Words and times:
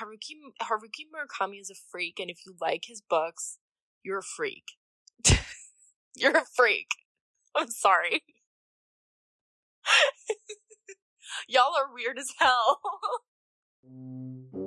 Haruki 0.00 0.34
Haruki 0.62 1.06
Murakami 1.12 1.60
is 1.60 1.70
a 1.70 1.74
freak, 1.74 2.18
and 2.20 2.30
if 2.30 2.46
you 2.46 2.54
like 2.60 2.84
his 2.86 3.00
books, 3.00 3.58
you're 4.02 4.18
a 4.18 4.22
freak. 4.22 4.64
you're 6.16 6.36
a 6.36 6.44
freak. 6.54 6.88
I'm 7.54 7.70
sorry. 7.70 8.22
Y'all 11.48 11.74
are 11.76 11.92
weird 11.92 12.18
as 12.18 12.32
hell. 12.38 12.80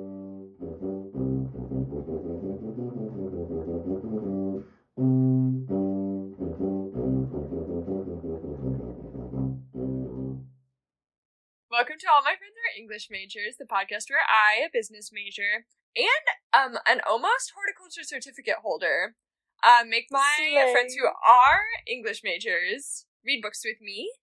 Welcome 11.82 11.98
to 11.98 12.14
All 12.14 12.22
My 12.22 12.38
Friends 12.38 12.54
who 12.54 12.62
Are 12.62 12.78
English 12.78 13.10
Majors, 13.10 13.58
the 13.58 13.66
podcast 13.66 14.06
where 14.06 14.22
I, 14.22 14.62
a 14.62 14.70
business 14.70 15.10
major, 15.10 15.66
and 15.98 16.26
um 16.54 16.78
an 16.86 17.02
almost 17.02 17.50
horticulture 17.58 18.06
certificate 18.06 18.62
holder, 18.62 19.18
uh, 19.66 19.82
make 19.82 20.06
my 20.06 20.22
Slay. 20.38 20.70
friends 20.70 20.94
who 20.94 21.10
are 21.10 21.66
English 21.90 22.22
majors 22.22 23.06
read 23.26 23.42
books 23.42 23.66
with 23.66 23.82
me. 23.82 24.14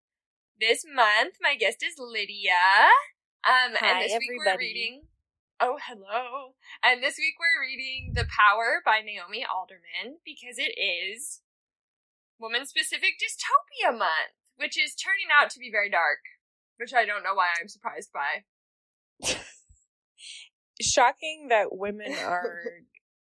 This 0.56 0.88
month, 0.88 1.44
my 1.44 1.60
guest 1.60 1.84
is 1.84 2.00
Lydia. 2.00 2.88
Um, 3.44 3.76
Hi, 3.76 3.92
and 3.92 4.08
this 4.08 4.16
week 4.16 4.40
we're 4.40 4.48
everybody. 4.48 4.64
reading. 4.64 4.96
Oh, 5.60 5.76
hello. 5.84 6.56
And 6.80 7.04
this 7.04 7.20
week 7.20 7.36
we're 7.36 7.60
reading 7.60 8.16
The 8.16 8.24
Power 8.24 8.80
by 8.88 9.04
Naomi 9.04 9.44
Alderman 9.44 10.24
because 10.24 10.56
it 10.56 10.80
is 10.80 11.44
woman 12.40 12.64
specific 12.64 13.20
dystopia 13.20 13.92
month, 13.92 14.40
which 14.56 14.80
is 14.80 14.96
turning 14.96 15.28
out 15.28 15.52
to 15.52 15.60
be 15.60 15.68
very 15.68 15.92
dark, 15.92 16.24
which 16.80 16.94
I 16.94 17.06
don't 17.06 17.24
know 17.24 17.34
why 17.34 17.50
I'm 17.60 17.68
surprised 17.68 18.12
by. 18.14 18.44
Shocking 20.82 21.48
that 21.50 21.68
women 21.76 22.14
are 22.26 22.62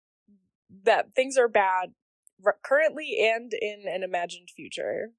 that 0.84 1.14
things 1.14 1.36
are 1.38 1.48
bad 1.48 1.94
r- 2.44 2.58
currently 2.62 3.16
and 3.18 3.52
in 3.52 3.84
an 3.88 4.02
imagined 4.02 4.50
future. 4.54 5.12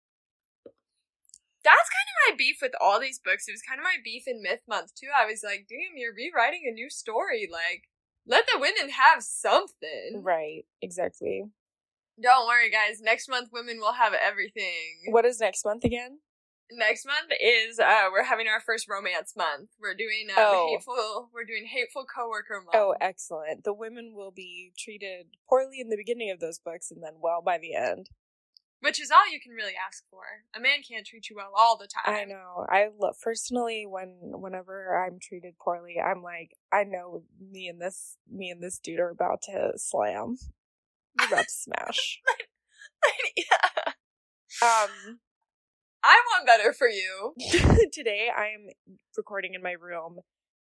That's 1.64 1.90
kind 1.90 2.08
of 2.08 2.32
my 2.32 2.36
beef 2.38 2.58
with 2.62 2.74
all 2.80 3.00
these 3.00 3.20
books. 3.20 3.48
It 3.48 3.52
was 3.52 3.64
kind 3.68 3.80
of 3.80 3.84
my 3.84 3.98
beef 4.04 4.24
in 4.28 4.42
Myth 4.42 4.62
Month 4.68 4.94
too. 4.96 5.10
I 5.16 5.26
was 5.26 5.42
like, 5.44 5.66
damn, 5.68 5.98
you're 5.98 6.14
rewriting 6.14 6.64
a 6.68 6.72
new 6.72 6.90
story. 6.90 7.50
Like, 7.52 7.90
let 8.26 8.46
the 8.46 8.60
women 8.60 8.92
have 8.92 9.24
something. 9.24 10.22
Right, 10.24 10.64
exactly. 10.82 11.46
Don't 12.22 12.48
worry, 12.48 12.70
guys. 12.70 13.02
Next 13.02 13.30
month, 13.30 13.50
women 13.52 13.80
will 13.80 13.94
have 13.94 14.14
everything. 14.14 15.10
What 15.10 15.26
is 15.26 15.40
next 15.40 15.66
month 15.66 15.84
again? 15.84 16.20
Next 16.72 17.06
month 17.06 17.32
is 17.42 17.80
uh 17.80 18.06
we're 18.12 18.24
having 18.26 18.48
our 18.48 18.60
first 18.60 18.88
romance 18.90 19.34
month. 19.38 19.70
We're 19.80 19.96
doing 19.96 20.28
um, 20.30 20.36
Oh. 20.38 20.68
hateful. 20.72 21.30
We're 21.34 21.46
doing 21.46 21.66
hateful 21.66 22.06
coworker 22.06 22.62
month. 22.62 22.76
Oh, 22.76 22.94
excellent. 23.00 23.64
The 23.64 23.74
women 23.74 24.14
will 24.14 24.32
be 24.32 24.74
treated 24.78 25.28
poorly 25.48 25.80
in 25.80 25.90
the 25.90 25.96
beginning 25.98 26.30
of 26.32 26.40
those 26.40 26.60
books 26.60 26.92
and 26.92 27.02
then 27.02 27.14
well 27.22 27.42
by 27.42 27.58
the 27.58 27.74
end. 27.74 28.10
which 28.82 29.00
is 29.02 29.10
all 29.10 29.28
you 29.32 29.40
can 29.40 29.54
really 29.54 29.74
ask 29.88 30.04
for. 30.12 30.22
A 30.56 30.60
man 30.60 30.80
can't 30.88 31.06
treat 31.06 31.30
you 31.30 31.36
well 31.38 31.52
all 31.58 31.78
the 31.78 31.88
time. 31.88 32.14
I 32.14 32.26
know. 32.26 32.66
I 32.70 32.90
love 33.00 33.16
personally 33.24 33.86
when 33.88 34.18
whenever 34.22 35.04
I'm 35.04 35.20
treated 35.22 35.58
poorly, 35.58 35.96
I'm 36.00 36.22
like, 36.22 36.52
I 36.72 36.84
know 36.84 37.24
me 37.40 37.68
and 37.70 37.82
this 37.82 38.18
me 38.30 38.50
and 38.52 38.62
this 38.62 38.78
dude 38.78 39.00
are 39.00 39.10
about 39.10 39.42
to 39.44 39.72
slam. 39.78 40.36
We're 41.18 41.28
about 41.28 41.46
to 41.46 41.50
smash. 41.66 42.22
yeah. 43.38 43.94
Um 44.62 45.20
I 46.04 46.22
want 46.34 46.46
better 46.48 46.74
for 46.74 46.88
you. 46.88 47.34
today 47.94 48.30
I 48.36 48.48
am 48.48 48.68
recording 49.18 49.54
in 49.54 49.62
my 49.62 49.74
room 49.74 50.20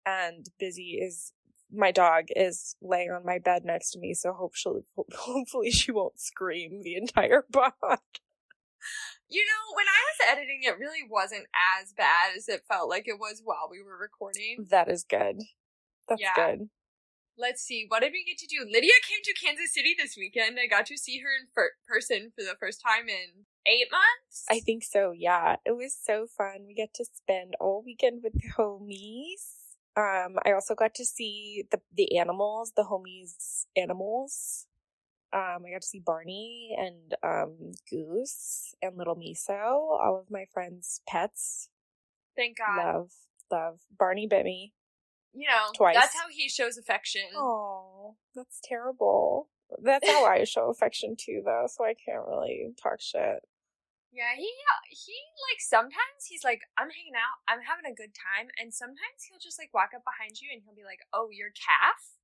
and 0.07 0.47
Busy 0.59 0.99
is 1.03 1.33
my 1.73 1.93
dog 1.93 2.25
is 2.35 2.75
laying 2.83 3.11
on 3.11 3.25
my 3.25 3.39
bed 3.39 3.65
next 3.65 3.93
to 3.93 3.99
me, 4.01 4.13
so 4.15 4.33
hopefully 4.33 4.83
hopefully 5.15 5.71
she 5.71 5.93
won't 5.93 6.19
scream 6.21 6.83
the 6.83 6.97
entire 6.97 7.43
pod. 7.53 7.99
You 9.29 9.43
know, 9.45 9.77
when 9.77 9.87
I 9.87 10.01
was 10.09 10.37
editing, 10.39 10.61
it 10.63 10.79
really 10.79 11.07
wasn't 11.09 11.47
as 11.81 11.93
bad 11.93 12.35
as 12.37 12.49
it 12.49 12.63
felt 12.67 12.89
like 12.89 13.07
it 13.07 13.21
was 13.21 13.43
while 13.45 13.69
we 13.71 13.81
were 13.83 13.97
recording. 13.99 14.67
That 14.71 14.89
is 14.91 15.05
good. 15.05 15.37
That's 16.09 16.21
Yeah. 16.21 16.35
good. 16.35 16.71
Let's 17.39 17.63
see, 17.63 17.87
what 17.89 18.01
did 18.01 18.13
we 18.13 18.25
get 18.25 18.37
to 18.39 18.47
do? 18.47 18.67
Lydia 18.71 18.93
came 19.09 19.21
to 19.25 19.33
Kansas 19.33 19.73
City 19.73 19.95
this 19.97 20.15
weekend. 20.17 20.59
I 20.61 20.67
got 20.67 20.85
to 20.87 20.99
see 20.99 21.21
her 21.21 21.29
in 21.41 21.47
fir- 21.55 21.73
person 21.87 22.33
for 22.37 22.43
the 22.45 22.57
first 22.59 22.83
time 22.85 23.09
in 23.09 23.47
eight 23.67 23.89
months. 23.91 24.45
I 24.51 24.61
think 24.61 24.85
so, 24.85 25.13
yeah. 25.13 25.57
It 25.65 25.77
was 25.77 25.97
so 26.01 26.27
fun. 26.27 26.65
We 26.67 26.75
get 26.75 26.95
to 26.95 27.05
spend 27.05 27.55
all 27.61 27.83
weekend 27.85 28.23
with 28.23 28.35
the 28.35 28.49
homies. 28.57 29.57
Um, 29.97 30.39
I 30.45 30.53
also 30.53 30.75
got 30.75 30.95
to 30.95 31.05
see 31.05 31.65
the 31.71 31.81
the 31.93 32.19
animals, 32.19 32.73
the 32.77 32.85
homies 32.85 33.67
animals. 33.77 34.67
Um, 35.33 35.65
I 35.67 35.73
got 35.73 35.83
to 35.83 35.87
see 35.87 36.01
Barney 36.01 36.77
and 36.79 37.15
um 37.23 37.73
Goose 37.91 38.75
and 38.83 38.97
little 38.97 39.17
Miso, 39.17 39.61
all 39.61 40.19
of 40.21 40.31
my 40.31 40.45
friends' 40.53 41.01
pets. 41.09 41.69
Thank 42.37 42.59
God. 42.59 42.77
Love, 42.77 43.13
love. 43.51 43.81
Barney 43.97 44.27
bit 44.27 44.45
me. 44.45 44.73
You 45.33 45.49
know, 45.49 45.73
Twice. 45.77 45.95
that's 45.95 46.15
how 46.15 46.29
he 46.29 46.49
shows 46.49 46.77
affection. 46.77 47.23
Oh, 47.37 48.17
that's 48.35 48.61
terrible. 48.65 49.49
That's 49.83 50.09
how 50.09 50.25
I 50.25 50.43
show 50.45 50.69
affection 50.71 51.15
too, 51.17 51.43
though, 51.45 51.67
so 51.69 51.85
I 51.85 51.95
can't 51.95 52.27
really 52.27 52.75
talk 52.83 53.01
shit. 53.01 53.41
Yeah, 54.11 54.35
he 54.35 54.51
he 54.91 55.17
like 55.51 55.63
sometimes 55.63 56.27
he's 56.27 56.43
like 56.43 56.67
I'm 56.75 56.91
hanging 56.91 57.15
out, 57.15 57.39
I'm 57.47 57.63
having 57.63 57.87
a 57.87 57.95
good 57.95 58.11
time, 58.11 58.51
and 58.59 58.75
sometimes 58.75 59.23
he'll 59.23 59.39
just 59.39 59.59
like 59.59 59.71
walk 59.71 59.95
up 59.95 60.03
behind 60.03 60.43
you 60.43 60.51
and 60.51 60.63
he'll 60.67 60.75
be 60.75 60.87
like, 60.87 61.07
"Oh, 61.15 61.31
your 61.31 61.55
calf 61.55 62.19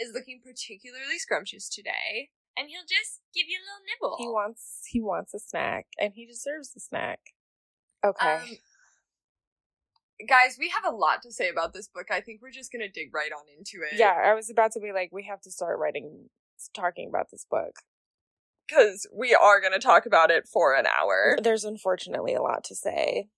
is 0.00 0.16
looking 0.16 0.40
particularly 0.40 1.20
scrumptious 1.20 1.68
today," 1.68 2.32
and 2.56 2.72
he'll 2.72 2.88
just 2.88 3.20
give 3.36 3.44
you 3.44 3.60
a 3.60 3.64
little 3.68 3.84
nibble. 3.84 4.16
He 4.16 4.28
wants 4.32 4.88
he 4.88 5.00
wants 5.04 5.36
a 5.36 5.38
snack, 5.38 5.86
and 6.00 6.16
he 6.16 6.24
deserves 6.24 6.72
a 6.72 6.80
snack. 6.80 7.20
Okay. 8.00 8.24
Um, 8.24 8.48
guys, 10.26 10.56
we 10.58 10.72
have 10.72 10.88
a 10.88 10.96
lot 10.96 11.20
to 11.22 11.32
say 11.32 11.48
about 11.48 11.74
this 11.74 11.88
book. 11.88 12.08
I 12.10 12.20
think 12.20 12.40
we're 12.40 12.56
just 12.56 12.72
gonna 12.72 12.88
dig 12.88 13.12
right 13.12 13.32
on 13.36 13.44
into 13.52 13.84
it. 13.84 13.98
yeah, 13.98 14.16
I 14.16 14.32
was 14.32 14.48
about 14.48 14.72
to 14.72 14.80
be 14.80 14.92
like, 14.92 15.12
we 15.12 15.24
have 15.24 15.42
to 15.42 15.50
start 15.50 15.78
writing, 15.78 16.30
talking 16.74 17.08
about 17.08 17.30
this 17.30 17.44
book. 17.44 17.84
Because 18.68 19.06
we 19.14 19.34
are 19.34 19.60
gonna 19.60 19.78
talk 19.78 20.06
about 20.06 20.30
it 20.30 20.46
for 20.46 20.74
an 20.74 20.86
hour. 20.86 21.38
There's 21.42 21.64
unfortunately 21.64 22.34
a 22.34 22.42
lot 22.42 22.64
to 22.64 22.74
say. 22.74 23.28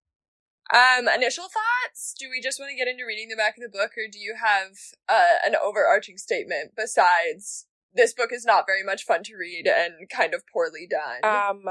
Um, 0.72 1.08
initial 1.08 1.44
thoughts? 1.44 2.14
Do 2.18 2.28
we 2.30 2.40
just 2.40 2.60
want 2.60 2.70
to 2.70 2.76
get 2.76 2.86
into 2.86 3.04
reading 3.04 3.28
the 3.28 3.36
back 3.36 3.56
of 3.56 3.62
the 3.62 3.76
book, 3.76 3.92
or 3.96 4.06
do 4.10 4.20
you 4.20 4.36
have 4.40 4.70
uh, 5.08 5.38
an 5.44 5.56
overarching 5.60 6.16
statement 6.16 6.72
besides 6.76 7.66
this 7.92 8.14
book 8.14 8.30
is 8.32 8.44
not 8.44 8.66
very 8.66 8.84
much 8.84 9.04
fun 9.04 9.24
to 9.24 9.36
read 9.36 9.66
and 9.66 10.08
kind 10.08 10.32
of 10.32 10.44
poorly 10.52 10.86
done? 10.88 11.24
Um, 11.24 11.64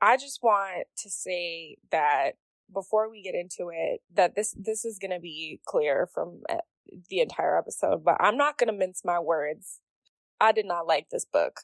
I 0.00 0.16
just 0.16 0.42
want 0.42 0.86
to 0.98 1.10
say 1.10 1.76
that 1.90 2.32
before 2.72 3.10
we 3.10 3.22
get 3.22 3.34
into 3.34 3.70
it, 3.72 4.00
that 4.14 4.36
this 4.36 4.54
this 4.58 4.86
is 4.86 4.98
going 4.98 5.10
to 5.10 5.20
be 5.20 5.60
clear 5.66 6.08
from 6.12 6.40
uh, 6.48 6.58
the 7.10 7.20
entire 7.20 7.58
episode, 7.58 8.04
but 8.04 8.16
I'm 8.20 8.38
not 8.38 8.56
going 8.56 8.68
to 8.68 8.78
mince 8.78 9.02
my 9.04 9.18
words. 9.18 9.80
I 10.40 10.52
did 10.52 10.64
not 10.64 10.86
like 10.86 11.10
this 11.10 11.26
book. 11.30 11.60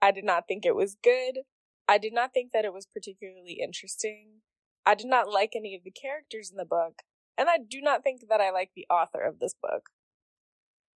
I 0.00 0.12
did 0.12 0.24
not 0.24 0.44
think 0.46 0.64
it 0.64 0.76
was 0.76 0.96
good. 1.02 1.40
I 1.88 1.98
did 1.98 2.12
not 2.12 2.32
think 2.32 2.52
that 2.52 2.64
it 2.64 2.72
was 2.72 2.86
particularly 2.86 3.58
interesting. 3.62 4.42
I 4.84 4.94
did 4.94 5.06
not 5.06 5.28
like 5.28 5.52
any 5.54 5.74
of 5.74 5.82
the 5.84 5.90
characters 5.90 6.50
in 6.50 6.56
the 6.56 6.64
book, 6.64 7.02
and 7.38 7.48
I 7.48 7.58
do 7.58 7.80
not 7.80 8.02
think 8.02 8.22
that 8.28 8.40
I 8.40 8.50
like 8.50 8.70
the 8.74 8.86
author 8.90 9.20
of 9.20 9.38
this 9.38 9.54
book. 9.60 9.90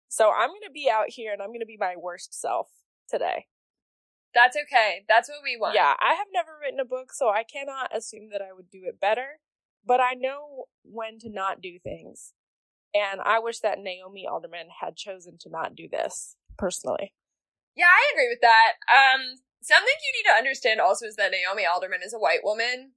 So 0.09 0.33
I'm 0.33 0.49
going 0.49 0.61
to 0.65 0.72
be 0.72 0.91
out 0.93 1.06
here 1.09 1.33
and 1.33 1.41
I'm 1.41 1.49
going 1.49 1.61
to 1.61 1.66
be 1.66 1.77
my 1.78 1.94
worst 1.97 2.38
self 2.38 2.69
today. 3.09 3.47
That's 4.34 4.56
okay. 4.56 5.05
That's 5.09 5.28
what 5.28 5.38
we 5.43 5.56
want. 5.56 5.75
Yeah, 5.75 5.94
I 6.00 6.15
have 6.15 6.27
never 6.32 6.50
written 6.61 6.81
a 6.81 6.84
book, 6.84 7.12
so 7.12 7.28
I 7.28 7.44
cannot 7.44 7.97
assume 7.97 8.28
that 8.32 8.43
I 8.43 8.53
would 8.53 8.71
do 8.71 8.82
it 8.84 9.00
better. 9.00 9.38
But 9.87 10.00
I 10.00 10.15
know 10.15 10.65
when 10.82 11.19
to 11.21 11.31
not 11.31 11.61
do 11.61 11.78
things. 11.82 12.32
And 12.93 13.21
I 13.21 13.38
wish 13.38 13.61
that 13.61 13.78
Naomi 13.78 14.27
Alderman 14.27 14.67
had 14.81 14.97
chosen 14.97 15.37
to 15.41 15.50
not 15.50 15.75
do 15.76 15.88
this, 15.91 16.37
personally. 16.58 17.12
Yeah, 17.81 17.88
I 17.88 18.12
agree 18.12 18.29
with 18.29 18.44
that. 18.44 18.77
Um, 18.93 19.41
something 19.65 19.97
you 20.05 20.12
need 20.21 20.29
to 20.29 20.37
understand 20.37 20.85
also 20.85 21.09
is 21.09 21.17
that 21.17 21.32
Naomi 21.32 21.65
Alderman 21.65 22.05
is 22.05 22.12
a 22.12 22.21
white 22.21 22.44
woman. 22.44 22.93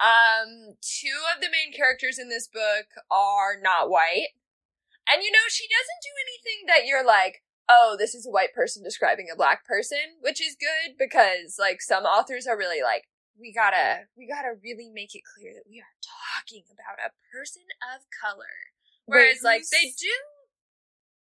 Um, 0.00 0.80
two 0.80 1.20
of 1.28 1.44
the 1.44 1.52
main 1.52 1.76
characters 1.76 2.16
in 2.16 2.32
this 2.32 2.48
book 2.48 2.88
are 3.12 3.60
not 3.60 3.92
white. 3.92 4.32
And 5.04 5.20
you 5.20 5.28
know, 5.28 5.44
she 5.52 5.68
doesn't 5.68 6.00
do 6.00 6.14
anything 6.24 6.60
that 6.72 6.88
you're 6.88 7.04
like, 7.04 7.44
oh, 7.68 8.00
this 8.00 8.16
is 8.16 8.24
a 8.24 8.32
white 8.32 8.56
person 8.56 8.80
describing 8.80 9.28
a 9.28 9.36
black 9.36 9.68
person, 9.68 10.16
which 10.24 10.40
is 10.40 10.56
good 10.56 10.96
because 10.96 11.60
like 11.60 11.84
some 11.84 12.08
authors 12.08 12.48
are 12.48 12.56
really 12.56 12.80
like, 12.80 13.12
we 13.36 13.52
gotta, 13.52 14.08
we 14.16 14.24
gotta 14.24 14.56
really 14.64 14.88
make 14.88 15.12
it 15.12 15.28
clear 15.36 15.52
that 15.52 15.68
we 15.68 15.84
are 15.84 15.96
talking 16.00 16.64
about 16.72 16.96
a 16.96 17.12
person 17.28 17.68
of 17.92 18.08
color. 18.08 18.72
Whereas 19.04 19.44
Wait, 19.44 19.60
like 19.60 19.64
they 19.68 19.92
do, 20.00 20.16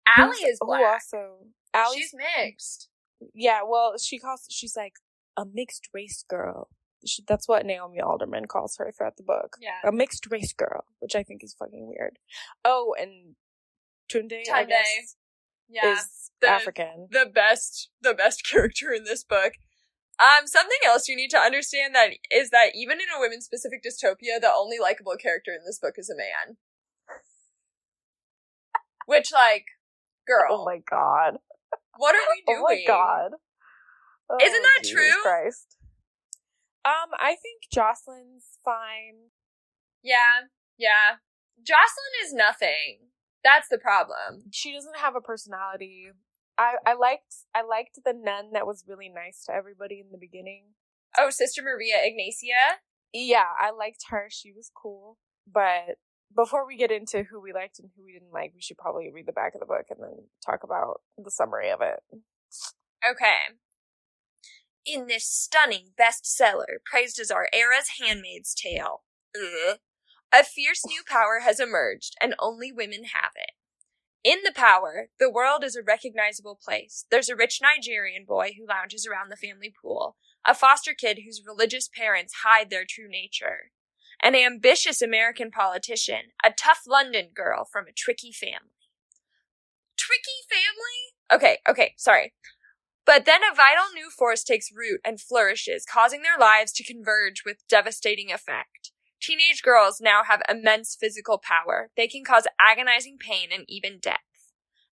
Allie 0.08 0.48
is 0.48 0.56
who 0.60 0.72
also, 0.72 1.52
Allie's, 1.74 2.10
She's 2.10 2.14
mixed. 2.14 2.88
yeah, 3.34 3.60
well, 3.66 3.94
she 4.00 4.18
calls, 4.18 4.46
she's 4.50 4.76
like 4.76 4.94
a 5.36 5.44
mixed 5.44 5.88
race 5.94 6.24
girl. 6.28 6.68
She, 7.06 7.22
that's 7.26 7.48
what 7.48 7.66
Naomi 7.66 8.00
Alderman 8.00 8.46
calls 8.46 8.76
her 8.78 8.92
throughout 8.96 9.16
the 9.16 9.22
book. 9.24 9.56
Yeah. 9.60 9.88
A 9.88 9.92
mixed 9.92 10.28
race 10.30 10.52
girl, 10.52 10.84
which 11.00 11.16
I 11.16 11.22
think 11.22 11.42
is 11.42 11.54
fucking 11.58 11.88
weird. 11.88 12.18
Oh, 12.64 12.94
and 12.98 13.34
Tunde, 14.12 14.42
Tunde, 14.48 14.70
yeah, 15.68 15.94
is 15.94 16.30
the- 16.40 16.48
African. 16.48 17.08
the 17.10 17.26
best 17.32 17.88
the 18.02 18.14
best 18.14 18.46
character 18.50 18.92
in 18.92 19.04
this 19.04 19.24
book. 19.24 19.54
Um, 20.20 20.46
something 20.46 20.78
else 20.86 21.08
you 21.08 21.16
need 21.16 21.30
to 21.30 21.38
understand 21.38 21.94
that 21.96 22.10
is 22.30 22.50
that 22.50 22.72
even 22.76 22.98
in 23.00 23.06
a 23.16 23.18
women 23.18 23.40
specific 23.40 23.82
dystopia, 23.82 24.40
the 24.40 24.52
only 24.54 24.78
likable 24.78 25.16
character 25.20 25.50
in 25.52 25.64
this 25.66 25.78
book 25.80 25.94
is 25.96 26.10
a 26.10 26.14
man. 26.16 26.56
Which, 29.06 29.32
like, 29.32 29.64
girl, 30.26 30.60
Oh 30.60 30.64
my 30.64 30.78
god. 30.88 31.38
What 31.96 32.14
are 32.14 32.26
we 32.30 32.42
doing? 32.46 32.60
Oh 32.60 32.64
my 32.64 32.82
god. 32.86 33.30
Isn't 34.42 34.60
Oh, 34.64 34.68
that 34.76 34.84
Jesus 34.84 34.92
true? 34.94 35.22
Christ. 35.22 35.76
Um, 36.84 37.10
I 37.18 37.36
think 37.40 37.62
Jocelyn's 37.72 38.58
fine. 38.64 39.30
Yeah, 40.02 40.48
yeah. 40.78 41.16
Jocelyn 41.62 42.14
is 42.24 42.32
nothing. 42.32 43.08
That's 43.44 43.68
the 43.68 43.78
problem. 43.78 44.44
She 44.50 44.72
doesn't 44.72 44.96
have 44.98 45.14
a 45.16 45.20
personality. 45.20 46.10
I 46.58 46.74
I 46.86 46.94
liked 46.94 47.34
I 47.54 47.62
liked 47.62 47.98
the 48.04 48.14
nun 48.14 48.52
that 48.52 48.66
was 48.66 48.84
really 48.86 49.08
nice 49.08 49.44
to 49.46 49.52
everybody 49.54 50.00
in 50.00 50.10
the 50.12 50.18
beginning. 50.18 50.74
Oh, 51.18 51.30
Sister 51.30 51.62
Maria 51.62 51.96
Ignacia. 52.02 52.78
Yeah, 53.12 53.44
I 53.60 53.70
liked 53.70 54.04
her. 54.10 54.28
She 54.30 54.52
was 54.52 54.70
cool. 54.74 55.18
But 55.46 55.98
before 56.34 56.66
we 56.66 56.76
get 56.76 56.90
into 56.90 57.24
who 57.24 57.40
we 57.40 57.52
liked 57.52 57.78
and 57.78 57.90
who 57.96 58.04
we 58.04 58.12
didn't 58.12 58.32
like, 58.32 58.52
we 58.54 58.62
should 58.62 58.78
probably 58.78 59.10
read 59.12 59.26
the 59.26 59.32
back 59.32 59.54
of 59.54 59.60
the 59.60 59.66
book 59.66 59.86
and 59.90 59.98
then 60.00 60.26
talk 60.44 60.60
about 60.62 61.00
the 61.22 61.30
summary 61.30 61.70
of 61.70 61.80
it. 61.80 62.00
Okay. 63.08 63.56
In 64.84 65.06
this 65.06 65.26
stunning 65.26 65.90
bestseller, 65.98 66.78
praised 66.84 67.20
as 67.20 67.30
our 67.30 67.48
era's 67.52 68.00
Handmaid's 68.00 68.54
Tale, 68.54 69.02
a 70.34 70.44
fierce 70.44 70.84
new 70.86 71.02
power 71.08 71.40
has 71.44 71.60
emerged, 71.60 72.16
and 72.20 72.34
only 72.38 72.72
women 72.72 73.04
have 73.14 73.32
it. 73.36 73.52
In 74.24 74.38
the 74.44 74.52
power, 74.52 75.08
the 75.18 75.30
world 75.30 75.64
is 75.64 75.76
a 75.76 75.82
recognizable 75.82 76.58
place. 76.62 77.06
There's 77.10 77.28
a 77.28 77.36
rich 77.36 77.60
Nigerian 77.60 78.24
boy 78.24 78.52
who 78.56 78.66
lounges 78.66 79.06
around 79.06 79.30
the 79.30 79.36
family 79.36 79.72
pool, 79.82 80.16
a 80.46 80.54
foster 80.54 80.94
kid 80.94 81.20
whose 81.24 81.42
religious 81.46 81.88
parents 81.88 82.34
hide 82.44 82.70
their 82.70 82.84
true 82.88 83.08
nature, 83.08 83.72
an 84.22 84.34
ambitious 84.36 85.02
American 85.02 85.50
politician, 85.50 86.32
a 86.44 86.50
tough 86.50 86.82
London 86.86 87.28
girl 87.34 87.64
from 87.64 87.86
a 87.86 87.92
tricky 87.92 88.32
family. 88.32 88.70
Tricky 89.96 90.38
family? 90.48 91.32
Okay, 91.32 91.58
okay, 91.68 91.94
sorry. 91.96 92.32
But 93.04 93.24
then 93.24 93.40
a 93.42 93.54
vital 93.54 93.84
new 93.94 94.10
force 94.10 94.44
takes 94.44 94.70
root 94.72 95.00
and 95.04 95.20
flourishes, 95.20 95.84
causing 95.84 96.22
their 96.22 96.38
lives 96.38 96.72
to 96.72 96.84
converge 96.84 97.42
with 97.44 97.66
devastating 97.68 98.30
effect. 98.32 98.92
Teenage 99.20 99.62
girls 99.62 100.00
now 100.00 100.22
have 100.28 100.42
immense 100.48 100.96
physical 100.98 101.38
power. 101.38 101.90
They 101.96 102.06
can 102.06 102.24
cause 102.24 102.46
agonizing 102.60 103.18
pain 103.18 103.48
and 103.52 103.64
even 103.68 103.98
death. 104.00 104.18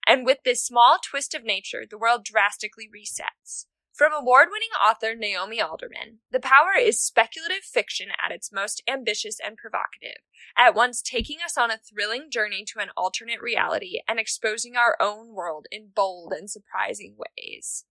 And 0.07 0.25
with 0.25 0.39
this 0.45 0.65
small 0.65 0.99
twist 0.99 1.35
of 1.35 1.45
nature, 1.45 1.85
the 1.89 1.99
world 1.99 2.25
drastically 2.25 2.89
resets. 2.89 3.67
From 3.93 4.13
award 4.13 4.49
winning 4.51 4.71
author 4.83 5.15
Naomi 5.15 5.61
Alderman, 5.61 6.21
the 6.31 6.41
power 6.41 6.73
is 6.79 7.03
speculative 7.03 7.65
fiction 7.65 8.09
at 8.25 8.33
its 8.33 8.53
most 8.53 8.83
ambitious 8.89 9.39
and 9.45 9.57
provocative, 9.57 10.23
at 10.57 10.75
once 10.75 11.03
taking 11.03 11.39
us 11.45 11.59
on 11.59 11.71
a 11.71 11.79
thrilling 11.79 12.31
journey 12.31 12.65
to 12.69 12.79
an 12.81 12.91
alternate 12.97 13.43
reality 13.43 14.01
and 14.09 14.19
exposing 14.19 14.77
our 14.77 14.97
own 15.01 15.35
world 15.35 15.67
in 15.71 15.89
bold 15.95 16.33
and 16.33 16.49
surprising 16.51 17.17
ways. 17.19 17.85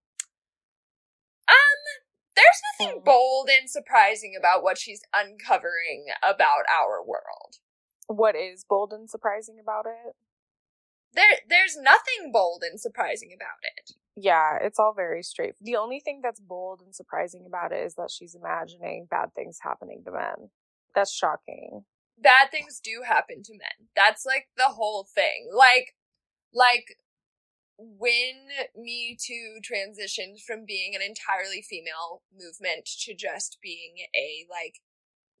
Um, 1.46 1.54
there's 2.34 2.60
nothing 2.80 2.98
Hmm. 2.98 3.04
bold 3.04 3.48
and 3.48 3.70
surprising 3.70 4.34
about 4.36 4.62
what 4.62 4.78
she's 4.78 5.02
uncovering 5.14 6.06
about 6.22 6.64
our 6.68 7.04
world. 7.04 7.58
What 8.06 8.34
is 8.34 8.64
bold 8.64 8.92
and 8.92 9.08
surprising 9.08 9.58
about 9.60 9.86
it? 9.86 10.16
There, 11.12 11.38
there's 11.48 11.76
nothing 11.76 12.30
bold 12.32 12.62
and 12.62 12.80
surprising 12.80 13.30
about 13.34 13.58
it. 13.62 13.94
Yeah, 14.16 14.58
it's 14.60 14.78
all 14.78 14.92
very 14.94 15.22
straight. 15.22 15.54
The 15.60 15.76
only 15.76 16.00
thing 16.00 16.20
that's 16.22 16.40
bold 16.40 16.82
and 16.82 16.94
surprising 16.94 17.44
about 17.46 17.72
it 17.72 17.84
is 17.84 17.94
that 17.94 18.10
she's 18.10 18.34
imagining 18.34 19.08
bad 19.10 19.34
things 19.34 19.58
happening 19.62 20.02
to 20.04 20.12
men. 20.12 20.50
That's 20.94 21.12
shocking. 21.12 21.84
Bad 22.18 22.50
things 22.50 22.80
do 22.82 23.02
happen 23.06 23.42
to 23.44 23.52
men. 23.52 23.88
That's 23.96 24.26
like 24.26 24.48
the 24.56 24.74
whole 24.74 25.06
thing. 25.12 25.50
Like, 25.56 25.94
like 26.52 26.96
when 27.78 28.48
Me 28.76 29.16
Too 29.18 29.58
transitioned 29.64 30.42
from 30.46 30.64
being 30.66 30.94
an 30.94 31.00
entirely 31.02 31.62
female 31.62 32.22
movement 32.30 32.84
to 33.00 33.14
just 33.14 33.58
being 33.62 33.94
a 34.14 34.44
like, 34.50 34.80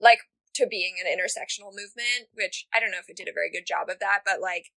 like 0.00 0.20
to 0.54 0.66
being 0.66 0.94
an 0.98 1.06
intersectional 1.06 1.70
movement, 1.70 2.32
which 2.32 2.66
I 2.74 2.80
don't 2.80 2.90
know 2.90 2.98
if 2.98 3.10
it 3.10 3.16
did 3.16 3.28
a 3.28 3.34
very 3.34 3.50
good 3.50 3.66
job 3.66 3.90
of 3.90 3.98
that, 4.00 4.20
but 4.24 4.40
like, 4.40 4.72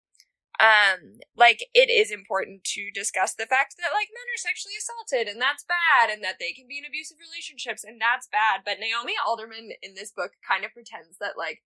um, 0.60 1.18
like 1.36 1.66
it 1.74 1.90
is 1.90 2.10
important 2.10 2.62
to 2.64 2.90
discuss 2.94 3.34
the 3.34 3.46
fact 3.46 3.74
that 3.78 3.92
like 3.92 4.08
men 4.14 4.28
are 4.30 4.38
sexually 4.38 4.74
assaulted 4.78 5.26
and 5.26 5.40
that's 5.42 5.64
bad 5.64 6.10
and 6.12 6.22
that 6.22 6.36
they 6.38 6.52
can 6.52 6.66
be 6.68 6.78
in 6.78 6.84
abusive 6.86 7.18
relationships 7.20 7.82
and 7.84 8.00
that's 8.00 8.28
bad. 8.28 8.62
But 8.64 8.78
Naomi 8.80 9.14
Alderman 9.26 9.70
in 9.82 9.94
this 9.94 10.12
book 10.12 10.32
kind 10.46 10.64
of 10.64 10.72
pretends 10.72 11.18
that 11.18 11.36
like 11.36 11.62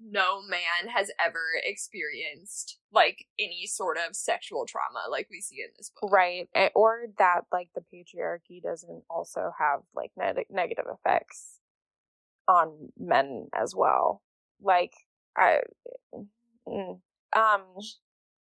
no 0.00 0.40
man 0.40 0.94
has 0.94 1.10
ever 1.18 1.58
experienced 1.64 2.78
like 2.92 3.26
any 3.38 3.66
sort 3.66 3.96
of 3.98 4.14
sexual 4.14 4.64
trauma 4.66 5.10
like 5.10 5.26
we 5.30 5.40
see 5.40 5.56
in 5.60 5.70
this 5.76 5.90
book. 6.00 6.10
Right. 6.12 6.48
Or 6.74 7.06
that, 7.18 7.42
like, 7.52 7.68
the 7.74 7.82
patriarchy 7.92 8.62
doesn't 8.62 9.02
also 9.10 9.52
have, 9.58 9.80
like, 9.94 10.12
neg- 10.16 10.46
negative 10.50 10.86
effects 10.92 11.58
on 12.46 12.92
men 12.98 13.48
as 13.52 13.74
well. 13.74 14.22
Like, 14.62 14.92
I. 15.36 15.60
mm, 16.66 17.00
Um, 17.36 17.62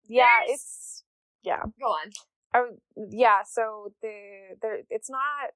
yeah, 0.09 0.41
There's- 0.47 0.61
it's. 0.61 1.05
Yeah. 1.43 1.63
Go 1.81 1.87
on. 1.89 2.11
I, 2.55 2.63
yeah, 3.11 3.43
so 3.45 3.93
the 4.03 4.57
there 4.61 4.79
it's 4.91 5.11
not 5.11 5.51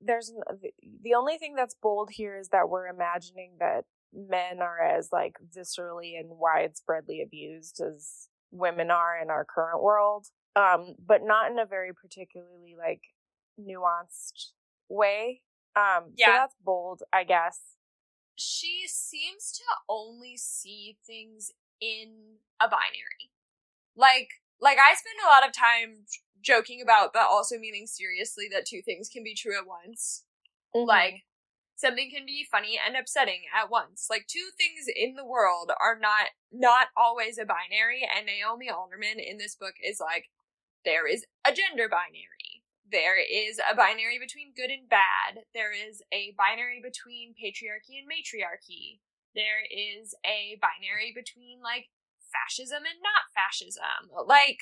there's 0.00 0.32
the, 1.02 1.14
only 1.14 1.38
thing 1.38 1.54
that's 1.54 1.74
bold 1.80 2.10
here 2.12 2.36
is 2.36 2.48
that 2.50 2.68
we're 2.68 2.86
imagining 2.88 3.52
that 3.60 3.84
men 4.12 4.60
are 4.60 4.78
as 4.80 5.08
like 5.12 5.36
viscerally 5.56 6.18
and 6.18 6.30
widespreadly 6.30 7.22
abused 7.24 7.80
as 7.80 8.28
women 8.50 8.90
are 8.90 9.16
in 9.22 9.30
our 9.30 9.44
current 9.46 9.82
world 9.82 10.26
um 10.54 10.94
but 11.04 11.20
not 11.24 11.50
in 11.50 11.58
a 11.58 11.64
very 11.66 11.92
particularly 11.94 12.74
like 12.78 13.00
nuanced 13.60 14.50
way 14.88 15.40
um 15.76 16.04
so 16.08 16.14
Yeah. 16.16 16.32
that's 16.32 16.54
bold 16.62 17.02
i 17.12 17.24
guess 17.24 17.60
She 18.36 18.84
seems 18.86 19.50
to 19.52 19.64
only 19.88 20.36
see 20.36 20.96
things 21.06 21.50
in 21.80 22.36
a 22.60 22.68
binary. 22.68 23.30
Like 23.96 24.28
like 24.60 24.78
I 24.78 24.94
spend 24.94 25.16
a 25.24 25.28
lot 25.28 25.46
of 25.46 25.54
time 25.54 26.04
joking 26.42 26.80
about 26.80 27.12
but 27.12 27.26
also 27.26 27.58
meaning 27.58 27.86
seriously 27.86 28.44
that 28.52 28.66
two 28.66 28.80
things 28.82 29.08
can 29.08 29.24
be 29.24 29.34
true 29.34 29.58
at 29.58 29.66
once. 29.66 30.24
Mm-hmm. 30.74 30.88
Like 30.88 31.24
something 31.76 32.10
can 32.10 32.24
be 32.26 32.46
funny 32.50 32.78
and 32.84 32.96
upsetting 32.96 33.42
at 33.54 33.70
once. 33.70 34.06
Like 34.08 34.26
two 34.26 34.50
things 34.56 34.86
in 34.94 35.14
the 35.14 35.26
world 35.26 35.70
are 35.80 35.98
not 35.98 36.36
not 36.52 36.88
always 36.96 37.38
a 37.38 37.44
binary 37.44 38.02
and 38.06 38.26
Naomi 38.26 38.68
Alderman 38.70 39.18
in 39.18 39.38
this 39.38 39.54
book 39.54 39.74
is 39.82 40.00
like 40.00 40.30
there 40.84 41.06
is 41.06 41.24
a 41.46 41.52
gender 41.52 41.88
binary. 41.88 42.62
There 42.90 43.18
is 43.18 43.58
a 43.58 43.74
binary 43.74 44.18
between 44.18 44.54
good 44.54 44.70
and 44.70 44.88
bad. 44.88 45.42
There 45.52 45.72
is 45.74 46.02
a 46.12 46.34
binary 46.38 46.80
between 46.80 47.34
patriarchy 47.34 47.98
and 47.98 48.06
matriarchy. 48.06 49.02
There 49.34 49.66
is 49.66 50.14
a 50.24 50.56
binary 50.62 51.12
between 51.12 51.60
like 51.60 51.90
fascism 52.32 52.82
and 52.84 53.00
not 53.02 53.32
fascism. 53.34 54.10
Like 54.26 54.58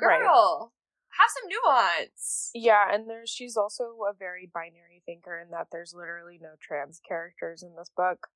Right. 0.00 0.18
girl, 0.20 0.72
have 1.18 1.28
some 1.28 1.48
nuance. 1.50 2.50
yeah 2.54 2.86
and 2.94 3.08
there's 3.10 3.28
she's 3.28 3.56
also 3.56 3.98
a 4.08 4.14
very 4.16 4.48
binary 4.52 5.02
thinker 5.04 5.38
in 5.38 5.50
that 5.50 5.68
there's 5.72 5.92
literally 5.92 6.38
no 6.40 6.50
trans 6.60 7.00
characters 7.06 7.62
in 7.62 7.74
this 7.76 7.90
book 7.94 8.28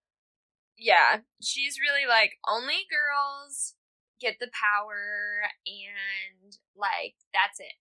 yeah, 0.77 1.21
she's 1.43 1.79
really 1.81 2.07
like 2.09 2.33
only 2.49 2.87
girls 2.91 3.75
get 4.21 4.37
the 4.41 4.49
power 4.53 5.49
and 5.67 6.57
like 6.77 7.15
that's 7.33 7.61
it. 7.61 7.75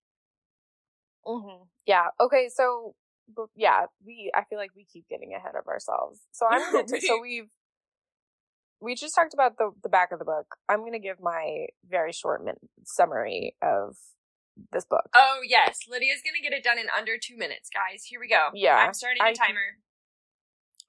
hmm 1.25 1.63
Yeah. 1.85 2.07
Okay. 2.19 2.49
So, 2.53 2.95
but 3.35 3.47
yeah, 3.55 3.85
we. 4.05 4.31
I 4.35 4.43
feel 4.43 4.57
like 4.59 4.71
we 4.75 4.85
keep 4.85 5.07
getting 5.09 5.33
ahead 5.33 5.55
of 5.59 5.67
ourselves. 5.67 6.19
So 6.31 6.45
I'm 6.49 6.87
so 6.87 7.21
we've. 7.21 7.49
We 8.83 8.95
just 8.95 9.15
talked 9.15 9.33
about 9.33 9.57
the 9.57 9.71
the 9.81 9.89
back 9.89 10.11
of 10.11 10.19
the 10.19 10.25
book. 10.25 10.55
I'm 10.67 10.83
gonna 10.83 10.99
give 10.99 11.21
my 11.21 11.67
very 11.89 12.11
short 12.11 12.43
min- 12.43 12.69
summary 12.83 13.55
of 13.61 13.95
this 14.71 14.85
book. 14.85 15.09
Oh 15.15 15.39
yes, 15.47 15.79
Lydia's 15.89 16.21
gonna 16.23 16.43
get 16.43 16.51
it 16.57 16.63
done 16.63 16.77
in 16.77 16.87
under 16.95 17.13
two 17.17 17.37
minutes, 17.37 17.69
guys. 17.73 18.03
Here 18.03 18.19
we 18.19 18.27
go. 18.27 18.49
Yeah, 18.53 18.75
I'm 18.75 18.93
starting 18.93 19.21
a 19.21 19.33
timer. 19.33 19.79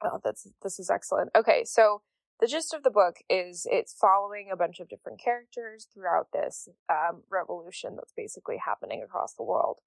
Oh, 0.02 0.20
that's 0.24 0.48
this 0.62 0.78
is 0.80 0.90
excellent. 0.90 1.30
Okay, 1.36 1.62
so 1.64 2.02
the 2.40 2.48
gist 2.48 2.74
of 2.74 2.82
the 2.82 2.90
book 2.90 3.16
is 3.30 3.66
it's 3.70 3.94
following 3.94 4.50
a 4.52 4.56
bunch 4.56 4.80
of 4.80 4.88
different 4.88 5.20
characters 5.22 5.86
throughout 5.94 6.28
this 6.32 6.68
um, 6.90 7.22
revolution 7.30 7.94
that's 7.94 8.12
basically 8.16 8.56
happening 8.64 9.02
across 9.04 9.34
the 9.34 9.44
world. 9.44 9.78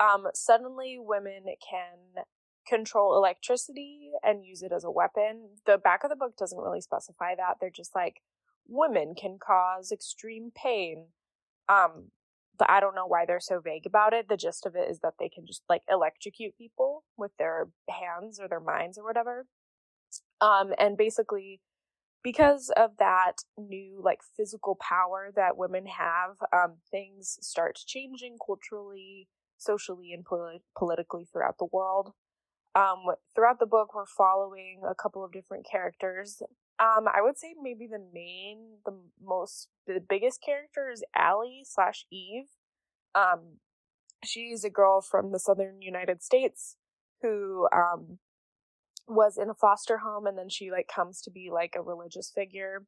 Um, 0.00 0.28
suddenly, 0.34 0.96
women 0.98 1.44
can 1.44 2.24
control 2.70 3.16
electricity 3.16 4.12
and 4.22 4.46
use 4.46 4.62
it 4.62 4.72
as 4.72 4.84
a 4.84 4.90
weapon. 4.90 5.56
The 5.66 5.76
back 5.76 6.04
of 6.04 6.10
the 6.10 6.16
book 6.16 6.36
doesn't 6.36 6.58
really 6.58 6.80
specify 6.80 7.34
that. 7.34 7.56
They're 7.60 7.70
just 7.70 7.94
like 7.94 8.22
women 8.68 9.14
can 9.20 9.38
cause 9.44 9.90
extreme 9.92 10.52
pain. 10.54 11.08
Um, 11.68 12.12
but 12.58 12.70
I 12.70 12.78
don't 12.78 12.94
know 12.94 13.06
why 13.06 13.24
they're 13.26 13.40
so 13.40 13.60
vague 13.60 13.86
about 13.86 14.12
it. 14.12 14.28
The 14.28 14.36
gist 14.36 14.66
of 14.66 14.76
it 14.76 14.88
is 14.88 15.00
that 15.00 15.14
they 15.18 15.28
can 15.28 15.46
just 15.46 15.62
like 15.68 15.82
electrocute 15.90 16.56
people 16.56 17.04
with 17.16 17.32
their 17.38 17.68
hands 17.88 18.38
or 18.38 18.48
their 18.48 18.60
minds 18.60 18.98
or 18.98 19.04
whatever. 19.04 19.46
Um, 20.40 20.72
and 20.78 20.96
basically, 20.96 21.60
because 22.22 22.70
of 22.76 22.90
that 22.98 23.36
new 23.56 24.00
like 24.02 24.20
physical 24.36 24.76
power 24.76 25.30
that 25.34 25.56
women 25.56 25.86
have, 25.86 26.36
um, 26.52 26.76
things 26.90 27.38
start 27.40 27.78
changing 27.86 28.36
culturally, 28.44 29.28
socially, 29.58 30.12
and 30.12 30.24
pol- 30.24 30.60
politically 30.76 31.26
throughout 31.32 31.56
the 31.58 31.68
world. 31.72 32.12
Um, 32.74 33.04
throughout 33.34 33.58
the 33.58 33.66
book, 33.66 33.94
we're 33.94 34.06
following 34.06 34.82
a 34.88 34.94
couple 34.94 35.24
of 35.24 35.32
different 35.32 35.66
characters. 35.70 36.42
Um, 36.78 37.06
I 37.12 37.20
would 37.20 37.36
say 37.36 37.54
maybe 37.60 37.86
the 37.86 38.04
main, 38.12 38.78
the 38.86 38.96
most, 39.22 39.68
the 39.86 40.00
biggest 40.00 40.40
character 40.42 40.90
is 40.90 41.04
Allie 41.14 41.62
slash 41.64 42.06
Eve. 42.10 42.46
Um, 43.14 43.58
she's 44.24 44.64
a 44.64 44.70
girl 44.70 45.00
from 45.00 45.32
the 45.32 45.38
southern 45.38 45.82
United 45.82 46.22
States 46.22 46.76
who 47.22 47.68
um 47.72 48.18
was 49.06 49.36
in 49.36 49.50
a 49.50 49.54
foster 49.54 49.98
home, 49.98 50.26
and 50.26 50.38
then 50.38 50.48
she 50.48 50.70
like 50.70 50.88
comes 50.88 51.20
to 51.22 51.30
be 51.30 51.50
like 51.52 51.74
a 51.76 51.82
religious 51.82 52.30
figure. 52.34 52.84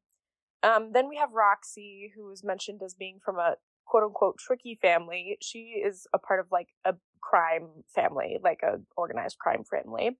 Um, 0.63 0.91
then 0.93 1.09
we 1.09 1.17
have 1.17 1.33
Roxy, 1.33 2.13
who 2.15 2.31
is 2.31 2.43
mentioned 2.43 2.81
as 2.83 2.93
being 2.93 3.19
from 3.23 3.37
a 3.37 3.55
quote 3.85 4.03
unquote 4.03 4.37
tricky 4.37 4.79
family. 4.81 5.37
She 5.41 5.81
is 5.85 6.07
a 6.13 6.19
part 6.19 6.39
of 6.39 6.47
like 6.51 6.69
a 6.85 6.95
crime 7.29 7.67
family, 7.93 8.39
like 8.43 8.61
a 8.63 8.81
organized 8.95 9.37
crime 9.39 9.63
family. 9.63 10.17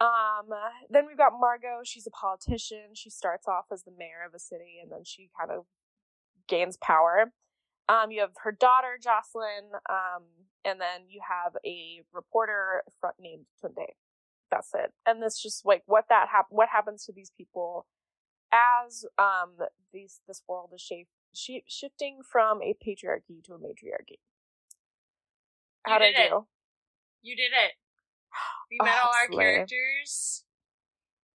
Um, 0.00 0.50
then 0.90 1.06
we've 1.06 1.16
got 1.16 1.32
Margot. 1.38 1.80
She's 1.84 2.06
a 2.06 2.10
politician. 2.10 2.94
She 2.94 3.10
starts 3.10 3.46
off 3.48 3.66
as 3.72 3.84
the 3.84 3.92
mayor 3.96 4.24
of 4.26 4.34
a 4.34 4.38
city 4.38 4.78
and 4.82 4.90
then 4.90 5.04
she 5.04 5.30
kind 5.38 5.50
of 5.50 5.64
gains 6.48 6.76
power. 6.76 7.32
Um, 7.88 8.10
you 8.10 8.20
have 8.20 8.32
her 8.42 8.52
daughter, 8.52 8.98
Jocelyn, 9.02 9.72
um, 9.90 10.22
and 10.64 10.80
then 10.80 11.02
you 11.08 11.20
have 11.28 11.54
a 11.64 12.02
reporter 12.12 12.82
front 13.00 13.16
named 13.20 13.44
Tunde. 13.62 13.86
That's 14.50 14.72
it. 14.74 14.92
And 15.06 15.22
this 15.22 15.40
just 15.40 15.66
like 15.66 15.82
what 15.86 16.06
that 16.08 16.28
hap- 16.30 16.46
what 16.50 16.68
happens 16.70 17.04
to 17.04 17.12
these 17.12 17.30
people 17.36 17.86
as 18.52 19.04
um 19.18 19.52
these 19.92 20.20
this 20.28 20.42
world 20.48 20.70
is 20.74 20.80
shaped 20.80 21.10
sh- 21.34 21.66
shifting 21.66 22.20
from 22.22 22.62
a 22.62 22.74
patriarchy 22.74 23.42
to 23.44 23.54
a 23.54 23.58
matriarchy. 23.58 24.20
How 25.84 25.98
did 25.98 26.16
I 26.16 26.28
do? 26.28 26.46
You 27.22 27.36
did 27.36 27.52
it. 27.52 27.72
We 28.70 28.78
met 28.82 28.96
oh, 28.96 29.06
all 29.06 29.14
our 29.14 29.28
slay. 29.28 29.44
characters. 29.44 30.44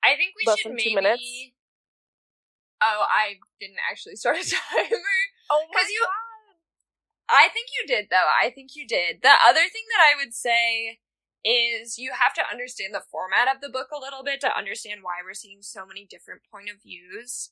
I 0.04 0.16
think 0.16 0.34
we 0.36 0.44
Less 0.46 0.60
should 0.60 0.74
maybe. 0.74 0.96
Minutes. 0.96 1.24
Oh, 2.82 3.06
I 3.10 3.40
didn't 3.60 3.84
actually 3.90 4.16
start 4.16 4.38
a 4.38 4.44
timer. 4.50 5.20
Oh 5.52 5.66
my 5.74 5.86
you... 5.90 6.02
god! 6.02 6.58
I 7.30 7.50
think 7.54 7.70
you 7.78 7.88
did 7.88 8.08
though. 8.10 8.30
I 8.42 8.50
think 8.50 8.76
you 8.76 8.88
did. 8.88 9.22
The 9.22 9.36
other 9.46 9.70
thing 9.70 9.86
that 9.94 10.02
I 10.02 10.18
would 10.18 10.34
say 10.34 11.00
is 11.46 11.98
you 11.98 12.12
have 12.18 12.34
to 12.34 12.50
understand 12.50 12.94
the 12.94 13.06
format 13.12 13.48
of 13.48 13.62
the 13.62 13.70
book 13.70 13.88
a 13.94 14.02
little 14.02 14.24
bit 14.24 14.42
to 14.42 14.58
understand 14.58 15.02
why 15.04 15.24
we're 15.24 15.38
seeing 15.38 15.62
so 15.62 15.86
many 15.86 16.06
different 16.10 16.42
point 16.52 16.70
of 16.70 16.82
views. 16.82 17.52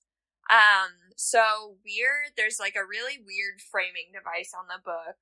Um, 0.50 1.14
so 1.16 1.78
weird. 1.84 2.36
There's 2.36 2.60
like 2.60 2.76
a 2.76 2.88
really 2.88 3.20
weird 3.20 3.62
framing 3.62 4.12
device 4.12 4.52
on 4.58 4.68
the 4.68 4.82
book 4.84 5.20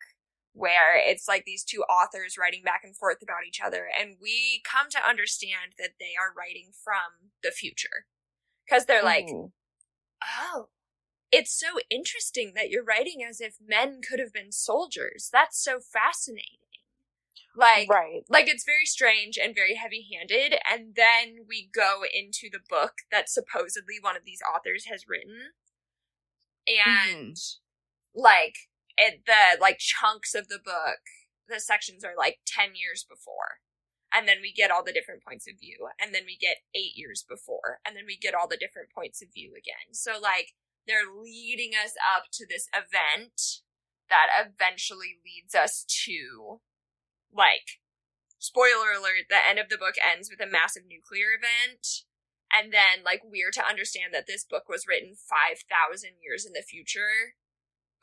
where 0.55 0.97
it's 0.97 1.27
like 1.27 1.43
these 1.45 1.63
two 1.63 1.81
authors 1.81 2.38
writing 2.39 2.63
back 2.63 2.81
and 2.83 2.95
forth 2.95 3.17
about 3.21 3.45
each 3.47 3.59
other 3.63 3.88
and 4.00 4.15
we 4.21 4.62
come 4.63 4.89
to 4.89 5.07
understand 5.07 5.75
that 5.77 5.91
they 6.00 6.15
are 6.17 6.33
writing 6.35 6.71
from 6.71 7.31
the 7.43 7.51
future 7.51 8.07
because 8.65 8.85
they're 8.85 9.03
like 9.03 9.27
mm. 9.27 9.51
oh 10.39 10.69
it's 11.31 11.51
so 11.51 11.79
interesting 11.89 12.53
that 12.55 12.69
you're 12.69 12.83
writing 12.83 13.19
as 13.27 13.41
if 13.41 13.55
men 13.65 14.00
could 14.01 14.19
have 14.19 14.31
been 14.31 14.51
soldiers 14.51 15.29
that's 15.31 15.62
so 15.62 15.79
fascinating 15.79 16.59
like 17.57 17.89
right 17.89 18.24
like 18.29 18.47
it's 18.47 18.65
very 18.65 18.85
strange 18.85 19.38
and 19.38 19.53
very 19.53 19.75
heavy 19.75 20.07
handed 20.13 20.57
and 20.71 20.95
then 20.95 21.45
we 21.47 21.69
go 21.74 22.01
into 22.13 22.50
the 22.50 22.59
book 22.69 22.93
that 23.12 23.29
supposedly 23.29 23.95
one 24.00 24.15
of 24.15 24.24
these 24.25 24.39
authors 24.55 24.85
has 24.85 25.03
written 25.07 25.51
and 26.67 27.35
mm. 27.35 27.55
like 28.13 28.55
it, 28.97 29.21
the 29.25 29.59
like 29.59 29.77
chunks 29.79 30.35
of 30.35 30.47
the 30.47 30.59
book, 30.63 31.03
the 31.47 31.59
sections 31.59 32.03
are 32.03 32.17
like 32.17 32.39
10 32.45 32.75
years 32.75 33.05
before. 33.07 33.61
And 34.13 34.27
then 34.27 34.37
we 34.41 34.53
get 34.53 34.71
all 34.71 34.83
the 34.83 34.95
different 34.95 35.23
points 35.27 35.47
of 35.47 35.59
view. 35.59 35.91
And 35.99 36.15
then 36.15 36.23
we 36.25 36.37
get 36.37 36.63
eight 36.73 36.95
years 36.95 37.25
before. 37.27 37.83
And 37.85 37.97
then 37.97 38.05
we 38.07 38.15
get 38.15 38.33
all 38.33 38.47
the 38.47 38.55
different 38.59 38.89
points 38.95 39.21
of 39.21 39.33
view 39.33 39.51
again. 39.51 39.91
So, 39.91 40.15
like, 40.21 40.55
they're 40.87 41.11
leading 41.11 41.71
us 41.75 41.99
up 41.99 42.31
to 42.39 42.45
this 42.47 42.69
event 42.71 43.65
that 44.07 44.31
eventually 44.31 45.19
leads 45.25 45.51
us 45.51 45.83
to, 46.05 46.61
like, 47.33 47.83
spoiler 48.39 48.95
alert, 48.95 49.27
the 49.27 49.41
end 49.41 49.59
of 49.59 49.67
the 49.67 49.81
book 49.81 49.95
ends 49.99 50.29
with 50.31 50.39
a 50.39 50.49
massive 50.49 50.83
nuclear 50.87 51.35
event. 51.35 52.07
And 52.47 52.71
then, 52.71 53.03
like, 53.03 53.19
we're 53.25 53.51
to 53.51 53.67
understand 53.67 54.13
that 54.13 54.27
this 54.27 54.45
book 54.45 54.69
was 54.69 54.87
written 54.87 55.17
5,000 55.17 56.23
years 56.23 56.45
in 56.45 56.53
the 56.53 56.63
future 56.63 57.35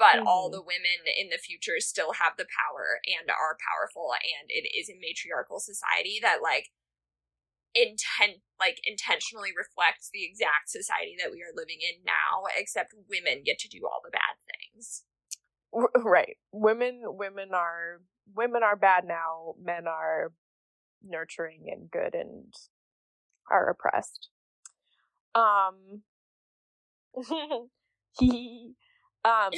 but 0.02 0.18
mm. 0.18 0.26
all 0.26 0.50
the 0.50 0.60
women 0.60 1.06
in 1.14 1.30
the 1.30 1.38
future 1.38 1.78
still 1.78 2.18
have 2.18 2.34
the 2.36 2.50
power 2.50 2.98
and 3.06 3.30
are 3.30 3.54
powerful 3.62 4.10
and 4.10 4.50
it 4.50 4.66
is 4.74 4.90
a 4.90 4.98
matriarchal 4.98 5.60
society 5.60 6.18
that 6.20 6.42
like 6.42 6.74
intent 7.72 8.42
like 8.58 8.82
intentionally 8.82 9.54
reflects 9.56 10.10
the 10.12 10.26
exact 10.26 10.66
society 10.66 11.14
that 11.22 11.30
we 11.30 11.38
are 11.38 11.54
living 11.54 11.78
in 11.78 12.02
now 12.02 12.50
except 12.58 12.98
women 13.08 13.46
get 13.46 13.60
to 13.60 13.68
do 13.68 13.86
all 13.86 14.02
the 14.02 14.10
bad 14.10 14.34
things. 14.50 15.04
Right. 15.72 16.36
Women 16.50 17.00
women 17.04 17.54
are 17.54 18.02
women 18.34 18.62
are 18.62 18.76
bad 18.76 19.04
now 19.06 19.54
men 19.62 19.86
are 19.86 20.32
nurturing 21.02 21.66
and 21.70 21.90
good 21.90 22.14
and 22.14 22.52
are 23.50 23.70
oppressed. 23.70 24.30
Um 25.34 26.02
he 28.18 28.74
um 29.24 29.50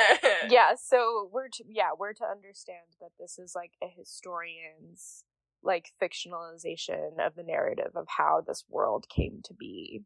yeah 0.50 0.72
so 0.80 1.28
we're 1.32 1.48
to 1.48 1.64
yeah 1.68 1.90
we're 1.98 2.12
to 2.12 2.24
understand 2.24 2.78
that 3.00 3.10
this 3.20 3.38
is 3.38 3.54
like 3.54 3.72
a 3.82 3.86
historian's 3.96 5.24
like 5.62 5.90
fictionalization 6.02 7.24
of 7.24 7.34
the 7.36 7.44
narrative 7.44 7.92
of 7.94 8.06
how 8.08 8.42
this 8.46 8.64
world 8.68 9.06
came 9.08 9.40
to 9.44 9.54
be 9.54 10.02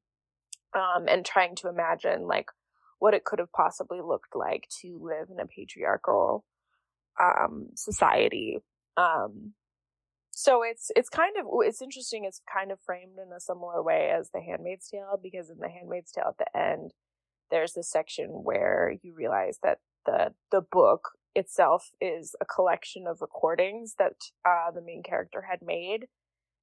um 0.75 1.07
and 1.09 1.25
trying 1.25 1.55
to 1.55 1.69
imagine 1.69 2.27
like 2.27 2.49
what 2.99 3.15
it 3.15 3.25
could 3.25 3.39
have 3.39 3.53
possibly 3.53 4.01
looked 4.01 4.35
like 4.35 4.69
to 4.81 4.99
live 5.01 5.29
in 5.31 5.41
a 5.41 5.47
patriarchal 5.47 6.45
um 7.21 7.69
society. 7.75 8.59
Um 8.97 9.53
so 10.31 10.63
it's 10.63 10.91
it's 10.95 11.09
kind 11.09 11.37
of 11.39 11.47
it's 11.61 11.81
interesting 11.81 12.25
it's 12.25 12.43
kind 12.53 12.71
of 12.71 12.79
framed 12.81 13.19
in 13.19 13.33
a 13.33 13.41
similar 13.41 13.83
way 13.83 14.11
as 14.11 14.31
the 14.31 14.41
handmaid's 14.41 14.89
tale 14.89 15.19
because 15.23 15.49
in 15.51 15.59
the 15.59 15.69
handmaid's 15.69 16.13
tale 16.13 16.29
at 16.29 16.39
the 16.39 16.59
end 16.59 16.93
there's 17.51 17.75
this 17.75 17.91
section 17.91 18.29
where 18.29 18.95
you 19.03 19.15
realize 19.15 19.59
that 19.63 19.79
the 20.05 20.33
the 20.51 20.61
book 20.61 21.11
itself 21.35 21.91
is 22.01 22.35
a 22.41 22.45
collection 22.45 23.07
of 23.07 23.21
recordings 23.21 23.95
that 23.99 24.15
uh, 24.45 24.71
the 24.71 24.81
main 24.81 25.03
character 25.03 25.45
had 25.51 25.61
made 25.63 26.07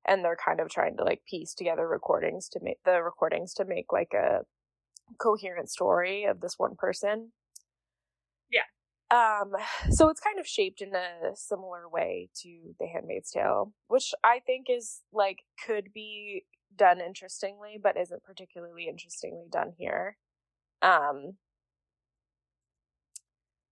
and 0.05 0.23
they're 0.23 0.37
kind 0.43 0.59
of 0.59 0.69
trying 0.69 0.97
to 0.97 1.03
like 1.03 1.21
piece 1.29 1.53
together 1.53 1.87
recordings 1.87 2.49
to 2.49 2.59
make 2.61 2.79
the 2.83 3.01
recordings 3.01 3.53
to 3.53 3.65
make 3.65 3.91
like 3.91 4.13
a 4.13 4.41
coherent 5.19 5.69
story 5.69 6.25
of 6.25 6.41
this 6.41 6.55
one 6.57 6.75
person. 6.75 7.31
Yeah. 8.51 8.61
Um 9.11 9.53
so 9.91 10.09
it's 10.09 10.19
kind 10.19 10.39
of 10.39 10.47
shaped 10.47 10.81
in 10.81 10.93
a 10.95 11.35
similar 11.35 11.87
way 11.87 12.29
to 12.41 12.75
the 12.79 12.87
handmaid's 12.87 13.29
tale 13.31 13.73
which 13.87 14.13
i 14.23 14.39
think 14.45 14.67
is 14.69 15.01
like 15.11 15.39
could 15.65 15.89
be 15.93 16.45
done 16.75 16.99
interestingly 16.99 17.79
but 17.81 17.97
isn't 17.97 18.23
particularly 18.23 18.87
interestingly 18.87 19.45
done 19.51 19.73
here 19.77 20.17
um, 20.83 21.37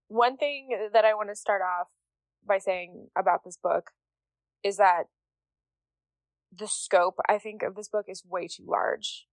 one 0.08 0.38
thing 0.38 0.70
that 0.94 1.06
I 1.06 1.14
want 1.14 1.30
to 1.30 1.36
start 1.36 1.62
off 1.62 1.88
by 2.46 2.58
saying 2.58 3.10
about 3.18 3.44
this 3.44 3.58
book 3.62 3.92
is 4.64 4.78
that 4.78 5.04
the 6.52 6.68
scope, 6.68 7.16
I 7.30 7.38
think, 7.38 7.64
of 7.64 7.76
this 7.76 7.88
book 7.88 8.06
is 8.08 8.24
way 8.26 8.48
too 8.48 8.66
large. 8.68 9.28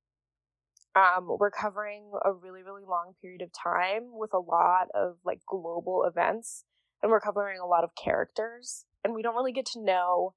Um, 0.94 1.28
we're 1.38 1.50
covering 1.50 2.10
a 2.24 2.32
really, 2.32 2.62
really 2.62 2.84
long 2.84 3.14
period 3.20 3.42
of 3.42 3.50
time 3.52 4.10
with 4.12 4.32
a 4.32 4.38
lot 4.38 4.88
of 4.94 5.16
like 5.24 5.40
global 5.46 6.04
events, 6.04 6.64
and 7.02 7.10
we're 7.10 7.20
covering 7.20 7.60
a 7.60 7.66
lot 7.66 7.84
of 7.84 7.94
characters, 7.94 8.84
and 9.04 9.14
we 9.14 9.22
don't 9.22 9.34
really 9.34 9.52
get 9.52 9.66
to 9.66 9.84
know 9.84 10.34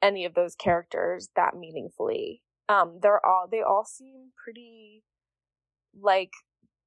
any 0.00 0.24
of 0.24 0.34
those 0.34 0.54
characters 0.54 1.30
that 1.34 1.56
meaningfully. 1.56 2.42
Um, 2.68 2.98
they're 3.02 3.24
all 3.24 3.46
they 3.50 3.62
all 3.62 3.84
seem 3.84 4.30
pretty 4.42 5.02
like 6.02 6.32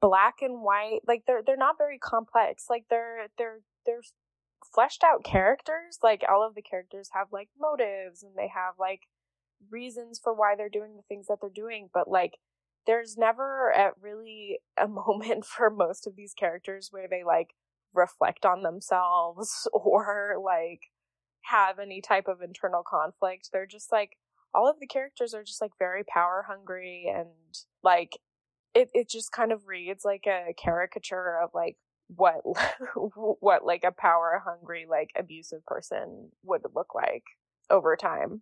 black 0.02 0.36
and 0.42 0.62
white 0.62 1.00
like 1.08 1.24
they're 1.28 1.42
they're 1.46 1.56
not 1.58 1.78
very 1.78 2.00
complex 2.00 2.66
like 2.70 2.86
they're 2.90 3.28
they're 3.38 3.60
they're 3.86 4.02
fleshed 4.74 5.04
out 5.04 5.24
characters 5.24 6.00
like 6.02 6.24
all 6.30 6.46
of 6.46 6.56
the 6.56 6.62
characters 6.62 7.10
have 7.14 7.28
like 7.32 7.50
motives 7.60 8.24
and 8.24 8.36
they 8.36 8.50
have 8.54 8.76
like 8.80 9.02
reasons 9.70 10.20
for 10.22 10.34
why 10.34 10.56
they're 10.56 10.70
doing 10.70 10.96
the 10.96 11.04
things 11.08 11.28
that 11.28 11.38
they're 11.40 11.50
doing 11.54 11.90
but 11.94 12.10
like 12.10 12.34
there's 12.88 13.18
never 13.18 13.70
a, 13.70 13.92
really 14.02 14.60
a 14.78 14.88
moment 14.88 15.46
for 15.46 15.70
most 15.70 16.08
of 16.08 16.16
these 16.16 16.34
characters 16.34 16.90
where 16.92 17.08
they 17.10 17.24
like 17.24 17.50
reflect 17.94 18.46
on 18.46 18.64
themselves 18.64 19.68
or 19.74 20.36
like 20.44 20.82
have 21.46 21.80
any 21.80 22.02
type 22.02 22.28
of 22.28 22.42
internal 22.42 22.84
conflict. 22.88 23.50
They're 23.52 23.66
just 23.66 23.92
like 23.92 24.18
all 24.54 24.70
of 24.70 24.80
the 24.80 24.88
characters 24.88 25.34
are 25.34 25.44
just 25.44 25.62
like 25.62 25.72
very 25.80 26.04
power 26.04 26.46
hungry 26.48 27.12
and 27.14 27.30
like 27.84 28.20
it 28.74 28.90
it 28.94 29.10
just 29.10 29.32
kind 29.32 29.52
of 29.52 29.68
reads 29.68 30.06
like 30.06 30.26
a 30.28 30.54
caricature 30.54 31.40
of 31.42 31.52
like 31.54 31.78
what 32.08 32.42
what 33.40 33.66
like 33.66 33.84
a 33.84 33.92
power 33.92 34.42
hungry 34.46 34.86
like 34.90 35.10
abusive 35.18 35.66
person 35.66 36.30
would 36.44 36.62
look 36.74 36.94
like 36.94 37.24
over 37.70 37.96
time. 37.96 38.42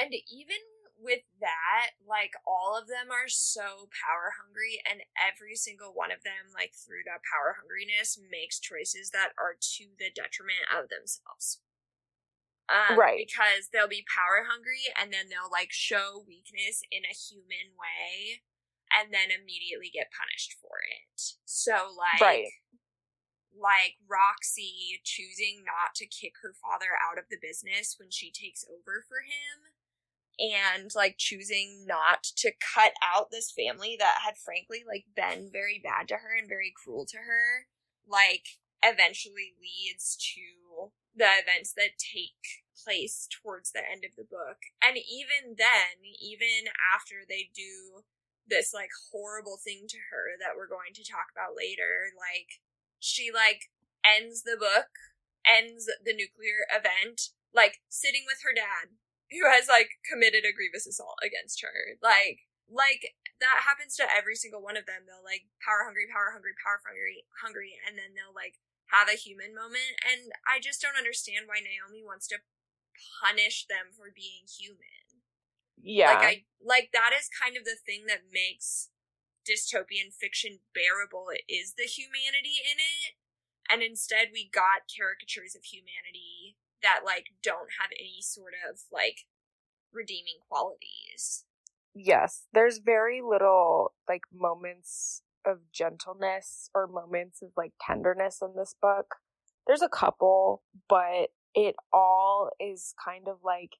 And 0.00 0.14
even 0.14 0.62
with 1.02 1.24
that, 1.40 1.98
like 2.06 2.36
all 2.46 2.78
of 2.78 2.86
them 2.86 3.10
are 3.10 3.26
so 3.26 3.90
power 3.90 4.30
hungry, 4.38 4.78
and 4.86 5.02
every 5.18 5.56
single 5.56 5.90
one 5.90 6.12
of 6.12 6.22
them, 6.22 6.54
like 6.54 6.76
through 6.76 7.02
that 7.10 7.26
power 7.26 7.58
hungriness, 7.58 8.20
makes 8.30 8.60
choices 8.60 9.10
that 9.10 9.34
are 9.34 9.56
to 9.58 9.90
the 9.98 10.12
detriment 10.14 10.68
of 10.70 10.92
themselves. 10.92 11.58
Um, 12.70 12.94
right. 12.94 13.18
Because 13.18 13.72
they'll 13.72 13.90
be 13.90 14.06
power 14.06 14.46
hungry 14.46 14.86
and 14.94 15.10
then 15.10 15.26
they'll 15.26 15.50
like 15.50 15.74
show 15.74 16.22
weakness 16.22 16.86
in 16.92 17.02
a 17.02 17.10
human 17.10 17.74
way 17.74 18.46
and 18.90 19.14
then 19.14 19.30
immediately 19.30 19.90
get 19.92 20.10
punished 20.12 20.58
for 20.60 20.82
it. 20.82 21.38
So, 21.46 21.94
like, 21.94 22.20
right. 22.20 22.50
like 23.54 23.96
Roxy 24.04 24.98
choosing 25.02 25.62
not 25.64 25.94
to 25.96 26.06
kick 26.10 26.34
her 26.42 26.54
father 26.58 26.98
out 26.98 27.18
of 27.18 27.30
the 27.30 27.40
business 27.40 27.96
when 27.98 28.10
she 28.10 28.30
takes 28.30 28.64
over 28.66 29.06
for 29.06 29.22
him 29.22 29.72
and 30.40 30.90
like 30.94 31.16
choosing 31.18 31.84
not 31.86 32.24
to 32.36 32.50
cut 32.74 32.92
out 33.04 33.30
this 33.30 33.52
family 33.52 33.96
that 33.98 34.24
had 34.24 34.38
frankly 34.38 34.82
like 34.86 35.04
been 35.14 35.50
very 35.52 35.80
bad 35.82 36.08
to 36.08 36.14
her 36.14 36.36
and 36.36 36.48
very 36.48 36.72
cruel 36.72 37.04
to 37.04 37.18
her 37.18 37.68
like 38.08 38.56
eventually 38.82 39.52
leads 39.60 40.16
to 40.16 40.90
the 41.14 41.28
events 41.28 41.74
that 41.76 42.00
take 42.00 42.64
place 42.84 43.28
towards 43.28 43.72
the 43.72 43.84
end 43.84 44.04
of 44.04 44.16
the 44.16 44.24
book 44.24 44.56
and 44.82 44.96
even 44.96 45.56
then 45.58 46.00
even 46.20 46.72
after 46.94 47.26
they 47.28 47.50
do 47.54 48.00
this 48.50 48.74
like 48.74 48.90
horrible 49.10 49.56
thing 49.62 49.86
to 49.88 50.10
her 50.10 50.36
that 50.42 50.58
we're 50.58 50.68
going 50.68 50.92
to 50.94 51.06
talk 51.06 51.30
about 51.30 51.56
later 51.56 52.12
like 52.18 52.60
she 52.98 53.30
like 53.32 53.70
ends 54.04 54.42
the 54.42 54.58
book 54.58 54.90
ends 55.46 55.88
the 56.04 56.12
nuclear 56.12 56.68
event 56.68 57.32
like 57.54 57.80
sitting 57.88 58.26
with 58.26 58.42
her 58.44 58.52
dad 58.52 58.94
who 59.30 59.46
has 59.46 59.70
like 59.70 60.02
committed 60.02 60.42
a 60.42 60.54
grievous 60.54 60.86
assault 60.86 61.18
against 61.22 61.62
her. 61.62 61.98
Like 62.02 62.50
like 62.70 63.14
that 63.42 63.66
happens 63.66 63.98
to 63.98 64.06
every 64.06 64.36
single 64.36 64.62
one 64.62 64.76
of 64.76 64.86
them. 64.86 65.06
They'll 65.06 65.24
like 65.24 65.50
power 65.62 65.86
hungry, 65.86 66.10
power 66.10 66.34
hungry, 66.34 66.54
power 66.58 66.82
hungry, 66.82 67.26
hungry, 67.42 67.72
and 67.82 67.98
then 67.98 68.14
they'll 68.14 68.34
like 68.34 68.58
have 68.90 69.06
a 69.10 69.18
human 69.18 69.54
moment. 69.54 69.98
And 70.02 70.34
I 70.46 70.58
just 70.58 70.82
don't 70.82 70.98
understand 70.98 71.46
why 71.46 71.62
Naomi 71.62 72.02
wants 72.02 72.26
to 72.34 72.42
punish 73.22 73.66
them 73.70 73.94
for 73.94 74.10
being 74.10 74.46
human. 74.46 74.99
Yeah. 75.82 76.14
Like 76.14 76.24
I 76.24 76.44
like 76.64 76.90
that 76.92 77.10
is 77.18 77.28
kind 77.28 77.56
of 77.56 77.64
the 77.64 77.76
thing 77.76 78.04
that 78.06 78.30
makes 78.32 78.90
dystopian 79.48 80.12
fiction 80.12 80.60
bearable 80.74 81.32
it 81.32 81.42
is 81.50 81.74
the 81.76 81.88
humanity 81.88 82.60
in 82.60 82.78
it. 82.78 83.16
And 83.72 83.82
instead 83.82 84.28
we 84.32 84.50
got 84.52 84.90
caricatures 84.90 85.54
of 85.54 85.64
humanity 85.64 86.56
that 86.82 87.00
like 87.04 87.26
don't 87.42 87.80
have 87.80 87.90
any 87.98 88.20
sort 88.20 88.52
of 88.68 88.80
like 88.92 89.26
redeeming 89.92 90.38
qualities. 90.48 91.44
Yes, 91.94 92.46
there's 92.52 92.78
very 92.78 93.20
little 93.22 93.92
like 94.08 94.22
moments 94.32 95.22
of 95.46 95.58
gentleness 95.72 96.70
or 96.74 96.86
moments 96.86 97.42
of 97.42 97.50
like 97.56 97.72
tenderness 97.80 98.40
in 98.42 98.54
this 98.56 98.74
book. 98.80 99.16
There's 99.66 99.82
a 99.82 99.88
couple, 99.88 100.62
but 100.88 101.30
it 101.54 101.74
all 101.92 102.50
is 102.60 102.94
kind 103.02 103.28
of 103.28 103.38
like 103.44 103.70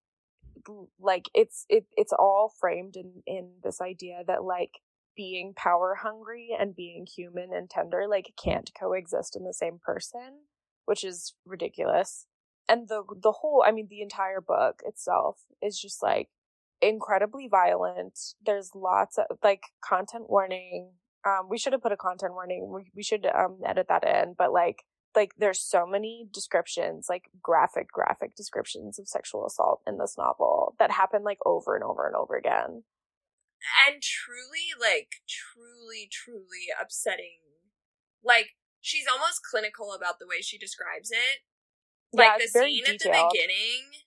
like 0.98 1.30
it's 1.34 1.64
it 1.68 1.86
it's 1.96 2.12
all 2.12 2.52
framed 2.60 2.96
in 2.96 3.22
in 3.26 3.50
this 3.62 3.80
idea 3.80 4.22
that 4.26 4.44
like 4.44 4.80
being 5.16 5.52
power 5.54 5.96
hungry 6.02 6.50
and 6.58 6.76
being 6.76 7.06
human 7.06 7.50
and 7.52 7.68
tender 7.68 8.06
like 8.08 8.32
can't 8.42 8.70
coexist 8.78 9.36
in 9.36 9.44
the 9.44 9.54
same 9.54 9.78
person, 9.82 10.44
which 10.86 11.04
is 11.04 11.34
ridiculous. 11.44 12.26
And 12.68 12.88
the 12.88 13.02
the 13.20 13.32
whole 13.32 13.64
i 13.66 13.72
mean 13.72 13.88
the 13.90 14.02
entire 14.02 14.40
book 14.40 14.80
itself 14.86 15.40
is 15.62 15.78
just 15.78 16.02
like 16.02 16.28
incredibly 16.80 17.48
violent. 17.48 18.18
There's 18.44 18.70
lots 18.74 19.18
of 19.18 19.38
like 19.42 19.62
content 19.84 20.24
warning 20.28 20.92
um 21.26 21.48
we 21.50 21.58
should 21.58 21.72
have 21.72 21.82
put 21.82 21.92
a 21.92 21.96
content 21.96 22.32
warning 22.32 22.70
we, 22.72 22.90
we 22.94 23.02
should 23.02 23.26
um 23.26 23.58
edit 23.66 23.86
that 23.88 24.04
in 24.06 24.34
but 24.36 24.52
like 24.52 24.84
like 25.14 25.32
there's 25.38 25.60
so 25.60 25.86
many 25.86 26.26
descriptions 26.32 27.06
like 27.08 27.24
graphic 27.42 27.90
graphic 27.90 28.34
descriptions 28.34 28.98
of 28.98 29.08
sexual 29.08 29.46
assault 29.46 29.80
in 29.86 29.98
this 29.98 30.16
novel 30.16 30.74
that 30.78 30.90
happen 30.90 31.22
like 31.22 31.38
over 31.44 31.74
and 31.74 31.84
over 31.84 32.06
and 32.06 32.16
over 32.16 32.36
again 32.36 32.84
and 33.86 34.02
truly 34.02 34.70
like 34.80 35.08
truly 35.28 36.08
truly 36.10 36.68
upsetting 36.80 37.38
like 38.24 38.50
she's 38.80 39.06
almost 39.10 39.40
clinical 39.48 39.92
about 39.92 40.18
the 40.18 40.26
way 40.26 40.40
she 40.40 40.56
describes 40.56 41.10
it 41.10 41.42
like 42.12 42.26
yeah, 42.26 42.38
the 42.38 42.48
scene 42.48 42.84
at 42.86 42.98
the 42.98 43.10
beginning. 43.10 44.02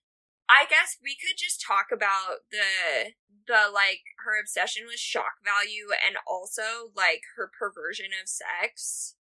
I 0.49 0.65
guess 0.69 0.97
we 1.01 1.15
could 1.15 1.37
just 1.37 1.63
talk 1.63 1.87
about 1.91 2.43
the 2.51 3.15
the 3.47 3.71
like 3.73 4.03
her 4.23 4.39
obsession 4.39 4.83
with 4.87 4.99
shock 4.99 5.39
value 5.43 5.87
and 6.05 6.17
also 6.27 6.91
like 6.95 7.21
her 7.35 7.47
perversion 7.47 8.11
of 8.21 8.27
sex. 8.27 9.15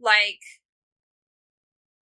Like 0.00 0.59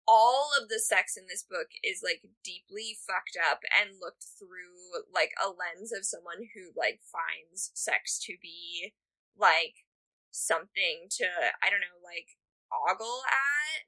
all 0.06 0.50
of 0.60 0.68
the 0.68 0.80
sex 0.80 1.16
in 1.16 1.24
this 1.28 1.46
book 1.46 1.70
is 1.82 2.02
like 2.02 2.26
deeply 2.42 2.98
fucked 3.06 3.38
up 3.38 3.62
and 3.70 4.02
looked 4.02 4.26
through 4.38 5.06
like 5.14 5.30
a 5.38 5.46
lens 5.46 5.92
of 5.94 6.04
someone 6.04 6.50
who 6.54 6.74
like 6.74 7.00
finds 7.06 7.70
sex 7.74 8.18
to 8.18 8.34
be 8.42 8.94
like 9.38 9.86
something 10.30 11.06
to 11.10 11.28
I 11.62 11.70
don't 11.70 11.84
know 11.84 12.02
like 12.02 12.34
ogle 12.72 13.22
at 13.28 13.86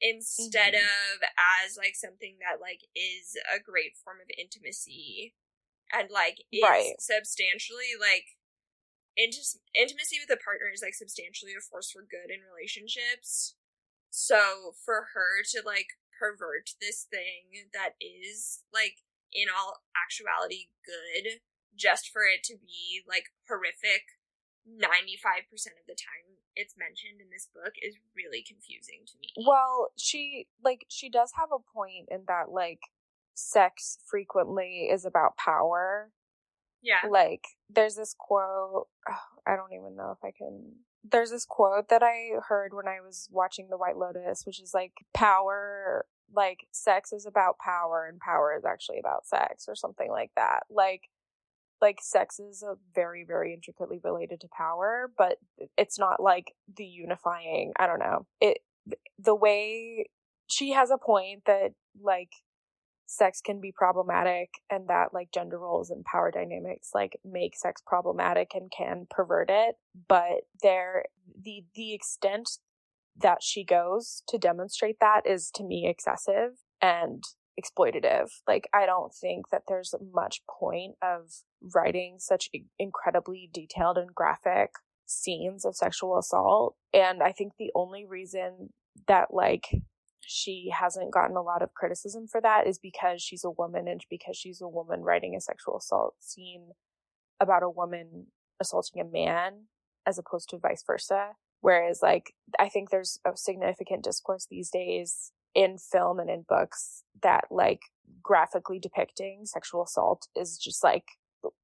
instead 0.00 0.74
mm-hmm. 0.76 0.84
of 0.84 1.24
as 1.64 1.78
like 1.78 1.96
something 1.96 2.36
that 2.44 2.60
like 2.60 2.84
is 2.92 3.32
a 3.48 3.62
great 3.62 3.96
form 3.96 4.20
of 4.20 4.28
intimacy 4.36 5.32
and 5.88 6.10
like 6.12 6.44
is 6.52 6.62
right. 6.62 7.00
substantially 7.00 7.96
like 7.96 8.36
int- 9.16 9.62
intimacy 9.72 10.20
with 10.20 10.28
a 10.28 10.42
partner 10.42 10.68
is 10.68 10.84
like 10.84 10.94
substantially 10.94 11.56
a 11.56 11.64
force 11.64 11.88
for 11.88 12.04
good 12.04 12.28
in 12.28 12.44
relationships 12.44 13.56
so 14.16 14.72
for 14.80 15.12
her 15.12 15.44
to 15.44 15.60
like 15.60 16.00
pervert 16.16 16.72
this 16.80 17.04
thing 17.04 17.68
that 17.76 17.92
is 18.00 18.64
like 18.72 19.04
in 19.28 19.52
all 19.52 19.84
actuality 19.92 20.72
good 20.80 21.44
just 21.76 22.08
for 22.08 22.22
it 22.24 22.40
to 22.42 22.56
be 22.56 23.04
like 23.04 23.28
horrific 23.44 24.16
95% 24.64 25.44
of 25.76 25.84
the 25.86 25.92
time 25.92 26.40
it's 26.56 26.74
mentioned 26.80 27.20
in 27.20 27.28
this 27.28 27.46
book 27.52 27.76
is 27.84 27.94
really 28.16 28.42
confusing 28.42 29.04
to 29.06 29.12
me. 29.20 29.28
Well, 29.46 29.92
she 29.98 30.48
like 30.64 30.86
she 30.88 31.10
does 31.10 31.32
have 31.36 31.50
a 31.52 31.60
point 31.76 32.08
in 32.10 32.24
that 32.26 32.50
like 32.50 32.80
sex 33.34 33.98
frequently 34.06 34.88
is 34.90 35.04
about 35.04 35.36
power. 35.36 36.10
Yeah. 36.82 37.06
Like 37.08 37.44
there's 37.68 37.96
this 37.96 38.14
quote, 38.18 38.88
oh, 39.08 39.26
I 39.46 39.56
don't 39.56 39.74
even 39.74 39.94
know 39.94 40.16
if 40.16 40.24
I 40.24 40.32
can 40.36 40.72
there's 41.10 41.30
this 41.30 41.44
quote 41.44 41.88
that 41.88 42.02
I 42.02 42.30
heard 42.48 42.74
when 42.74 42.88
I 42.88 43.00
was 43.00 43.28
watching 43.30 43.68
The 43.68 43.76
White 43.76 43.96
Lotus, 43.96 44.44
which 44.44 44.60
is 44.60 44.72
like 44.74 44.92
power 45.14 46.06
like 46.34 46.66
sex 46.72 47.12
is 47.12 47.24
about 47.24 47.56
power 47.58 48.06
and 48.10 48.18
power 48.18 48.56
is 48.56 48.64
actually 48.64 48.98
about 48.98 49.26
sex 49.26 49.66
or 49.68 49.76
something 49.76 50.10
like 50.10 50.32
that. 50.36 50.64
Like 50.68 51.02
like 51.80 51.98
sex 52.00 52.38
is 52.38 52.62
a 52.62 52.74
very 52.94 53.24
very 53.24 53.52
intricately 53.52 54.00
related 54.02 54.40
to 54.40 54.48
power 54.56 55.10
but 55.16 55.38
it's 55.76 55.98
not 55.98 56.22
like 56.22 56.54
the 56.74 56.84
unifying 56.84 57.72
i 57.78 57.86
don't 57.86 57.98
know 57.98 58.26
it 58.40 58.58
the 59.18 59.34
way 59.34 60.06
she 60.46 60.72
has 60.72 60.90
a 60.90 60.98
point 60.98 61.42
that 61.46 61.72
like 62.00 62.30
sex 63.06 63.40
can 63.40 63.60
be 63.60 63.72
problematic 63.72 64.50
and 64.70 64.88
that 64.88 65.14
like 65.14 65.30
gender 65.32 65.58
roles 65.58 65.90
and 65.90 66.04
power 66.04 66.30
dynamics 66.30 66.90
like 66.94 67.18
make 67.24 67.56
sex 67.56 67.80
problematic 67.86 68.50
and 68.54 68.70
can 68.76 69.06
pervert 69.08 69.48
it 69.50 69.76
but 70.08 70.42
there 70.62 71.04
the 71.40 71.64
the 71.74 71.94
extent 71.94 72.50
that 73.18 73.42
she 73.42 73.64
goes 73.64 74.22
to 74.28 74.38
demonstrate 74.38 74.96
that 75.00 75.22
is 75.24 75.50
to 75.54 75.64
me 75.64 75.86
excessive 75.88 76.52
and 76.82 77.24
exploitative. 77.58 78.28
Like, 78.46 78.68
I 78.72 78.86
don't 78.86 79.14
think 79.14 79.50
that 79.50 79.62
there's 79.68 79.94
much 80.12 80.42
point 80.48 80.96
of 81.02 81.30
writing 81.74 82.16
such 82.18 82.48
incredibly 82.78 83.48
detailed 83.52 83.98
and 83.98 84.14
graphic 84.14 84.70
scenes 85.06 85.64
of 85.64 85.76
sexual 85.76 86.18
assault. 86.18 86.76
And 86.92 87.22
I 87.22 87.32
think 87.32 87.52
the 87.58 87.70
only 87.74 88.04
reason 88.04 88.70
that, 89.06 89.28
like, 89.32 89.68
she 90.26 90.70
hasn't 90.78 91.12
gotten 91.12 91.36
a 91.36 91.42
lot 91.42 91.62
of 91.62 91.74
criticism 91.74 92.26
for 92.26 92.40
that 92.40 92.66
is 92.66 92.78
because 92.78 93.22
she's 93.22 93.44
a 93.44 93.50
woman 93.50 93.88
and 93.88 94.04
because 94.10 94.36
she's 94.36 94.60
a 94.60 94.68
woman 94.68 95.02
writing 95.02 95.34
a 95.36 95.40
sexual 95.40 95.76
assault 95.76 96.14
scene 96.18 96.70
about 97.40 97.62
a 97.62 97.70
woman 97.70 98.26
assaulting 98.60 99.00
a 99.00 99.04
man 99.04 99.66
as 100.06 100.18
opposed 100.18 100.48
to 100.50 100.58
vice 100.58 100.82
versa. 100.86 101.30
Whereas, 101.60 102.00
like, 102.02 102.34
I 102.58 102.68
think 102.68 102.90
there's 102.90 103.18
a 103.26 103.36
significant 103.36 104.04
discourse 104.04 104.46
these 104.50 104.70
days 104.70 105.32
in 105.54 105.78
film 105.78 106.20
and 106.20 106.30
in 106.30 106.44
books 106.48 107.02
that, 107.22 107.44
like, 107.50 107.80
graphically 108.22 108.78
depicting 108.78 109.42
sexual 109.44 109.82
assault 109.84 110.28
is 110.36 110.58
just 110.58 110.84
like, 110.84 111.04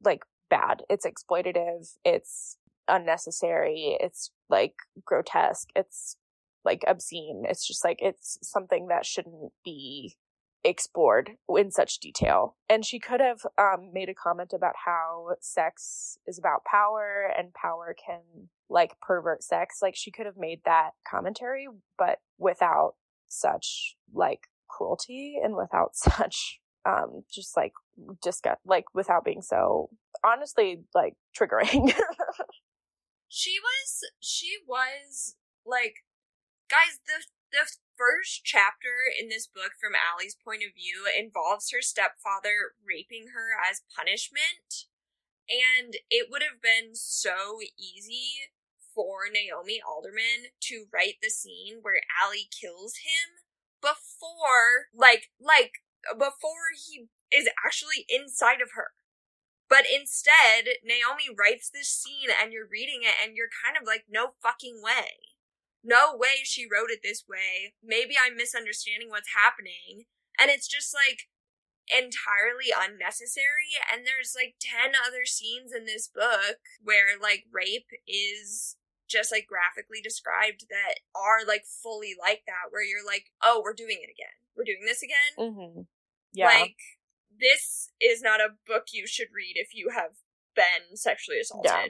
like, 0.04 0.22
bad. 0.50 0.82
It's 0.88 1.06
exploitative. 1.06 1.96
It's 2.04 2.56
unnecessary. 2.88 3.96
It's 4.00 4.30
like 4.48 4.74
grotesque. 5.04 5.68
It's 5.74 6.16
like 6.64 6.84
obscene. 6.86 7.44
It's 7.48 7.66
just 7.66 7.84
like, 7.84 7.98
it's 8.00 8.38
something 8.42 8.88
that 8.88 9.06
shouldn't 9.06 9.52
be 9.64 10.16
explored 10.64 11.32
in 11.56 11.70
such 11.70 11.98
detail. 11.98 12.56
And 12.68 12.84
she 12.84 12.98
could 12.98 13.20
have 13.20 13.40
um, 13.58 13.90
made 13.92 14.08
a 14.08 14.14
comment 14.14 14.52
about 14.54 14.74
how 14.84 15.28
sex 15.40 16.18
is 16.26 16.38
about 16.38 16.64
power 16.64 17.32
and 17.36 17.52
power 17.52 17.94
can 18.04 18.48
like 18.68 18.98
pervert 19.00 19.42
sex. 19.42 19.78
Like 19.82 19.94
she 19.96 20.10
could 20.10 20.26
have 20.26 20.36
made 20.36 20.60
that 20.64 20.90
commentary, 21.08 21.66
but 21.98 22.18
without 22.38 22.94
such 23.28 23.96
like 24.12 24.42
cruelty 24.68 25.38
and 25.42 25.56
without 25.56 25.90
such 25.96 26.58
um 26.84 27.22
just 27.32 27.56
like 27.56 27.72
disgust 28.20 28.58
like 28.66 28.84
without 28.92 29.24
being 29.24 29.42
so 29.42 29.88
honestly 30.24 30.82
like 30.94 31.14
triggering. 31.38 31.92
she 33.28 33.56
was 33.62 34.00
she 34.20 34.56
was 34.66 35.36
like 35.64 35.96
guys 36.72 37.04
the 37.04 37.20
the 37.52 37.68
first 38.00 38.48
chapter 38.48 39.04
in 39.12 39.28
this 39.28 39.46
book, 39.46 39.76
from 39.78 39.92
Allie's 39.92 40.34
point 40.34 40.64
of 40.64 40.72
view, 40.72 41.04
involves 41.04 41.70
her 41.70 41.84
stepfather 41.84 42.72
raping 42.80 43.36
her 43.36 43.52
as 43.52 43.84
punishment. 43.94 44.88
And 45.52 46.00
it 46.08 46.28
would 46.30 46.40
have 46.40 46.64
been 46.64 46.96
so 46.96 47.60
easy 47.76 48.48
for 48.94 49.28
Naomi 49.28 49.84
Alderman 49.84 50.56
to 50.72 50.88
write 50.88 51.20
the 51.20 51.28
scene 51.28 51.84
where 51.84 52.00
Allie 52.08 52.48
kills 52.48 53.04
him 53.04 53.44
before, 53.84 54.88
like, 54.96 55.28
like, 55.36 55.84
before 56.16 56.72
he 56.72 57.12
is 57.28 57.52
actually 57.60 58.08
inside 58.08 58.64
of 58.64 58.72
her. 58.72 58.96
But 59.68 59.84
instead, 59.84 60.80
Naomi 60.80 61.28
writes 61.28 61.68
this 61.68 61.88
scene 61.88 62.32
and 62.32 62.52
you're 62.52 62.68
reading 62.68 63.04
it 63.04 63.20
and 63.20 63.36
you're 63.36 63.52
kind 63.52 63.76
of 63.76 63.86
like, 63.86 64.04
no 64.08 64.32
fucking 64.40 64.80
way 64.80 65.31
no 65.84 66.16
way 66.16 66.44
she 66.44 66.64
wrote 66.64 66.90
it 66.90 67.00
this 67.02 67.24
way. 67.28 67.74
Maybe 67.82 68.14
I'm 68.14 68.36
misunderstanding 68.36 69.10
what's 69.10 69.34
happening. 69.36 70.06
And 70.38 70.50
it's 70.50 70.68
just 70.68 70.94
like 70.94 71.28
entirely 71.90 72.70
unnecessary. 72.70 73.74
And 73.92 74.06
there's 74.06 74.34
like 74.34 74.54
10 74.60 74.92
other 74.94 75.26
scenes 75.26 75.72
in 75.74 75.84
this 75.84 76.08
book 76.08 76.62
where 76.82 77.18
like 77.20 77.44
rape 77.50 77.90
is 78.06 78.76
just 79.08 79.30
like 79.30 79.46
graphically 79.46 80.00
described 80.00 80.66
that 80.70 81.04
are 81.14 81.46
like 81.46 81.64
fully 81.66 82.14
like 82.18 82.42
that, 82.46 82.70
where 82.70 82.84
you're 82.84 83.04
like, 83.04 83.32
oh, 83.42 83.60
we're 83.62 83.74
doing 83.74 83.98
it 84.00 84.08
again. 84.08 84.38
We're 84.56 84.64
doing 84.64 84.86
this 84.86 85.02
again. 85.02 85.36
Mm-hmm. 85.38 85.80
Yeah. 86.32 86.46
Like, 86.46 86.76
this 87.38 87.90
is 88.00 88.22
not 88.22 88.40
a 88.40 88.56
book 88.66 88.84
you 88.92 89.06
should 89.06 89.28
read 89.34 89.54
if 89.56 89.74
you 89.74 89.90
have 89.94 90.12
been 90.54 90.96
sexually 90.96 91.40
assaulted. 91.40 91.70
Yeah. 91.72 91.86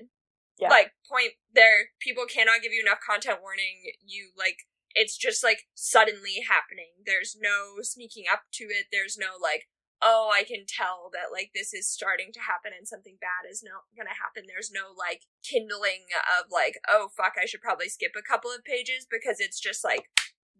Like 0.60 0.92
point 1.08 1.32
there, 1.52 1.90
people 2.00 2.24
cannot 2.26 2.62
give 2.62 2.72
you 2.72 2.82
enough 2.82 3.00
content 3.04 3.40
warning. 3.42 3.82
You 4.04 4.30
like 4.36 4.68
it's 4.94 5.16
just 5.16 5.42
like 5.42 5.64
suddenly 5.74 6.44
happening. 6.48 7.00
There's 7.04 7.36
no 7.40 7.80
sneaking 7.82 8.24
up 8.30 8.42
to 8.60 8.64
it. 8.64 8.86
There's 8.92 9.16
no 9.16 9.40
like, 9.40 9.68
oh, 10.02 10.30
I 10.32 10.44
can 10.44 10.64
tell 10.68 11.10
that 11.12 11.32
like 11.32 11.50
this 11.54 11.72
is 11.72 11.88
starting 11.88 12.30
to 12.34 12.40
happen 12.40 12.72
and 12.76 12.86
something 12.86 13.16
bad 13.20 13.48
is 13.50 13.64
not 13.64 13.88
gonna 13.96 14.14
happen. 14.14 14.44
There's 14.46 14.70
no 14.70 14.92
like 14.96 15.22
kindling 15.42 16.12
of 16.38 16.52
like, 16.52 16.78
oh 16.88 17.08
fuck, 17.16 17.34
I 17.40 17.46
should 17.46 17.62
probably 17.62 17.88
skip 17.88 18.12
a 18.18 18.22
couple 18.22 18.50
of 18.50 18.64
pages 18.64 19.06
because 19.08 19.40
it's 19.40 19.60
just 19.60 19.82
like 19.82 20.06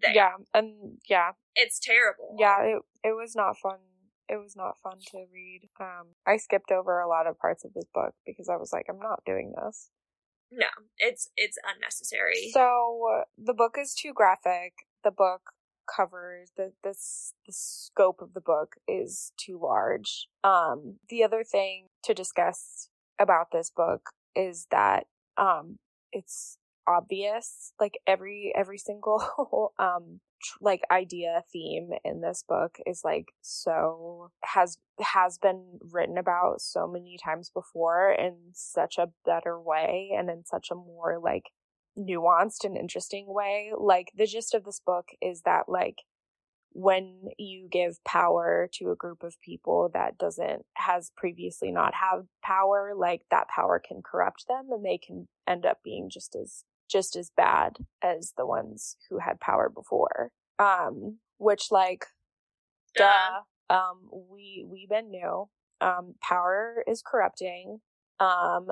there. 0.01 0.15
Yeah, 0.15 0.41
and 0.55 0.99
yeah. 1.09 1.33
It's 1.55 1.79
terrible. 1.79 2.37
Yeah, 2.39 2.63
it 2.63 2.83
it 3.05 3.13
was 3.13 3.37
not 3.37 3.59
fun 3.59 3.79
it 4.33 4.40
was 4.42 4.57
not 4.57 4.79
fun 4.83 4.99
to 5.11 5.27
read. 5.33 5.68
Um, 5.79 6.14
I 6.27 6.38
skipped 6.38 6.73
over 6.73 7.01
a 7.01 7.09
lot 7.09 7.27
of 7.27 7.38
parts 7.38 7.64
of 7.64 7.75
this 7.75 7.85
book 7.92 8.14
because 8.25 8.49
I 8.49 8.57
was 8.57 8.73
like, 8.73 8.87
I'm 8.88 8.99
not 8.99 9.23
doing 9.27 9.53
this. 9.62 9.90
No, 10.51 10.66
it's 10.99 11.31
it's 11.37 11.59
unnecessary. 11.75 12.51
So 12.53 13.25
the 13.38 13.55
book 13.55 13.77
is 13.79 13.95
too 13.95 14.12
graphic. 14.14 14.73
The 15.05 15.11
book 15.11 15.53
covers 15.95 16.53
the 16.57 16.73
this 16.83 17.35
the 17.47 17.53
scope 17.53 18.21
of 18.21 18.35
the 18.35 18.40
book 18.40 18.77
is 18.88 19.33
too 19.37 19.59
large. 19.62 20.29
Um, 20.45 20.97
the 21.09 21.25
other 21.25 21.45
thing 21.45 21.88
to 22.05 22.14
discuss 22.14 22.88
about 23.18 23.47
this 23.53 23.71
book 23.71 24.11
is 24.35 24.66
that 24.71 25.07
um, 25.37 25.79
it's 26.12 26.59
obvious 26.87 27.73
like 27.81 27.99
every 28.07 28.53
every 28.57 28.79
single 28.79 29.73
um 29.79 30.21
like 30.61 30.83
idea 30.90 31.42
theme 31.53 31.90
in 32.05 32.21
this 32.21 32.45
book 32.49 32.79
is 32.87 33.03
like 33.05 33.27
so 33.42 34.31
has 34.42 34.79
has 35.01 35.38
been 35.38 35.79
written 35.92 36.18
about 36.18 36.61
so 36.61 36.88
many 36.88 37.16
times 37.23 37.51
before 37.55 38.11
in 38.11 38.37
such 38.53 38.99
a 38.99 39.11
better 39.25 39.61
way 39.61 40.11
and 40.16 40.29
in 40.29 40.45
such 40.45 40.71
a 40.71 40.75
more 40.75 41.21
like 41.23 41.51
nuanced 41.99 42.64
and 42.64 42.77
interesting 42.77 43.27
way. 43.29 43.73
Like 43.77 44.12
the 44.16 44.27
gist 44.27 44.55
of 44.55 44.64
this 44.64 44.81
book 44.85 45.09
is 45.21 45.42
that 45.42 45.68
like 45.68 45.99
when 46.75 47.29
you 47.38 47.68
give 47.71 48.03
power 48.05 48.68
to 48.73 48.90
a 48.90 48.97
group 48.97 49.23
of 49.23 49.40
people 49.42 49.90
that 49.92 50.16
doesn't 50.16 50.64
has 50.75 51.12
previously 51.16 51.71
not 51.71 51.92
have 51.95 52.25
power 52.42 52.92
like 52.97 53.21
that 53.31 53.47
power 53.55 53.79
can 53.79 54.01
corrupt 54.03 54.47
them 54.49 54.68
and 54.71 54.83
they 54.83 54.99
can 54.99 55.29
end 55.47 55.66
up 55.66 55.79
being 55.85 56.09
just 56.11 56.35
as 56.35 56.64
just 56.93 57.17
as 57.17 57.31
bad 57.37 57.79
as 58.03 58.35
the 58.37 58.47
ones 58.47 58.97
who 59.09 59.19
had 59.19 59.41
power 59.41 59.71
before. 59.71 60.31
Um, 60.59 61.19
which 61.39 61.69
like, 61.71 62.07
duh, 62.97 63.11
duh 63.69 63.75
um, 63.75 64.09
we, 64.31 64.65
we 64.69 64.87
been 64.87 65.11
new. 65.11 65.49
Um, 65.81 66.15
power 66.21 66.85
is 66.87 67.03
corrupting. 67.05 67.81
Um, 68.21 68.69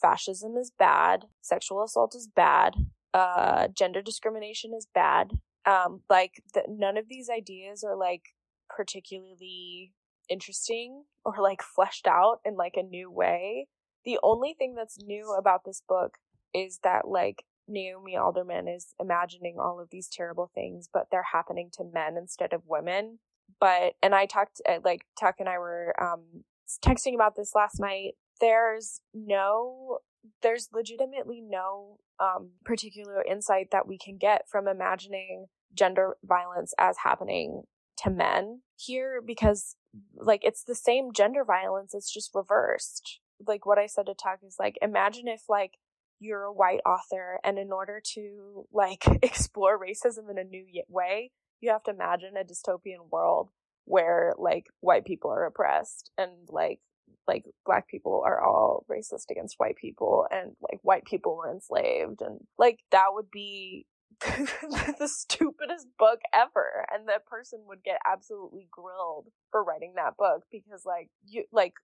fascism 0.00 0.56
is 0.56 0.72
bad. 0.76 1.26
Sexual 1.40 1.84
assault 1.84 2.14
is 2.14 2.28
bad. 2.34 2.74
Uh, 3.14 3.68
gender 3.68 4.02
discrimination 4.02 4.72
is 4.76 4.86
bad. 4.92 5.30
Um, 5.64 6.00
like 6.10 6.42
the, 6.54 6.64
none 6.68 6.96
of 6.96 7.08
these 7.08 7.30
ideas 7.30 7.84
are 7.84 7.96
like 7.96 8.22
particularly 8.68 9.92
interesting 10.28 11.04
or 11.24 11.34
like 11.40 11.62
fleshed 11.62 12.06
out 12.06 12.38
in 12.44 12.56
like 12.56 12.74
a 12.76 12.82
new 12.82 13.10
way. 13.10 13.68
The 14.04 14.18
only 14.22 14.54
thing 14.58 14.74
that's 14.74 14.98
new 15.00 15.34
about 15.38 15.60
this 15.64 15.82
book 15.86 16.18
is 16.52 16.80
that 16.82 17.06
like 17.06 17.44
Naomi 17.68 18.16
Alderman 18.16 18.68
is 18.68 18.94
imagining 19.00 19.56
all 19.58 19.80
of 19.80 19.88
these 19.90 20.08
terrible 20.08 20.50
things, 20.54 20.88
but 20.92 21.06
they're 21.10 21.26
happening 21.32 21.70
to 21.74 21.84
men 21.84 22.16
instead 22.16 22.52
of 22.52 22.62
women. 22.66 23.18
But, 23.60 23.94
and 24.02 24.14
I 24.14 24.26
talked, 24.26 24.60
uh, 24.68 24.78
like, 24.84 25.02
Tuck 25.18 25.36
and 25.38 25.48
I 25.48 25.58
were 25.58 25.94
um, 26.02 26.44
texting 26.84 27.14
about 27.14 27.36
this 27.36 27.52
last 27.54 27.78
night. 27.78 28.12
There's 28.40 29.00
no, 29.14 29.98
there's 30.42 30.68
legitimately 30.72 31.40
no 31.40 31.98
um, 32.18 32.52
particular 32.64 33.22
insight 33.22 33.68
that 33.70 33.86
we 33.86 33.98
can 33.98 34.16
get 34.16 34.48
from 34.50 34.66
imagining 34.66 35.46
gender 35.74 36.16
violence 36.24 36.74
as 36.78 36.96
happening 37.04 37.62
to 37.98 38.10
men 38.10 38.62
here 38.76 39.22
because, 39.24 39.76
like, 40.14 40.40
it's 40.44 40.64
the 40.64 40.74
same 40.74 41.12
gender 41.12 41.44
violence, 41.44 41.94
it's 41.94 42.12
just 42.12 42.34
reversed. 42.34 43.20
Like, 43.46 43.66
what 43.66 43.78
I 43.78 43.86
said 43.86 44.06
to 44.06 44.14
Tuck 44.14 44.40
is, 44.46 44.56
like, 44.58 44.76
imagine 44.82 45.28
if, 45.28 45.42
like, 45.48 45.74
you're 46.22 46.44
a 46.44 46.52
white 46.52 46.80
author 46.86 47.38
and 47.44 47.58
in 47.58 47.72
order 47.72 48.00
to 48.04 48.66
like 48.72 49.04
explore 49.22 49.78
racism 49.78 50.30
in 50.30 50.38
a 50.38 50.44
new 50.44 50.64
way 50.88 51.30
you 51.60 51.70
have 51.70 51.82
to 51.82 51.90
imagine 51.90 52.34
a 52.36 52.44
dystopian 52.44 53.10
world 53.10 53.50
where 53.84 54.34
like 54.38 54.66
white 54.80 55.04
people 55.04 55.30
are 55.30 55.46
oppressed 55.46 56.10
and 56.16 56.30
like 56.48 56.80
like 57.28 57.44
black 57.64 57.88
people 57.88 58.22
are 58.24 58.42
all 58.42 58.84
racist 58.90 59.30
against 59.30 59.54
white 59.58 59.76
people 59.76 60.26
and 60.30 60.52
like 60.60 60.80
white 60.82 61.04
people 61.04 61.36
were 61.36 61.50
enslaved 61.50 62.20
and 62.20 62.40
like 62.58 62.78
that 62.90 63.06
would 63.12 63.30
be 63.30 63.86
the 64.20 65.08
stupidest 65.08 65.86
book 65.98 66.20
ever 66.32 66.86
and 66.92 67.08
the 67.08 67.18
person 67.26 67.60
would 67.66 67.82
get 67.82 67.98
absolutely 68.06 68.68
grilled 68.70 69.26
for 69.50 69.64
writing 69.64 69.94
that 69.96 70.16
book 70.16 70.42
because 70.50 70.84
like 70.84 71.08
you 71.24 71.44
like 71.52 71.74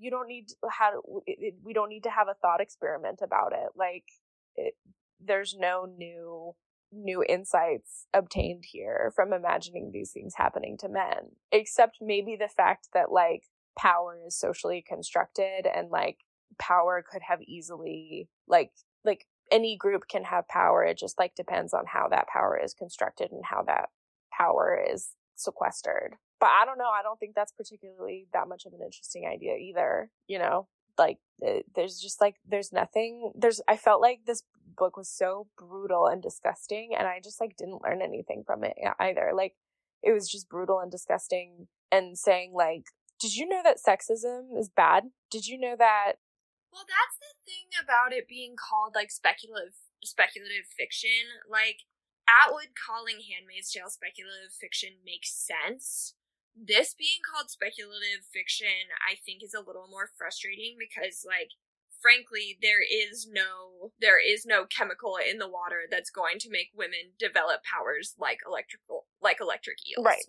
you 0.00 0.10
don't 0.10 0.28
need 0.28 0.46
have 0.78 0.94
we 1.64 1.72
don't 1.72 1.88
need 1.88 2.04
to 2.04 2.10
have 2.10 2.28
a 2.28 2.34
thought 2.34 2.60
experiment 2.60 3.20
about 3.22 3.52
it 3.52 3.70
like 3.76 4.04
it, 4.56 4.74
there's 5.20 5.56
no 5.58 5.86
new 5.86 6.54
new 6.92 7.22
insights 7.28 8.06
obtained 8.14 8.64
here 8.72 9.12
from 9.14 9.32
imagining 9.32 9.90
these 9.92 10.10
things 10.12 10.34
happening 10.36 10.76
to 10.78 10.88
men 10.88 11.32
except 11.52 11.98
maybe 12.00 12.36
the 12.36 12.48
fact 12.48 12.88
that 12.94 13.12
like 13.12 13.42
power 13.78 14.18
is 14.26 14.36
socially 14.36 14.84
constructed 14.86 15.66
and 15.66 15.90
like 15.90 16.18
power 16.58 17.04
could 17.08 17.22
have 17.28 17.40
easily 17.42 18.28
like 18.48 18.70
like 19.04 19.26
any 19.52 19.76
group 19.76 20.02
can 20.08 20.24
have 20.24 20.48
power 20.48 20.84
it 20.84 20.98
just 20.98 21.18
like 21.18 21.34
depends 21.34 21.74
on 21.74 21.84
how 21.86 22.08
that 22.08 22.26
power 22.28 22.58
is 22.62 22.74
constructed 22.74 23.30
and 23.32 23.44
how 23.44 23.62
that 23.62 23.88
power 24.32 24.78
is 24.92 25.10
sequestered 25.36 26.16
but 26.40 26.48
I 26.48 26.64
don't 26.64 26.78
know. 26.78 26.88
I 26.88 27.02
don't 27.02 27.18
think 27.18 27.34
that's 27.34 27.52
particularly 27.52 28.26
that 28.32 28.48
much 28.48 28.66
of 28.66 28.72
an 28.72 28.80
interesting 28.84 29.26
idea 29.26 29.56
either, 29.56 30.10
you 30.26 30.38
know? 30.38 30.68
like 30.98 31.18
eh, 31.42 31.60
there's 31.74 32.00
just 32.00 32.20
like 32.20 32.36
there's 32.46 32.72
nothing 32.72 33.32
there's 33.34 33.60
I 33.68 33.76
felt 33.76 34.02
like 34.02 34.20
this 34.26 34.42
book 34.76 34.96
was 34.96 35.08
so 35.08 35.46
brutal 35.56 36.06
and 36.06 36.22
disgusting 36.22 36.94
and 36.96 37.06
I 37.06 37.20
just 37.22 37.40
like 37.40 37.56
didn't 37.56 37.82
learn 37.82 38.02
anything 38.02 38.42
from 38.44 38.64
it 38.64 38.76
either. 38.98 39.30
Like 39.34 39.54
it 40.02 40.12
was 40.12 40.28
just 40.28 40.48
brutal 40.48 40.80
and 40.80 40.90
disgusting 40.90 41.68
and 41.90 42.18
saying 42.18 42.52
like 42.54 42.84
did 43.20 43.34
you 43.34 43.48
know 43.48 43.62
that 43.64 43.78
sexism 43.78 44.58
is 44.58 44.68
bad? 44.68 45.04
Did 45.30 45.46
you 45.46 45.58
know 45.58 45.74
that 45.78 46.14
Well, 46.72 46.86
that's 46.86 47.18
the 47.18 47.34
thing 47.46 47.70
about 47.82 48.12
it 48.12 48.28
being 48.28 48.54
called 48.56 48.94
like 48.94 49.10
speculative 49.10 49.74
speculative 50.04 50.66
fiction. 50.76 51.42
Like 51.48 51.86
Atwood 52.28 52.76
calling 52.76 53.24
Handmaid's 53.24 53.72
Tale 53.72 53.88
speculative 53.88 54.52
fiction 54.52 55.00
makes 55.04 55.32
sense 55.32 56.14
this 56.58 56.94
being 56.94 57.22
called 57.22 57.50
speculative 57.50 58.26
fiction, 58.32 58.90
I 58.98 59.14
think 59.14 59.42
is 59.42 59.54
a 59.54 59.62
little 59.62 59.86
more 59.90 60.10
frustrating 60.18 60.76
because 60.78 61.24
like 61.26 61.54
frankly 62.00 62.58
there 62.62 62.82
is 62.82 63.26
no 63.30 63.90
there 64.00 64.18
is 64.22 64.46
no 64.46 64.64
chemical 64.66 65.18
in 65.18 65.38
the 65.38 65.48
water 65.48 65.86
that's 65.90 66.10
going 66.10 66.38
to 66.38 66.50
make 66.50 66.70
women 66.74 67.14
develop 67.18 67.62
powers 67.66 68.14
like 68.18 68.38
electrical 68.46 69.06
like 69.22 69.38
electric 69.40 69.78
eels. 69.86 70.04
Right. 70.04 70.26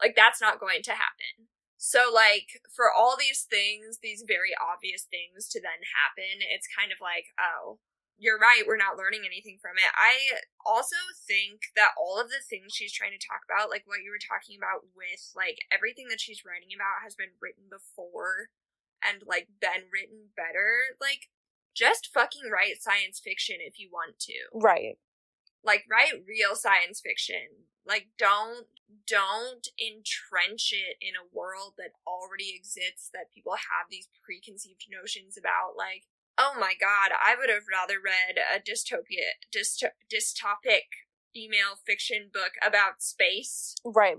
Like 0.00 0.14
that's 0.16 0.40
not 0.40 0.60
going 0.60 0.82
to 0.82 0.92
happen. 0.92 1.50
So 1.76 2.10
like 2.12 2.64
for 2.74 2.86
all 2.90 3.16
these 3.18 3.44
things, 3.44 3.98
these 4.02 4.24
very 4.26 4.56
obvious 4.56 5.04
things 5.04 5.48
to 5.52 5.60
then 5.60 5.84
happen, 5.92 6.40
it's 6.40 6.68
kind 6.70 6.90
of 6.90 6.98
like, 7.00 7.36
oh, 7.38 7.78
you're 8.18 8.38
right, 8.38 8.62
we're 8.66 8.78
not 8.78 8.96
learning 8.96 9.26
anything 9.26 9.58
from 9.60 9.74
it. 9.76 9.90
I 9.94 10.40
also 10.64 10.96
think 11.26 11.74
that 11.74 11.98
all 11.98 12.20
of 12.20 12.30
the 12.30 12.42
things 12.42 12.72
she's 12.72 12.94
trying 12.94 13.12
to 13.12 13.26
talk 13.26 13.42
about, 13.42 13.70
like 13.70 13.82
what 13.86 14.06
you 14.06 14.14
were 14.14 14.22
talking 14.22 14.54
about 14.54 14.86
with 14.94 15.34
like 15.34 15.66
everything 15.74 16.06
that 16.08 16.22
she's 16.22 16.46
writing 16.46 16.70
about 16.70 17.02
has 17.02 17.18
been 17.18 17.34
written 17.42 17.66
before 17.66 18.54
and 19.02 19.22
like 19.26 19.48
been 19.60 19.90
written 19.90 20.30
better. 20.38 20.94
Like 21.00 21.28
just 21.74 22.10
fucking 22.14 22.48
write 22.50 22.80
science 22.80 23.18
fiction 23.18 23.58
if 23.60 23.78
you 23.78 23.90
want 23.90 24.18
to. 24.30 24.38
Right. 24.54 24.96
Like 25.66 25.84
write 25.90 26.22
real 26.26 26.54
science 26.54 27.02
fiction. 27.02 27.66
Like 27.84 28.08
don't 28.16 28.70
don't 29.06 29.66
entrench 29.76 30.72
it 30.72 30.96
in 31.02 31.18
a 31.18 31.28
world 31.34 31.74
that 31.76 31.98
already 32.06 32.54
exists 32.54 33.10
that 33.12 33.34
people 33.34 33.58
have 33.58 33.90
these 33.90 34.08
preconceived 34.24 34.86
notions 34.88 35.36
about 35.36 35.76
like 35.76 36.06
oh 36.38 36.54
my 36.58 36.74
god, 36.80 37.10
I 37.12 37.34
would 37.38 37.50
have 37.50 37.64
rather 37.70 37.94
read 38.02 38.38
a 38.38 38.60
dystopia, 38.60 39.38
dysto- 39.54 39.96
dystopic 40.12 41.04
female 41.34 41.76
fiction 41.86 42.30
book 42.32 42.52
about 42.66 43.02
space. 43.02 43.74
Right. 43.84 44.16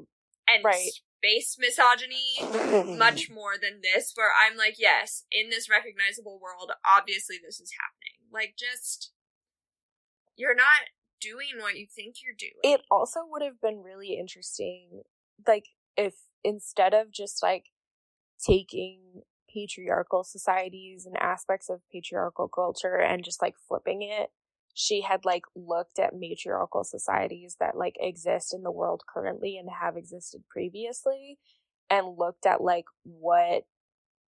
And 0.48 0.64
right. 0.64 0.92
space 1.24 1.58
misogyny 1.60 2.96
much 2.98 3.30
more 3.30 3.54
than 3.60 3.82
this, 3.82 4.14
where 4.16 4.32
I'm 4.32 4.58
like, 4.58 4.76
yes, 4.78 5.24
in 5.32 5.50
this 5.50 5.70
recognizable 5.70 6.40
world, 6.40 6.72
obviously 6.86 7.38
this 7.44 7.60
is 7.60 7.72
happening. 7.80 8.30
Like, 8.32 8.56
just, 8.58 9.12
you're 10.36 10.56
not 10.56 10.92
doing 11.20 11.60
what 11.60 11.76
you 11.76 11.88
think 11.88 12.18
you're 12.24 12.36
doing. 12.38 12.76
It 12.76 12.82
also 12.92 13.22
would 13.28 13.42
have 13.42 13.60
been 13.60 13.82
really 13.82 14.18
interesting, 14.20 15.04
like, 15.48 15.66
if 15.98 16.14
instead 16.44 16.94
of 16.94 17.12
just 17.12 17.42
like 17.42 17.66
taking 18.46 19.24
patriarchal 19.56 20.24
societies 20.24 21.06
and 21.06 21.16
aspects 21.18 21.70
of 21.70 21.80
patriarchal 21.92 22.48
culture 22.48 22.98
and 22.98 23.24
just 23.24 23.42
like 23.42 23.56
flipping 23.68 24.02
it 24.02 24.30
she 24.76 25.02
had 25.02 25.24
like 25.24 25.44
looked 25.56 26.00
at 26.00 26.14
matriarchal 26.14 26.84
societies 26.84 27.56
that 27.62 27.78
like 27.78 27.96
exist 28.00 28.54
in 28.54 28.62
the 28.62 28.72
world 28.72 29.02
currently 29.12 29.58
and 29.58 29.70
have 29.82 29.96
existed 29.96 30.44
previously 30.50 31.40
and 31.90 32.18
looked 32.18 32.46
at 32.46 32.62
like 32.62 32.86
what 33.04 33.64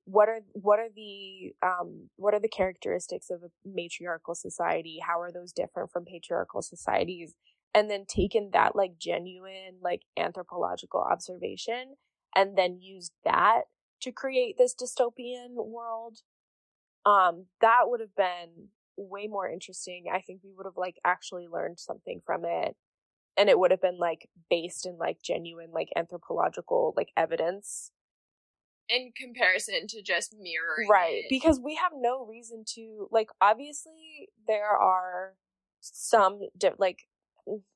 what 0.05 0.29
are 0.29 0.41
what 0.53 0.79
are 0.79 0.89
the 0.95 1.53
um 1.63 2.09
what 2.17 2.33
are 2.33 2.41
the 2.41 2.49
characteristics 2.49 3.29
of 3.31 3.43
a 3.43 3.51
matriarchal 3.69 4.35
society? 4.35 5.01
How 5.07 5.21
are 5.21 5.33
those 5.33 5.53
different 5.53 5.91
from 5.91 6.05
patriarchal 6.05 6.63
societies? 6.63 7.35
And 7.75 7.91
then 7.91 8.07
taken 8.07 8.51
that 8.55 8.75
like 8.75 8.99
genuine 8.99 9.81
like 9.83 10.03
anthropological 10.17 11.01
observation 11.01 11.97
and 12.35 12.57
then 12.57 12.81
used 12.81 13.13
that 13.25 13.63
to 14.01 14.13
create 14.13 14.57
this 14.59 14.75
dystopian 14.75 15.55
world 15.55 16.19
um 17.07 17.47
that 17.61 17.83
would 17.85 18.01
have 18.01 18.15
been 18.17 18.69
way 18.97 19.27
more 19.27 19.49
interesting 19.49 20.07
i 20.13 20.21
think 20.21 20.41
we 20.43 20.53
would 20.57 20.67
have 20.67 20.77
like 20.77 20.97
actually 21.05 21.47
learned 21.47 21.79
something 21.79 22.21
from 22.25 22.45
it 22.45 22.77
and 23.37 23.49
it 23.49 23.59
would 23.59 23.71
have 23.71 23.81
been 23.81 23.99
like 23.99 24.29
based 24.51 24.85
in 24.85 24.99
like 24.99 25.23
genuine 25.23 25.71
like 25.73 25.89
anthropological 25.97 26.93
like 26.97 27.11
evidence 27.17 27.93
in 28.89 29.13
comparison 29.17 29.87
to 29.87 30.03
just 30.03 30.35
mirroring 30.39 30.89
right 30.89 31.25
it. 31.25 31.27
because 31.29 31.61
we 31.63 31.75
have 31.77 31.93
no 31.95 32.25
reason 32.27 32.65
to 32.67 33.07
like 33.11 33.29
obviously 33.41 34.29
there 34.47 34.71
are 34.71 35.35
some 35.81 36.41
di- 36.57 36.73
like 36.79 37.07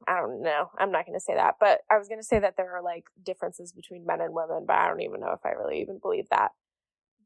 I 0.07 0.21
don't 0.21 0.43
know. 0.43 0.71
I'm 0.79 0.93
not 0.93 1.07
going 1.07 1.19
to 1.19 1.25
say 1.25 1.35
that, 1.35 1.57
but 1.61 1.81
I 1.91 1.99
was 1.99 2.09
going 2.09 2.21
to 2.21 2.27
say 2.27 2.39
that 2.39 2.57
there 2.57 2.77
are 2.77 2.83
like 2.83 3.05
differences 3.23 3.73
between 3.73 4.07
men 4.07 4.21
and 4.21 4.35
women, 4.35 4.65
but 4.67 4.77
I 4.77 4.89
don't 4.89 5.01
even 5.01 5.21
know 5.21 5.33
if 5.33 5.45
I 5.45 5.51
really 5.51 5.81
even 5.81 5.99
believe 6.01 6.29
that. 6.31 6.53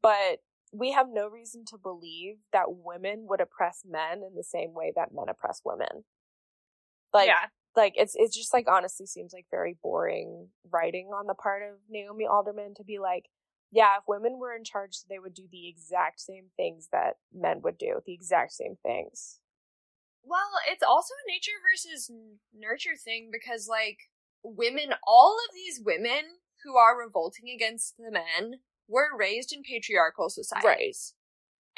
But 0.01 0.39
we 0.71 0.91
have 0.91 1.07
no 1.11 1.27
reason 1.27 1.63
to 1.69 1.77
believe 1.77 2.37
that 2.53 2.65
women 2.67 3.25
would 3.29 3.41
oppress 3.41 3.83
men 3.87 4.21
in 4.23 4.35
the 4.35 4.43
same 4.43 4.73
way 4.73 4.91
that 4.95 5.13
men 5.13 5.29
oppress 5.29 5.61
women. 5.63 6.03
Like, 7.13 7.27
yeah. 7.27 7.47
like 7.75 7.93
it's 7.95 8.15
it's 8.15 8.35
just 8.35 8.53
like 8.53 8.67
honestly 8.69 9.05
seems 9.05 9.33
like 9.33 9.45
very 9.49 9.77
boring 9.81 10.49
writing 10.69 11.07
on 11.07 11.25
the 11.27 11.33
part 11.33 11.63
of 11.63 11.77
Naomi 11.89 12.25
Alderman 12.25 12.75
to 12.75 12.83
be 12.83 12.99
like, 12.99 13.25
yeah, 13.71 13.97
if 13.97 14.03
women 14.07 14.37
were 14.37 14.55
in 14.55 14.63
charge, 14.63 14.97
they 15.09 15.19
would 15.19 15.33
do 15.33 15.47
the 15.51 15.67
exact 15.67 16.19
same 16.19 16.45
things 16.55 16.89
that 16.91 17.15
men 17.33 17.61
would 17.63 17.77
do, 17.77 18.01
the 18.05 18.13
exact 18.13 18.53
same 18.53 18.77
things. 18.83 19.39
Well, 20.27 20.51
it's 20.69 20.83
also 20.83 21.13
a 21.13 21.31
nature 21.31 21.57
versus 21.63 22.11
nurture 22.53 22.97
thing 23.01 23.29
because, 23.31 23.67
like, 23.69 23.97
women, 24.43 24.93
all 25.05 25.37
of 25.37 25.55
these 25.55 25.79
women 25.83 26.43
who 26.65 26.75
are 26.75 26.99
revolting 26.99 27.49
against 27.49 27.95
the 27.97 28.11
men 28.11 28.59
were 28.89 29.17
raised 29.17 29.53
in 29.53 29.63
patriarchal 29.63 30.29
societies. 30.29 31.13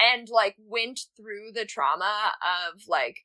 Right. 0.00 0.12
And, 0.12 0.28
like, 0.28 0.56
went 0.58 1.00
through 1.16 1.52
the 1.54 1.64
trauma 1.64 2.32
of, 2.42 2.82
like, 2.88 3.18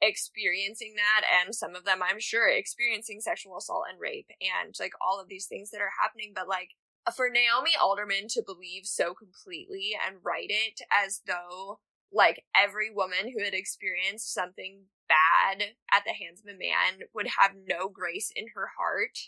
experiencing 0.00 0.94
that, 0.96 1.22
and 1.44 1.54
some 1.54 1.74
of 1.74 1.84
them, 1.84 2.00
I'm 2.02 2.18
sure, 2.18 2.48
experiencing 2.48 3.20
sexual 3.20 3.58
assault 3.58 3.84
and 3.90 4.00
rape 4.00 4.30
and, 4.40 4.74
like, 4.80 4.92
all 5.00 5.20
of 5.20 5.28
these 5.28 5.46
things 5.46 5.70
that 5.70 5.80
are 5.80 5.92
happening. 6.00 6.32
But, 6.34 6.48
like, 6.48 6.70
for 7.14 7.28
Naomi 7.28 7.72
Alderman 7.80 8.28
to 8.30 8.42
believe 8.44 8.86
so 8.86 9.12
completely 9.12 9.92
and 9.94 10.16
write 10.22 10.50
it 10.50 10.80
as 10.90 11.20
though 11.26 11.80
like 12.12 12.44
every 12.54 12.90
woman 12.90 13.32
who 13.32 13.42
had 13.42 13.54
experienced 13.54 14.32
something 14.32 14.84
bad 15.08 15.62
at 15.92 16.02
the 16.04 16.12
hands 16.12 16.40
of 16.40 16.54
a 16.54 16.58
man 16.58 17.08
would 17.14 17.28
have 17.38 17.52
no 17.66 17.88
grace 17.88 18.30
in 18.34 18.46
her 18.54 18.70
heart 18.78 19.18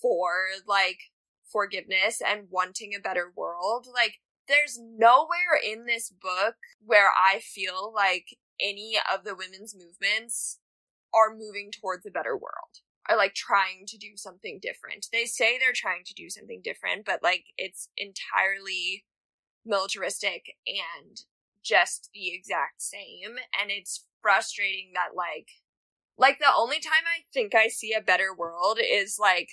for 0.00 0.30
like 0.66 0.98
forgiveness 1.50 2.20
and 2.24 2.48
wanting 2.50 2.94
a 2.94 3.00
better 3.00 3.32
world. 3.34 3.86
Like 3.92 4.18
there's 4.48 4.78
nowhere 4.78 5.58
in 5.62 5.86
this 5.86 6.10
book 6.10 6.56
where 6.84 7.10
I 7.10 7.40
feel 7.40 7.92
like 7.94 8.36
any 8.60 8.96
of 9.12 9.24
the 9.24 9.34
women's 9.34 9.74
movements 9.74 10.58
are 11.14 11.34
moving 11.34 11.70
towards 11.70 12.06
a 12.06 12.10
better 12.10 12.36
world. 12.36 12.82
Are 13.08 13.16
like 13.16 13.34
trying 13.34 13.86
to 13.88 13.98
do 13.98 14.10
something 14.14 14.60
different. 14.62 15.06
They 15.10 15.24
say 15.24 15.58
they're 15.58 15.72
trying 15.74 16.04
to 16.04 16.14
do 16.14 16.30
something 16.30 16.60
different, 16.62 17.04
but 17.04 17.22
like 17.22 17.44
it's 17.56 17.88
entirely 17.96 19.04
militaristic 19.64 20.54
and 20.66 21.20
just 21.64 22.10
the 22.14 22.32
exact 22.32 22.82
same 22.82 23.36
and 23.60 23.70
it's 23.70 24.06
frustrating 24.22 24.92
that 24.94 25.16
like 25.16 25.48
like 26.18 26.38
the 26.38 26.52
only 26.54 26.78
time 26.80 27.04
I 27.06 27.24
think 27.32 27.54
I 27.54 27.68
see 27.68 27.94
a 27.94 28.02
better 28.02 28.34
world 28.36 28.78
is 28.82 29.16
like 29.18 29.48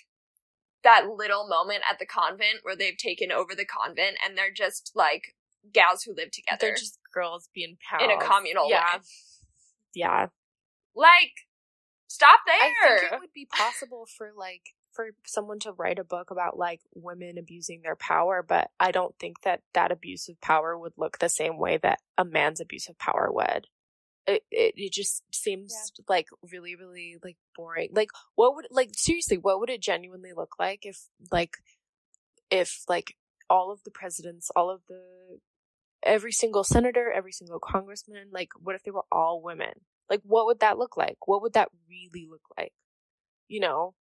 that 0.83 1.07
little 1.07 1.47
moment 1.47 1.83
at 1.89 1.97
the 1.97 2.05
convent 2.05 2.59
where 2.63 2.75
they've 2.75 2.97
taken 2.97 3.31
over 3.31 3.55
the 3.55 3.65
convent 3.65 4.17
and 4.23 4.37
they're 4.37 4.51
just 4.51 4.91
like 4.93 5.35
gals 5.73 6.03
who 6.03 6.13
live 6.15 6.31
together. 6.31 6.57
They're 6.59 6.75
just 6.75 6.99
girls 7.13 7.49
being 7.53 7.77
pals. 7.89 8.03
In 8.03 8.11
a 8.11 8.19
communal 8.19 8.69
yeah. 8.69 8.97
way. 8.97 9.01
Yeah. 9.95 10.27
Like 10.95 11.31
stop 12.07 12.39
there. 12.45 12.55
I 12.55 12.99
think 12.99 13.13
it 13.13 13.19
would 13.19 13.33
be 13.33 13.47
possible 13.49 14.05
for 14.17 14.31
like 14.35 14.63
for 14.97 15.11
someone 15.25 15.59
to 15.59 15.71
write 15.71 15.99
a 15.99 16.03
book 16.03 16.31
about 16.31 16.57
like 16.57 16.81
women 16.95 17.37
abusing 17.37 17.83
their 17.83 17.95
power, 17.95 18.43
but 18.45 18.71
I 18.79 18.91
don't 18.91 19.15
think 19.19 19.41
that 19.43 19.61
that 19.73 19.91
abuse 19.91 20.27
of 20.27 20.41
power 20.41 20.77
would 20.77 20.93
look 20.97 21.19
the 21.19 21.29
same 21.29 21.57
way 21.57 21.77
that 21.77 21.99
a 22.17 22.25
man's 22.25 22.59
abuse 22.59 22.89
of 22.89 22.97
power 22.97 23.29
would. 23.31 23.67
It 24.25 24.43
it, 24.51 24.73
it 24.75 24.91
just 24.91 25.23
seems 25.31 25.93
yeah. 25.97 26.03
like 26.09 26.27
really 26.51 26.75
really 26.75 27.17
like 27.23 27.37
boring. 27.55 27.89
Like 27.93 28.09
what 28.35 28.55
would 28.55 28.65
like 28.71 28.89
seriously, 28.93 29.37
what 29.37 29.59
would 29.59 29.69
it 29.69 29.81
genuinely 29.81 30.33
look 30.35 30.55
like 30.59 30.79
if 30.83 31.05
like 31.31 31.57
if 32.49 32.83
like 32.89 33.15
all 33.49 33.71
of 33.71 33.83
the 33.83 33.91
presidents, 33.91 34.49
all 34.55 34.71
of 34.71 34.81
the 34.89 35.39
every 36.03 36.31
single 36.31 36.63
senator, 36.63 37.11
every 37.11 37.31
single 37.31 37.59
congressman, 37.59 38.29
like 38.31 38.49
what 38.59 38.75
if 38.75 38.83
they 38.83 38.91
were 38.91 39.05
all 39.11 39.43
women? 39.43 39.81
Like 40.09 40.21
what 40.23 40.47
would 40.47 40.59
that 40.61 40.79
look 40.79 40.97
like? 40.97 41.27
What 41.27 41.43
would 41.43 41.53
that 41.53 41.69
really 41.87 42.27
look 42.27 42.43
like? 42.57 42.73
You 43.47 43.59
know? 43.59 43.93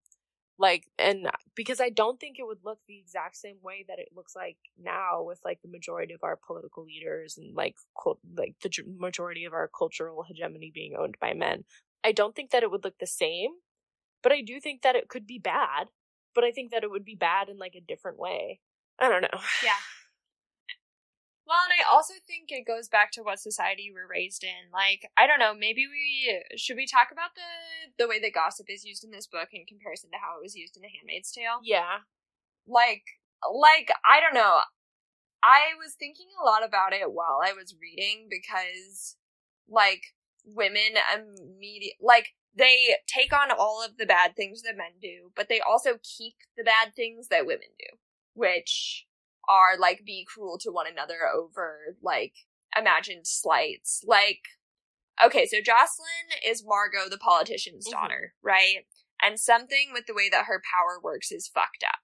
Like, 0.57 0.87
and 0.97 1.29
because 1.53 1.81
I 1.81 1.89
don't 1.89 2.19
think 2.19 2.39
it 2.39 2.47
would 2.47 2.63
look 2.63 2.79
the 2.87 2.97
exact 2.97 3.35
same 3.35 3.57
way 3.61 3.83
that 3.87 3.99
it 3.99 4.09
looks 4.15 4.35
like 4.35 4.57
now 4.81 5.21
with 5.21 5.39
like 5.43 5.61
the 5.61 5.69
majority 5.69 6.13
of 6.13 6.23
our 6.23 6.37
political 6.37 6.85
leaders 6.85 7.37
and 7.37 7.55
like 7.55 7.75
cult, 8.01 8.19
like 8.37 8.55
the 8.61 8.71
majority 8.97 9.43
of 9.43 9.53
our 9.53 9.69
cultural 9.77 10.23
hegemony 10.23 10.71
being 10.73 10.95
owned 10.97 11.17
by 11.19 11.33
men. 11.33 11.65
I 12.05 12.13
don't 12.13 12.35
think 12.35 12.51
that 12.51 12.63
it 12.63 12.71
would 12.71 12.83
look 12.85 12.99
the 12.99 13.07
same, 13.07 13.51
but 14.23 14.31
I 14.31 14.41
do 14.41 14.61
think 14.61 14.81
that 14.83 14.95
it 14.95 15.09
could 15.09 15.27
be 15.27 15.39
bad. 15.39 15.87
But 16.33 16.43
I 16.43 16.51
think 16.51 16.71
that 16.71 16.83
it 16.83 16.91
would 16.91 17.05
be 17.05 17.15
bad 17.15 17.49
in 17.49 17.57
like 17.57 17.75
a 17.75 17.81
different 17.81 18.19
way. 18.19 18.59
I 18.99 19.09
don't 19.09 19.21
know. 19.21 19.39
Yeah. 19.63 19.71
Well, 21.47 21.61
and 21.69 21.77
I 21.77 21.85
also 21.93 22.15
think 22.25 22.49
it 22.49 22.65
goes 22.65 22.87
back 22.89 23.11
to 23.13 23.21
what 23.21 23.39
society 23.39 23.91
we're 23.93 24.09
raised 24.09 24.43
in. 24.43 24.73
Like, 24.73 25.09
I 25.15 25.27
don't 25.27 25.39
know, 25.39 25.53
maybe 25.53 25.85
we 25.85 26.43
should 26.57 26.75
we 26.75 26.87
talk 26.87 27.09
about 27.11 27.35
the 27.35 27.93
the 27.97 28.07
way 28.09 28.19
that 28.19 28.33
gossip 28.33 28.65
is 28.69 28.83
used 28.83 29.03
in 29.03 29.11
this 29.11 29.27
book 29.27 29.49
in 29.53 29.65
comparison 29.65 30.09
to 30.11 30.17
how 30.17 30.37
it 30.37 30.43
was 30.43 30.55
used 30.55 30.75
in 30.75 30.81
The 30.81 30.89
Handmaid's 30.89 31.31
Tale? 31.31 31.61
Yeah. 31.63 32.05
Like 32.67 33.03
like 33.45 33.91
I 34.03 34.19
don't 34.19 34.33
know. 34.33 34.61
I 35.43 35.77
was 35.77 35.93
thinking 35.93 36.27
a 36.41 36.45
lot 36.45 36.65
about 36.65 36.93
it 36.93 37.13
while 37.13 37.39
I 37.43 37.53
was 37.53 37.75
reading 37.79 38.27
because 38.29 39.15
like 39.69 40.01
women 40.43 40.97
immediate 41.13 41.97
like 42.01 42.29
they 42.57 42.95
take 43.05 43.33
on 43.33 43.51
all 43.51 43.83
of 43.83 43.97
the 43.97 44.05
bad 44.05 44.35
things 44.35 44.61
that 44.63 44.77
men 44.77 44.97
do, 45.01 45.31
but 45.35 45.49
they 45.49 45.59
also 45.59 45.99
keep 46.01 46.35
the 46.57 46.63
bad 46.63 46.95
things 46.95 47.27
that 47.27 47.45
women 47.45 47.67
do, 47.77 47.97
which 48.33 49.04
are 49.47 49.77
like 49.79 50.03
be 50.05 50.25
cruel 50.25 50.57
to 50.59 50.71
one 50.71 50.87
another 50.87 51.27
over 51.33 51.95
like 52.01 52.33
imagined 52.77 53.27
slights. 53.27 54.03
Like, 54.05 54.41
okay, 55.23 55.45
so 55.45 55.57
Jocelyn 55.63 56.39
is 56.45 56.63
Margot, 56.65 57.09
the 57.09 57.17
politician's 57.17 57.87
mm-hmm. 57.87 57.99
daughter, 57.99 58.33
right? 58.43 58.85
And 59.21 59.39
something 59.39 59.89
with 59.93 60.05
the 60.07 60.13
way 60.13 60.29
that 60.29 60.45
her 60.45 60.61
power 60.61 60.99
works 61.01 61.31
is 61.31 61.47
fucked 61.47 61.83
up. 61.87 61.99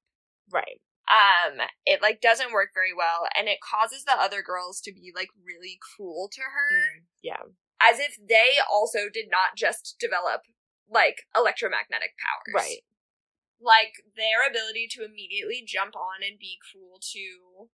Right. 0.51 0.81
Um, 1.09 1.59
it 1.85 2.01
like 2.01 2.21
doesn't 2.21 2.53
work 2.53 2.69
very 2.73 2.93
well, 2.95 3.27
and 3.37 3.49
it 3.49 3.59
causes 3.59 4.05
the 4.05 4.15
other 4.15 4.41
girls 4.41 4.79
to 4.81 4.93
be 4.93 5.11
like 5.13 5.29
really 5.45 5.77
cruel 5.95 6.29
to 6.31 6.41
her. 6.41 6.71
Mm, 6.71 7.03
yeah. 7.21 7.43
As 7.81 7.99
if 7.99 8.15
they 8.29 8.61
also 8.71 9.09
did 9.11 9.25
not 9.29 9.57
just 9.57 9.97
develop 9.99 10.41
like 10.89 11.23
electromagnetic 11.35 12.13
powers. 12.15 12.53
Right 12.55 12.83
like 13.61 14.01
their 14.17 14.41
ability 14.43 14.87
to 14.91 15.05
immediately 15.05 15.63
jump 15.65 15.95
on 15.95 16.25
and 16.27 16.39
be 16.39 16.57
cruel 16.59 16.99
to 17.13 17.69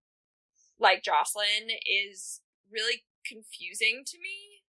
like 0.79 1.03
Jocelyn 1.03 1.71
is 1.87 2.41
really 2.69 3.03
confusing 3.25 4.03
to 4.05 4.17
me. 4.19 4.63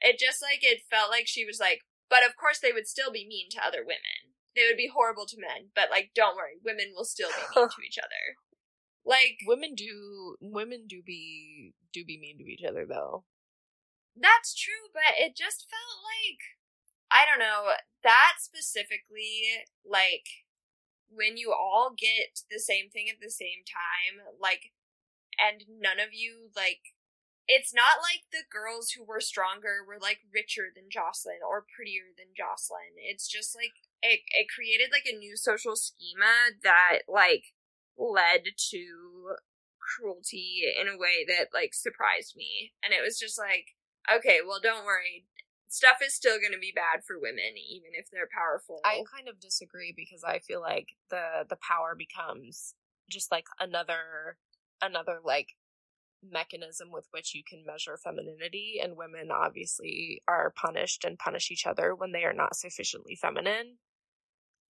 It 0.00 0.18
just 0.18 0.42
like 0.42 0.60
it 0.62 0.82
felt 0.90 1.10
like 1.10 1.26
she 1.26 1.44
was 1.44 1.60
like, 1.60 1.82
but 2.08 2.26
of 2.26 2.36
course 2.36 2.58
they 2.58 2.72
would 2.72 2.88
still 2.88 3.12
be 3.12 3.26
mean 3.26 3.48
to 3.50 3.64
other 3.64 3.80
women. 3.80 4.34
They 4.56 4.66
would 4.66 4.76
be 4.76 4.90
horrible 4.92 5.26
to 5.26 5.40
men, 5.40 5.70
but 5.74 5.90
like 5.90 6.10
don't 6.14 6.36
worry, 6.36 6.58
women 6.64 6.92
will 6.94 7.04
still 7.04 7.28
be 7.28 7.60
mean 7.60 7.68
to 7.68 7.82
each 7.86 7.98
other. 8.02 8.36
Like 9.04 9.38
women 9.46 9.74
do 9.74 10.36
women 10.40 10.84
do 10.88 11.02
be 11.04 11.72
do 11.92 12.04
be 12.04 12.18
mean 12.18 12.38
to 12.38 12.44
each 12.44 12.64
other 12.66 12.84
though. 12.86 13.24
That's 14.16 14.54
true, 14.54 14.90
but 14.92 15.16
it 15.16 15.36
just 15.36 15.68
felt 15.70 16.02
like 16.02 16.59
I 17.10 17.26
don't 17.26 17.42
know, 17.42 17.74
that 18.02 18.34
specifically, 18.38 19.66
like, 19.84 20.46
when 21.10 21.36
you 21.36 21.52
all 21.52 21.90
get 21.96 22.46
the 22.50 22.60
same 22.60 22.88
thing 22.88 23.10
at 23.10 23.20
the 23.20 23.30
same 23.30 23.66
time, 23.66 24.22
like, 24.40 24.70
and 25.38 25.64
none 25.68 25.98
of 25.98 26.14
you, 26.14 26.50
like, 26.54 26.94
it's 27.48 27.74
not 27.74 27.98
like 27.98 28.30
the 28.30 28.46
girls 28.46 28.94
who 28.94 29.02
were 29.02 29.20
stronger 29.20 29.82
were, 29.82 29.98
like, 30.00 30.22
richer 30.32 30.70
than 30.70 30.86
Jocelyn 30.86 31.42
or 31.42 31.66
prettier 31.66 32.14
than 32.16 32.30
Jocelyn. 32.36 32.94
It's 32.94 33.26
just, 33.26 33.56
like, 33.56 33.74
it, 34.02 34.20
it 34.30 34.46
created, 34.46 34.90
like, 34.92 35.10
a 35.10 35.18
new 35.18 35.36
social 35.36 35.74
schema 35.74 36.54
that, 36.62 37.10
like, 37.10 37.50
led 37.98 38.54
to 38.70 39.34
cruelty 39.82 40.62
in 40.80 40.86
a 40.86 40.96
way 40.96 41.26
that, 41.26 41.50
like, 41.52 41.74
surprised 41.74 42.36
me. 42.36 42.72
And 42.84 42.94
it 42.94 43.02
was 43.02 43.18
just 43.18 43.36
like, 43.36 43.74
okay, 44.06 44.38
well, 44.46 44.60
don't 44.62 44.86
worry 44.86 45.26
stuff 45.70 45.98
is 46.04 46.14
still 46.14 46.38
going 46.38 46.52
to 46.52 46.58
be 46.58 46.72
bad 46.74 47.04
for 47.06 47.16
women 47.18 47.54
even 47.56 47.90
if 47.94 48.10
they're 48.10 48.28
powerful. 48.36 48.80
I 48.84 49.02
kind 49.06 49.28
of 49.28 49.40
disagree 49.40 49.94
because 49.96 50.22
I 50.26 50.40
feel 50.40 50.60
like 50.60 50.88
the 51.08 51.46
the 51.48 51.56
power 51.56 51.94
becomes 51.96 52.74
just 53.08 53.30
like 53.30 53.46
another 53.58 54.36
another 54.82 55.20
like 55.24 55.54
mechanism 56.22 56.90
with 56.92 57.06
which 57.12 57.34
you 57.34 57.42
can 57.48 57.64
measure 57.64 57.96
femininity 57.96 58.80
and 58.82 58.96
women 58.96 59.30
obviously 59.30 60.20
are 60.28 60.52
punished 60.54 61.04
and 61.04 61.18
punish 61.18 61.50
each 61.50 61.66
other 61.66 61.94
when 61.94 62.12
they 62.12 62.24
are 62.24 62.34
not 62.34 62.56
sufficiently 62.56 63.16
feminine. 63.16 63.78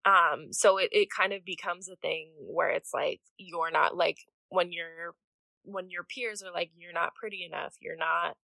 Um 0.05 0.51
so 0.51 0.77
it 0.77 0.89
it 0.91 1.07
kind 1.15 1.31
of 1.31 1.45
becomes 1.45 1.87
a 1.87 1.95
thing 1.95 2.31
where 2.41 2.71
it's 2.71 2.93
like 2.93 3.21
you're 3.37 3.71
not 3.71 3.95
like 3.95 4.17
when 4.49 4.73
you're 4.73 5.15
when 5.63 5.89
your 5.89 6.03
peers 6.03 6.43
are 6.43 6.51
like 6.51 6.71
you're 6.75 6.93
not 6.93 7.15
pretty 7.15 7.45
enough, 7.45 7.75
you're 7.79 7.97
not 7.97 8.35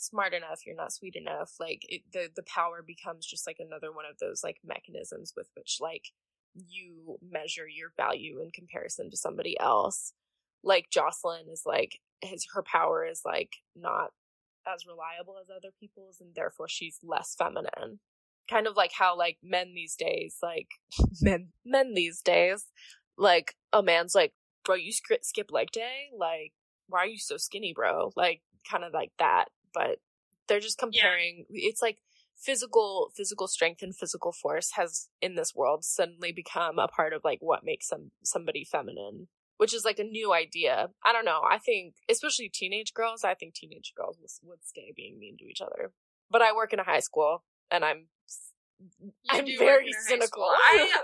smart 0.00 0.32
enough 0.32 0.60
you're 0.64 0.76
not 0.76 0.92
sweet 0.92 1.16
enough 1.16 1.54
like 1.58 1.84
it, 1.88 2.02
the 2.12 2.28
the 2.34 2.44
power 2.44 2.82
becomes 2.86 3.26
just 3.26 3.46
like 3.46 3.58
another 3.58 3.92
one 3.92 4.04
of 4.08 4.18
those 4.18 4.42
like 4.44 4.58
mechanisms 4.64 5.32
with 5.36 5.48
which 5.54 5.78
like 5.80 6.04
you 6.66 7.18
measure 7.22 7.68
your 7.68 7.90
value 7.96 8.40
in 8.40 8.50
comparison 8.50 9.10
to 9.10 9.16
somebody 9.16 9.58
else. 9.60 10.12
Like 10.62 10.88
jocelyn 10.90 11.46
is 11.50 11.62
like 11.64 12.00
his 12.20 12.46
her 12.54 12.62
power 12.62 13.06
is 13.06 13.22
like 13.24 13.56
not 13.76 14.10
as 14.66 14.86
reliable 14.86 15.36
as 15.40 15.48
other 15.50 15.72
people's 15.78 16.20
and 16.20 16.34
therefore 16.34 16.68
she's 16.68 16.98
less 17.02 17.34
feminine. 17.36 18.00
Kind 18.50 18.66
of 18.66 18.76
like 18.76 18.92
how 18.92 19.16
like 19.16 19.38
men 19.42 19.74
these 19.74 19.94
days 19.94 20.38
like 20.42 20.68
men 21.20 21.48
men 21.64 21.94
these 21.94 22.20
days 22.22 22.66
like 23.16 23.54
a 23.72 23.82
man's 23.82 24.14
like 24.14 24.32
bro 24.64 24.74
you 24.74 24.92
skip, 24.92 25.24
skip 25.24 25.50
leg 25.52 25.70
day? 25.70 26.08
Like 26.16 26.52
why 26.88 27.00
are 27.00 27.06
you 27.06 27.18
so 27.18 27.36
skinny 27.36 27.72
bro? 27.74 28.12
Like 28.16 28.42
kind 28.68 28.84
of 28.84 28.92
like 28.92 29.12
that 29.18 29.46
but 29.78 30.00
they're 30.48 30.60
just 30.60 30.78
comparing 30.78 31.44
yeah. 31.48 31.68
it's 31.68 31.80
like 31.80 31.98
physical 32.36 33.10
physical 33.16 33.46
strength 33.46 33.82
and 33.82 33.96
physical 33.96 34.32
force 34.32 34.72
has 34.74 35.08
in 35.22 35.36
this 35.36 35.54
world 35.54 35.84
suddenly 35.84 36.32
become 36.32 36.78
a 36.78 36.88
part 36.88 37.12
of 37.12 37.22
like 37.24 37.38
what 37.40 37.64
makes 37.64 37.86
some 37.86 38.10
somebody 38.22 38.64
feminine 38.64 39.28
which 39.56 39.74
is 39.74 39.84
like 39.84 39.98
a 39.98 40.04
new 40.04 40.32
idea. 40.32 40.88
I 41.04 41.12
don't 41.12 41.24
know 41.24 41.42
i 41.48 41.58
think 41.58 41.94
especially 42.10 42.48
teenage 42.48 42.92
girls 42.92 43.24
i 43.24 43.34
think 43.34 43.54
teenage 43.54 43.92
girls 43.96 44.16
would, 44.20 44.30
would 44.48 44.64
stay 44.64 44.92
being 44.94 45.18
mean 45.18 45.36
to 45.38 45.44
each 45.44 45.60
other. 45.60 45.92
But 46.30 46.42
i 46.42 46.52
work 46.52 46.72
in 46.72 46.80
a 46.80 46.84
high 46.84 47.00
school 47.00 47.44
and 47.70 47.84
i'm 47.84 48.06
you 49.00 49.12
i'm 49.30 49.46
very 49.58 49.90
cynical. 50.06 50.44
I, 50.44 51.02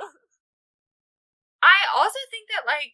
I 1.62 1.78
also 1.96 2.18
think 2.30 2.48
that 2.50 2.66
like 2.66 2.92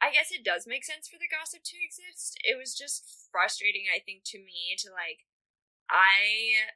I 0.00 0.12
guess 0.12 0.28
it 0.30 0.44
does 0.44 0.68
make 0.68 0.84
sense 0.84 1.08
for 1.08 1.16
the 1.16 1.30
gossip 1.30 1.64
to 1.64 1.80
exist. 1.80 2.36
It 2.44 2.60
was 2.60 2.76
just 2.76 3.28
frustrating, 3.32 3.88
I 3.88 3.98
think, 4.04 4.24
to 4.32 4.38
me 4.38 4.76
to 4.84 4.92
like, 4.92 5.24
I 5.88 6.68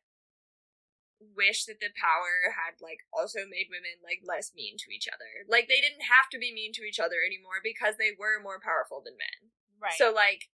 wish 1.20 1.68
that 1.68 1.80
the 1.84 1.92
power 1.92 2.56
had 2.56 2.80
like 2.80 3.04
also 3.12 3.44
made 3.44 3.68
women 3.68 4.00
like 4.00 4.24
less 4.24 4.56
mean 4.56 4.80
to 4.80 4.88
each 4.88 5.04
other. 5.04 5.44
Like 5.44 5.68
they 5.68 5.80
didn't 5.80 6.08
have 6.08 6.32
to 6.32 6.40
be 6.40 6.48
mean 6.52 6.72
to 6.80 6.86
each 6.88 6.98
other 6.98 7.20
anymore 7.20 7.60
because 7.60 8.00
they 8.00 8.16
were 8.16 8.40
more 8.40 8.56
powerful 8.56 9.04
than 9.04 9.20
men. 9.20 9.52
Right. 9.76 9.96
So 10.00 10.12
like 10.12 10.48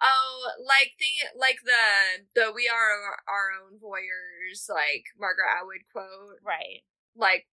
oh 0.00 0.56
like 0.64 0.96
the 0.96 1.12
like 1.36 1.60
the 1.60 2.24
the 2.32 2.48
we 2.48 2.70
are 2.72 3.20
our 3.28 3.52
own 3.52 3.76
voyeurs 3.76 4.64
like 4.72 5.12
Margaret 5.20 5.52
Atwood 5.52 5.84
quote. 5.92 6.40
Right. 6.40 6.88
Like 7.12 7.44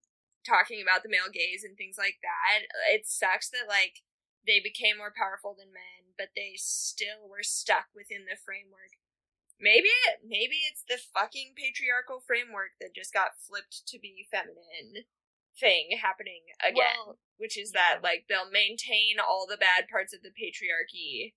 talking 0.47 0.79
about 0.79 1.03
the 1.03 1.11
male 1.11 1.31
gaze 1.31 1.67
and 1.67 1.75
things 1.75 1.99
like 1.99 2.23
that. 2.23 2.71
It 2.87 3.03
sucks 3.03 3.51
that 3.51 3.67
like 3.67 3.99
they 4.45 4.61
became 4.61 4.97
more 4.97 5.13
powerful 5.13 5.57
than 5.57 5.73
men, 5.73 6.13
but 6.17 6.33
they 6.37 6.53
still 6.55 7.27
were 7.27 7.43
stuck 7.43 7.89
within 7.93 8.29
the 8.29 8.37
framework. 8.37 8.97
Maybe 9.59 9.91
maybe 10.19 10.67
it's 10.67 10.83
the 10.83 10.99
fucking 10.99 11.55
patriarchal 11.55 12.19
framework 12.19 12.75
that 12.79 12.95
just 12.95 13.15
got 13.15 13.39
flipped 13.39 13.87
to 13.87 13.97
be 13.97 14.27
feminine 14.27 15.07
thing 15.55 15.95
happening 15.95 16.43
again, 16.59 16.99
well, 17.07 17.17
which 17.39 17.55
is 17.55 17.71
yeah. 17.71 17.95
that 17.95 18.03
like 18.03 18.27
they'll 18.27 18.51
maintain 18.51 19.17
all 19.23 19.47
the 19.47 19.59
bad 19.59 19.87
parts 19.87 20.11
of 20.11 20.19
the 20.21 20.35
patriarchy 20.35 21.33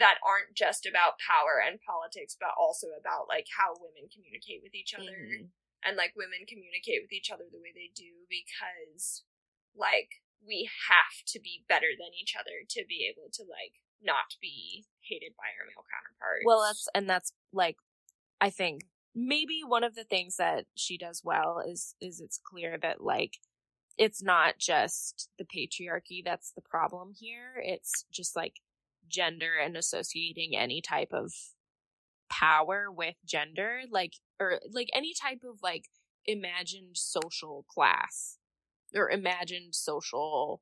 that 0.00 0.16
aren't 0.24 0.56
just 0.56 0.88
about 0.88 1.20
power 1.20 1.60
and 1.60 1.76
politics, 1.84 2.32
but 2.40 2.56
also 2.56 2.96
about 2.96 3.28
like 3.28 3.46
how 3.52 3.76
women 3.76 4.08
communicate 4.08 4.64
with 4.64 4.72
each 4.72 4.96
other 4.96 5.12
mm-hmm. 5.12 5.52
and 5.84 6.00
like 6.00 6.16
women 6.16 6.48
communicate 6.48 7.04
with 7.04 7.12
each 7.12 7.28
other 7.28 7.44
the 7.52 7.60
way 7.60 7.76
they 7.76 7.92
do 7.92 8.24
because 8.32 9.28
like 9.76 10.24
we 10.46 10.68
have 10.88 11.24
to 11.26 11.40
be 11.40 11.64
better 11.68 11.94
than 11.98 12.10
each 12.20 12.34
other 12.38 12.66
to 12.68 12.84
be 12.88 13.08
able 13.10 13.30
to 13.32 13.42
like 13.42 13.80
not 14.02 14.36
be 14.40 14.84
hated 15.00 15.32
by 15.36 15.46
our 15.58 15.66
male 15.66 15.86
counterparts. 15.86 16.44
Well, 16.44 16.62
that's 16.66 16.88
and 16.94 17.08
that's 17.08 17.32
like 17.52 17.76
I 18.40 18.50
think 18.50 18.82
maybe 19.14 19.60
one 19.66 19.84
of 19.84 19.94
the 19.94 20.04
things 20.04 20.36
that 20.36 20.64
she 20.74 20.98
does 20.98 21.22
well 21.24 21.62
is 21.66 21.94
is 22.00 22.20
it's 22.20 22.40
clear 22.42 22.78
that 22.82 23.02
like 23.02 23.38
it's 23.98 24.22
not 24.22 24.58
just 24.58 25.28
the 25.38 25.44
patriarchy 25.44 26.22
that's 26.24 26.52
the 26.52 26.62
problem 26.62 27.12
here. 27.16 27.62
It's 27.62 28.04
just 28.10 28.34
like 28.36 28.54
gender 29.08 29.52
and 29.62 29.76
associating 29.76 30.56
any 30.56 30.80
type 30.80 31.12
of 31.12 31.32
power 32.30 32.86
with 32.90 33.16
gender 33.26 33.82
like 33.90 34.14
or 34.40 34.58
like 34.72 34.88
any 34.94 35.12
type 35.20 35.42
of 35.44 35.58
like 35.62 35.84
imagined 36.24 36.96
social 36.96 37.66
class 37.68 38.38
or 38.94 39.10
imagined 39.10 39.74
social 39.74 40.60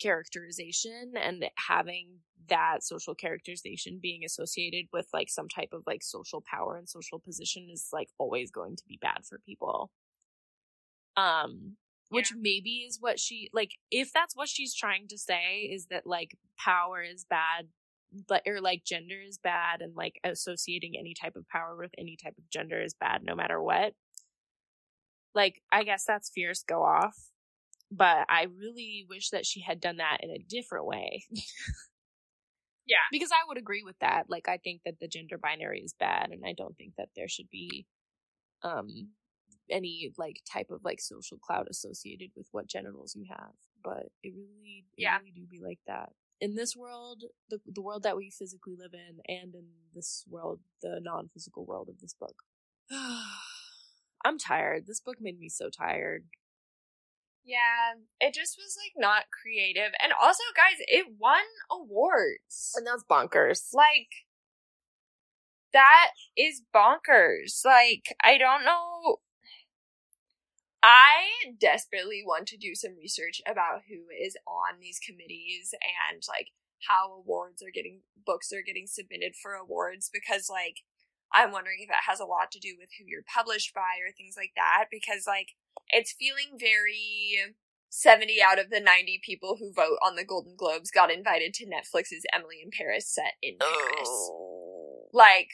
characterization 0.00 1.12
and 1.20 1.44
having 1.68 2.18
that 2.48 2.82
social 2.82 3.14
characterization 3.14 3.98
being 4.00 4.24
associated 4.24 4.86
with 4.92 5.06
like 5.12 5.28
some 5.30 5.48
type 5.48 5.70
of 5.72 5.82
like 5.86 6.02
social 6.02 6.42
power 6.42 6.76
and 6.76 6.88
social 6.88 7.18
position 7.18 7.68
is 7.72 7.88
like 7.92 8.08
always 8.18 8.50
going 8.50 8.76
to 8.76 8.82
be 8.88 8.98
bad 9.00 9.18
for 9.28 9.38
people 9.46 9.90
um 11.16 11.76
which 12.08 12.30
yeah. 12.30 12.38
maybe 12.40 12.84
is 12.88 12.98
what 13.00 13.18
she 13.18 13.48
like 13.52 13.72
if 13.90 14.12
that's 14.12 14.34
what 14.34 14.48
she's 14.48 14.74
trying 14.74 15.06
to 15.08 15.18
say 15.18 15.68
is 15.72 15.86
that 15.86 16.06
like 16.06 16.36
power 16.58 17.02
is 17.02 17.24
bad 17.28 17.68
but 18.28 18.42
or 18.46 18.60
like 18.60 18.84
gender 18.84 19.20
is 19.26 19.38
bad 19.38 19.80
and 19.80 19.94
like 19.96 20.20
associating 20.24 20.94
any 20.98 21.14
type 21.14 21.36
of 21.36 21.48
power 21.48 21.76
with 21.76 21.92
any 21.96 22.16
type 22.22 22.34
of 22.36 22.48
gender 22.50 22.80
is 22.80 22.94
bad 22.94 23.22
no 23.22 23.34
matter 23.34 23.62
what 23.62 23.94
like 25.34 25.62
i 25.70 25.82
guess 25.82 26.04
that's 26.04 26.30
fierce 26.30 26.62
go 26.62 26.82
off 26.82 27.31
but 27.92 28.26
i 28.28 28.46
really 28.58 29.06
wish 29.08 29.30
that 29.30 29.46
she 29.46 29.60
had 29.60 29.80
done 29.80 29.98
that 29.98 30.18
in 30.22 30.30
a 30.30 30.38
different 30.38 30.86
way. 30.86 31.24
Yeah. 32.84 32.96
Because 33.12 33.30
i 33.30 33.46
would 33.46 33.58
agree 33.58 33.84
with 33.84 33.94
that 34.00 34.24
like 34.28 34.48
i 34.48 34.58
think 34.58 34.80
that 34.84 34.98
the 35.00 35.06
gender 35.06 35.38
binary 35.38 35.80
is 35.80 35.94
bad 35.98 36.30
and 36.30 36.42
i 36.44 36.52
don't 36.52 36.76
think 36.76 36.94
that 36.98 37.10
there 37.14 37.28
should 37.28 37.48
be 37.48 37.86
um 38.64 38.88
any 39.70 40.12
like 40.18 40.40
type 40.52 40.66
of 40.70 40.80
like 40.84 41.00
social 41.00 41.38
cloud 41.38 41.68
associated 41.70 42.30
with 42.36 42.48
what 42.50 42.66
genitals 42.66 43.14
you 43.14 43.24
have 43.30 43.54
but 43.82 44.06
it 44.22 44.32
really 44.34 44.84
it 44.96 45.02
yeah. 45.02 45.18
really 45.18 45.32
do 45.32 45.46
be 45.50 45.60
like 45.62 45.80
that. 45.86 46.10
In 46.40 46.54
this 46.54 46.74
world 46.76 47.24
the 47.48 47.58
the 47.66 47.82
world 47.82 48.02
that 48.02 48.16
we 48.16 48.30
physically 48.30 48.74
live 48.78 48.92
in 48.94 49.20
and 49.28 49.54
in 49.54 49.66
this 49.94 50.24
world 50.28 50.60
the 50.80 51.00
non-physical 51.02 51.64
world 51.64 51.88
of 51.88 52.00
this 52.00 52.14
book. 52.14 52.42
I'm 54.24 54.38
tired. 54.38 54.86
This 54.86 55.00
book 55.00 55.16
made 55.20 55.38
me 55.38 55.48
so 55.48 55.68
tired 55.68 56.24
yeah, 57.44 57.94
it 58.20 58.34
just 58.34 58.56
was 58.58 58.76
like 58.76 58.92
not 58.96 59.24
creative. 59.30 59.92
And 60.02 60.12
also, 60.20 60.42
guys, 60.56 60.78
it 60.80 61.06
won 61.18 61.42
awards. 61.70 62.72
And 62.76 62.86
that's 62.86 63.04
bonkers. 63.04 63.72
Like, 63.72 64.08
that 65.72 66.10
is 66.36 66.62
bonkers. 66.74 67.64
Like, 67.64 68.14
I 68.22 68.38
don't 68.38 68.64
know 68.64 69.18
I 70.82 71.54
desperately 71.60 72.24
want 72.26 72.48
to 72.48 72.56
do 72.58 72.74
some 72.74 72.96
research 72.98 73.40
about 73.46 73.86
who 73.88 74.10
is 74.10 74.36
on 74.46 74.80
these 74.80 74.98
committees 74.98 75.74
and 76.10 76.22
like 76.28 76.48
how 76.90 77.22
awards 77.22 77.62
are 77.62 77.70
getting 77.72 78.02
books 78.26 78.52
are 78.52 78.66
getting 78.66 78.88
submitted 78.88 79.34
for 79.40 79.54
awards 79.54 80.10
because 80.12 80.50
like 80.50 80.82
I'm 81.32 81.52
wondering 81.52 81.78
if 81.80 81.88
it 81.88 82.10
has 82.10 82.18
a 82.18 82.26
lot 82.26 82.50
to 82.52 82.58
do 82.58 82.74
with 82.76 82.90
who 82.98 83.06
you're 83.06 83.22
published 83.22 83.72
by 83.72 84.02
or 84.02 84.10
things 84.10 84.34
like 84.36 84.52
that 84.56 84.86
because 84.90 85.22
like 85.24 85.54
it's 85.92 86.14
feeling 86.18 86.58
very 86.58 87.36
70 87.90 88.38
out 88.42 88.58
of 88.58 88.70
the 88.70 88.80
90 88.80 89.20
people 89.24 89.56
who 89.58 89.72
vote 89.72 89.98
on 90.04 90.16
the 90.16 90.24
Golden 90.24 90.56
Globes 90.56 90.90
got 90.90 91.12
invited 91.12 91.54
to 91.54 91.66
Netflix's 91.66 92.24
Emily 92.32 92.56
in 92.62 92.70
Paris 92.70 93.08
set 93.08 93.34
in 93.42 93.56
Paris. 93.58 94.08
Oh. 94.08 95.08
Like 95.12 95.50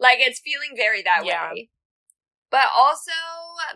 like 0.00 0.18
it's 0.20 0.40
feeling 0.40 0.76
very 0.76 1.02
that 1.02 1.22
yeah. 1.24 1.52
way. 1.52 1.70
But 2.50 2.70
also, 2.76 3.10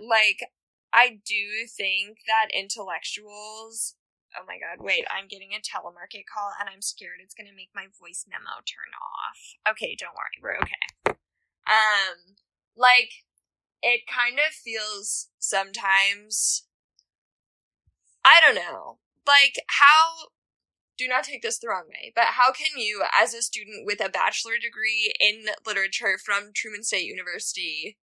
like, 0.01 0.47
I 0.93 1.19
do 1.25 1.67
think 1.67 2.19
that 2.27 2.55
intellectuals. 2.55 3.97
Oh 4.37 4.45
my 4.47 4.59
god, 4.61 4.85
wait, 4.85 5.05
I'm 5.11 5.27
getting 5.27 5.51
a 5.57 5.65
telemarket 5.65 6.29
call 6.29 6.53
and 6.61 6.69
I'm 6.69 6.83
scared 6.83 7.19
it's 7.25 7.35
gonna 7.35 7.57
make 7.57 7.71
my 7.75 7.87
voice 7.99 8.27
memo 8.29 8.61
turn 8.69 8.93
off. 9.01 9.73
Okay, 9.73 9.97
don't 9.99 10.15
worry, 10.15 10.39
we're 10.43 10.61
okay. 10.61 11.17
Um, 11.67 12.37
like, 12.77 13.25
it 13.83 14.03
kind 14.13 14.39
of 14.39 14.55
feels 14.55 15.29
sometimes. 15.39 16.67
I 18.25 18.41
don't 18.41 18.55
know. 18.55 18.99
Like, 19.27 19.55
how 19.69 20.29
do 20.97 21.07
not 21.07 21.25
take 21.25 21.43
this 21.43 21.59
the 21.59 21.69
wrong 21.69 21.85
way, 21.89 22.13
but 22.15 22.25
how 22.25 22.53
can 22.53 22.77
you, 22.77 23.05
as 23.19 23.33
a 23.33 23.43
student 23.43 23.87
with 23.87 24.05
a 24.05 24.09
bachelor 24.11 24.55
degree 24.61 25.15
in 25.21 25.47
literature 25.65 26.19
from 26.23 26.51
Truman 26.55 26.83
State 26.83 27.05
University, 27.05 27.97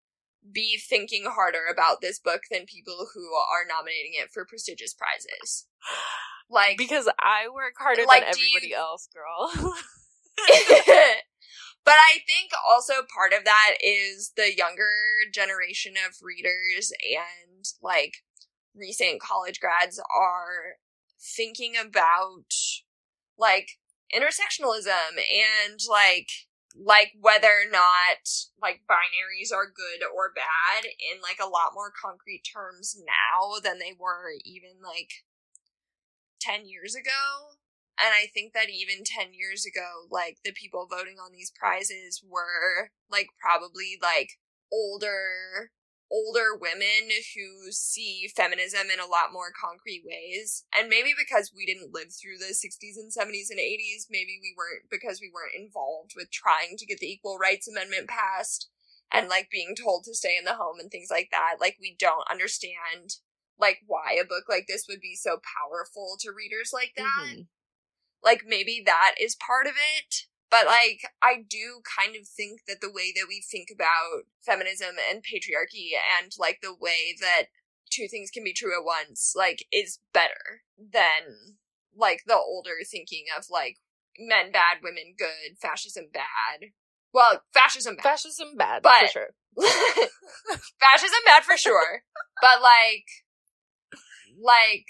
be 0.52 0.78
thinking 0.78 1.26
harder 1.26 1.66
about 1.72 2.02
this 2.02 2.20
book 2.20 2.42
than 2.52 2.66
people 2.66 3.08
who 3.14 3.34
are 3.34 3.66
nominating 3.68 4.12
it 4.14 4.30
for 4.32 4.46
prestigious 4.46 4.94
prizes. 4.94 5.66
Like 6.50 6.78
because 6.78 7.10
I 7.20 7.48
work 7.54 7.74
harder 7.80 8.04
like, 8.06 8.22
than 8.22 8.30
everybody 8.30 8.70
you... 8.70 8.76
else, 8.76 9.08
girl. 9.14 9.74
but 11.86 11.96
I 11.96 12.20
think 12.26 12.52
also 12.68 12.94
part 13.14 13.34
of 13.34 13.46
that 13.46 13.76
is 13.82 14.34
the 14.36 14.56
younger 14.56 14.90
generation 15.34 15.94
of 16.08 16.16
readers 16.22 16.92
and 17.04 17.66
like 17.82 18.24
recent 18.76 19.22
college 19.22 19.60
grads 19.60 20.00
are 20.00 20.78
thinking 21.20 21.74
about 21.80 22.54
like 23.38 23.80
intersectionalism 24.14 25.18
and 25.18 25.80
like 25.90 26.30
like 26.76 27.12
whether 27.20 27.48
or 27.48 27.70
not 27.72 28.26
like 28.62 28.82
binaries 28.90 29.54
are 29.54 29.66
good 29.66 30.04
or 30.04 30.32
bad 30.34 30.86
in 30.86 31.22
like 31.22 31.38
a 31.42 31.50
lot 31.50 31.74
more 31.74 31.92
concrete 31.92 32.42
terms 32.42 32.96
now 33.06 33.60
than 33.62 33.78
they 33.78 33.94
were 33.98 34.32
even 34.44 34.82
like 34.82 35.24
10 36.42 36.68
years 36.68 36.96
ago 36.96 37.58
and 38.00 38.14
i 38.14 38.28
think 38.34 38.54
that 38.54 38.70
even 38.70 39.04
10 39.04 39.34
years 39.34 39.66
ago 39.66 40.08
like 40.10 40.38
the 40.44 40.52
people 40.54 40.88
voting 40.90 41.18
on 41.24 41.32
these 41.32 41.52
prizes 41.58 42.24
were 42.24 42.90
like 43.10 43.28
probably 43.42 43.98
like 44.02 44.40
older 44.72 45.72
older 46.14 46.54
women 46.54 47.10
who 47.34 47.72
see 47.72 48.30
feminism 48.36 48.94
in 48.94 49.00
a 49.00 49.10
lot 49.10 49.34
more 49.34 49.50
concrete 49.50 50.06
ways. 50.06 50.64
And 50.70 50.88
maybe 50.88 51.18
because 51.18 51.52
we 51.56 51.66
didn't 51.66 51.94
live 51.94 52.14
through 52.14 52.38
the 52.38 52.54
60s 52.54 53.02
and 53.02 53.10
70s 53.10 53.50
and 53.50 53.58
80s, 53.58 54.06
maybe 54.14 54.38
we 54.38 54.54
weren't 54.54 54.86
because 54.92 55.18
we 55.20 55.34
weren't 55.34 55.58
involved 55.58 56.14
with 56.16 56.30
trying 56.30 56.78
to 56.78 56.86
get 56.86 57.00
the 57.00 57.10
Equal 57.10 57.40
Rights 57.42 57.68
Amendment 57.68 58.08
passed 58.08 58.70
and 59.12 59.28
like 59.28 59.50
being 59.50 59.76
told 59.76 60.04
to 60.06 60.14
stay 60.14 60.38
in 60.38 60.46
the 60.46 60.54
home 60.54 60.78
and 60.80 60.92
things 60.92 61.10
like 61.10 61.30
that. 61.32 61.58
Like 61.60 61.78
we 61.82 61.98
don't 61.98 62.30
understand 62.30 63.18
like 63.60 63.80
why 63.88 64.18
a 64.22 64.26
book 64.26 64.46
like 64.48 64.66
this 64.68 64.86
would 64.88 65.02
be 65.02 65.16
so 65.16 65.42
powerful 65.42 66.18
to 66.22 66.32
readers 66.32 66.70
like 66.72 66.94
that. 66.96 67.26
Mm-hmm. 67.26 67.42
Like 68.24 68.44
maybe 68.46 68.82
that 68.86 69.16
is 69.20 69.36
part 69.36 69.68
of 69.68 69.74
it. 69.74 70.28
But 70.50 70.68
like, 70.68 71.02
I 71.22 71.44
do 71.50 71.82
kind 71.82 72.16
of 72.16 72.28
think 72.28 72.62
that 72.68 72.80
the 72.80 72.92
way 72.92 73.12
that 73.16 73.26
we 73.28 73.42
think 73.42 73.70
about 73.74 74.26
feminism 74.46 74.96
and 75.10 75.24
patriarchy 75.24 75.98
and 76.22 76.32
like 76.38 76.60
the 76.62 76.76
way 76.80 77.16
that 77.20 77.46
two 77.90 78.08
things 78.08 78.30
can 78.30 78.44
be 78.44 78.54
true 78.54 78.78
at 78.78 78.86
once, 78.86 79.34
like, 79.36 79.66
is 79.72 80.00
better 80.14 80.62
than 80.78 81.58
like 81.96 82.22
the 82.26 82.36
older 82.36 82.78
thinking 82.90 83.26
of 83.36 83.46
like 83.50 83.78
men 84.20 84.52
bad, 84.52 84.78
women 84.84 85.16
good, 85.18 85.58
fascism 85.60 86.06
bad. 86.14 86.70
Well, 87.14 87.42
fascism 87.54 87.96
bad. 87.96 88.04
Fascism 88.04 88.56
bad, 88.58 88.82
but, 88.82 89.02
for 89.02 89.08
sure. 89.08 89.30
fascism 90.80 91.20
bad 91.26 91.44
for 91.44 91.58
sure. 91.58 92.04
But 92.42 92.62
like, 92.62 93.06
like, 94.42 94.86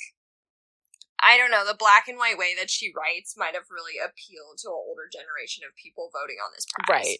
I 1.24 1.38
don't 1.38 1.52
know, 1.52 1.66
the 1.66 1.78
black 1.78 2.08
and 2.08 2.18
white 2.18 2.38
way 2.38 2.54
that 2.60 2.70
she 2.70 2.92
writes 2.96 3.36
might 3.38 3.54
have 3.56 3.70
really 3.72 3.98
appealed 3.98 4.58
to 4.60 4.70
an 4.70 4.74
older 4.88 5.08
generation 5.12 5.64
of 5.68 5.76
people 5.76 6.10
voting 6.14 6.38
on 6.44 6.52
this 6.56 6.66
prize. 6.86 7.00
Right. 7.00 7.20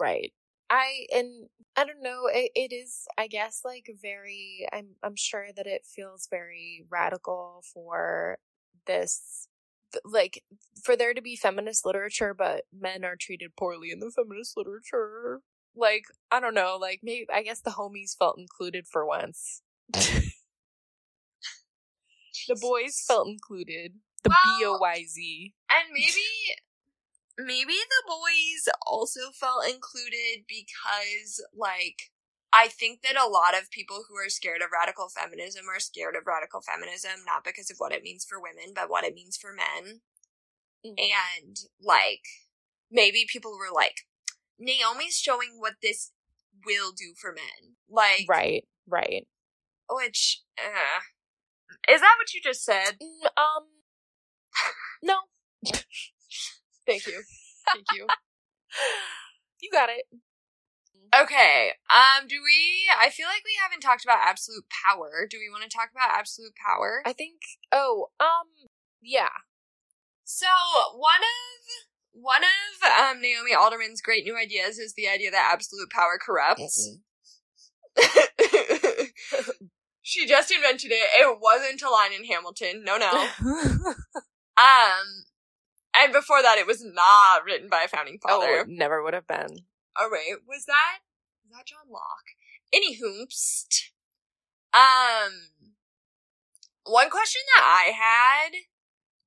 Right. 0.00 0.32
I 0.70 1.06
and 1.14 1.48
I 1.76 1.84
don't 1.84 2.02
know, 2.02 2.26
it, 2.26 2.50
it 2.54 2.72
is 2.74 3.06
I 3.18 3.26
guess 3.28 3.60
like 3.64 3.90
very 4.00 4.66
I'm 4.72 4.96
I'm 5.02 5.16
sure 5.16 5.48
that 5.56 5.66
it 5.66 5.82
feels 5.86 6.26
very 6.30 6.84
radical 6.90 7.62
for 7.72 8.38
this 8.86 9.48
like 10.04 10.42
for 10.82 10.96
there 10.96 11.14
to 11.14 11.22
be 11.22 11.36
feminist 11.36 11.86
literature 11.86 12.34
but 12.34 12.64
men 12.76 13.04
are 13.04 13.16
treated 13.16 13.56
poorly 13.56 13.90
in 13.92 14.00
the 14.00 14.10
feminist 14.10 14.56
literature. 14.56 15.40
Like, 15.76 16.04
I 16.30 16.40
don't 16.40 16.54
know, 16.54 16.78
like 16.80 17.00
maybe 17.02 17.26
I 17.32 17.42
guess 17.42 17.60
the 17.60 17.70
homies 17.72 18.16
felt 18.16 18.38
included 18.38 18.86
for 18.86 19.04
once. 19.06 19.62
The 22.48 22.58
boys 22.60 23.02
felt 23.06 23.28
included. 23.28 23.94
The 24.22 24.30
well, 24.30 24.58
B 24.58 24.64
O 24.66 24.78
Y 24.80 25.04
Z. 25.06 25.54
And 25.70 25.92
maybe 25.92 26.26
maybe 27.38 27.74
the 27.74 28.04
boys 28.06 28.72
also 28.86 29.30
felt 29.32 29.66
included 29.66 30.46
because 30.48 31.44
like 31.56 32.10
I 32.52 32.68
think 32.68 33.02
that 33.02 33.16
a 33.16 33.28
lot 33.28 33.60
of 33.60 33.70
people 33.70 34.04
who 34.08 34.16
are 34.16 34.28
scared 34.28 34.62
of 34.62 34.68
radical 34.72 35.08
feminism 35.08 35.64
are 35.68 35.80
scared 35.80 36.14
of 36.14 36.26
radical 36.26 36.60
feminism 36.60 37.24
not 37.26 37.44
because 37.44 37.70
of 37.70 37.78
what 37.78 37.92
it 37.92 38.02
means 38.02 38.24
for 38.24 38.40
women, 38.40 38.72
but 38.74 38.88
what 38.88 39.04
it 39.04 39.14
means 39.14 39.36
for 39.36 39.52
men. 39.52 40.00
Mm-hmm. 40.86 40.94
And 40.98 41.56
like 41.82 42.22
maybe 42.90 43.26
people 43.28 43.52
were 43.58 43.74
like 43.74 44.06
Naomi's 44.58 45.16
showing 45.16 45.56
what 45.58 45.74
this 45.82 46.12
will 46.64 46.92
do 46.92 47.14
for 47.20 47.32
men. 47.32 47.76
Like 47.90 48.26
Right, 48.28 48.64
right. 48.86 49.26
Which 49.90 50.42
uh, 50.58 51.00
is 51.88 52.00
that 52.00 52.14
what 52.18 52.32
you 52.34 52.40
just 52.42 52.64
said? 52.64 52.98
Um, 53.36 53.66
no. 55.02 55.16
Thank 56.86 57.06
you. 57.06 57.22
Thank 57.72 57.86
you. 57.94 58.06
you 59.60 59.70
got 59.70 59.88
it. 59.88 60.04
Okay. 61.14 61.72
Um, 61.88 62.26
do 62.26 62.36
we 62.42 62.90
I 62.98 63.10
feel 63.10 63.26
like 63.26 63.42
we 63.44 63.56
haven't 63.62 63.80
talked 63.80 64.04
about 64.04 64.18
absolute 64.26 64.64
power. 64.84 65.26
Do 65.28 65.38
we 65.38 65.48
want 65.50 65.62
to 65.62 65.74
talk 65.74 65.90
about 65.94 66.18
absolute 66.18 66.54
power? 66.54 67.02
I 67.06 67.12
think 67.12 67.40
oh, 67.70 68.08
um 68.20 68.68
yeah. 69.02 69.28
So 70.24 70.46
one 70.96 71.20
of 71.20 72.22
one 72.22 72.42
of 72.42 73.16
um, 73.16 73.20
Naomi 73.20 73.54
Alderman's 73.54 74.00
great 74.00 74.24
new 74.24 74.36
ideas 74.36 74.78
is 74.78 74.94
the 74.94 75.08
idea 75.08 75.30
that 75.30 75.50
absolute 75.52 75.90
power 75.90 76.18
corrupts. 76.24 76.98
She 80.04 80.26
just 80.26 80.50
invented 80.50 80.90
it. 80.90 81.08
It 81.16 81.38
wasn't 81.40 81.80
a 81.80 81.88
line 81.88 82.12
in 82.12 82.26
Hamilton. 82.26 82.84
No, 82.84 82.98
no. 82.98 83.10
um, 84.58 85.24
and 85.96 86.12
before 86.12 86.42
that, 86.42 86.58
it 86.58 86.66
was 86.66 86.84
not 86.84 87.42
written 87.44 87.70
by 87.70 87.84
a 87.84 87.88
founding 87.88 88.18
father. 88.18 88.46
Oh, 88.48 88.60
it 88.60 88.68
never 88.68 89.02
would 89.02 89.14
have 89.14 89.26
been. 89.26 89.64
Oh 89.98 90.10
wait, 90.12 90.36
was 90.46 90.66
that 90.66 90.98
was 91.42 91.56
that 91.56 91.66
John 91.66 91.90
Locke? 91.90 92.36
Any 92.70 92.98
Anywho, 92.98 93.22
um, 94.74 95.32
one 96.84 97.08
question 97.08 97.40
that 97.56 97.64
I 97.64 97.92
had 97.92 98.50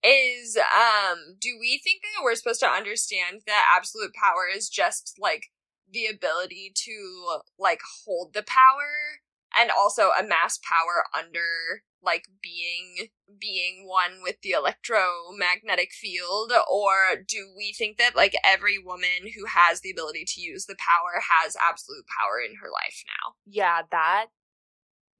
is 0.03 0.57
um 0.57 1.37
do 1.41 1.57
we 1.59 1.81
think 1.83 2.03
that 2.03 2.23
we're 2.23 2.35
supposed 2.35 2.59
to 2.59 2.67
understand 2.67 3.41
that 3.47 3.65
absolute 3.75 4.13
power 4.13 4.47
is 4.53 4.69
just 4.69 5.17
like 5.19 5.47
the 5.91 6.05
ability 6.05 6.71
to 6.75 7.39
like 7.57 7.79
hold 8.05 8.35
the 8.35 8.43
power 8.43 9.21
and 9.59 9.71
also 9.71 10.09
amass 10.19 10.59
power 10.59 11.05
under 11.17 11.83
like 12.03 12.25
being 12.41 13.07
being 13.39 13.87
one 13.87 14.21
with 14.21 14.35
the 14.41 14.51
electromagnetic 14.51 15.89
field 15.91 16.51
or 16.71 17.23
do 17.27 17.51
we 17.57 17.73
think 17.73 17.97
that 17.97 18.15
like 18.15 18.33
every 18.43 18.77
woman 18.77 19.31
who 19.35 19.45
has 19.45 19.81
the 19.81 19.91
ability 19.91 20.23
to 20.25 20.41
use 20.41 20.65
the 20.65 20.77
power 20.77 21.21
has 21.43 21.55
absolute 21.67 22.05
power 22.19 22.39
in 22.39 22.55
her 22.61 22.69
life 22.71 23.03
now 23.07 23.33
yeah 23.45 23.81
that 23.91 24.27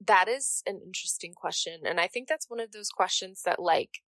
that 0.00 0.28
is 0.28 0.62
an 0.66 0.80
interesting 0.86 1.32
question 1.34 1.80
and 1.84 2.00
i 2.00 2.06
think 2.06 2.28
that's 2.28 2.48
one 2.48 2.60
of 2.60 2.70
those 2.70 2.90
questions 2.90 3.42
that 3.44 3.58
like 3.58 3.98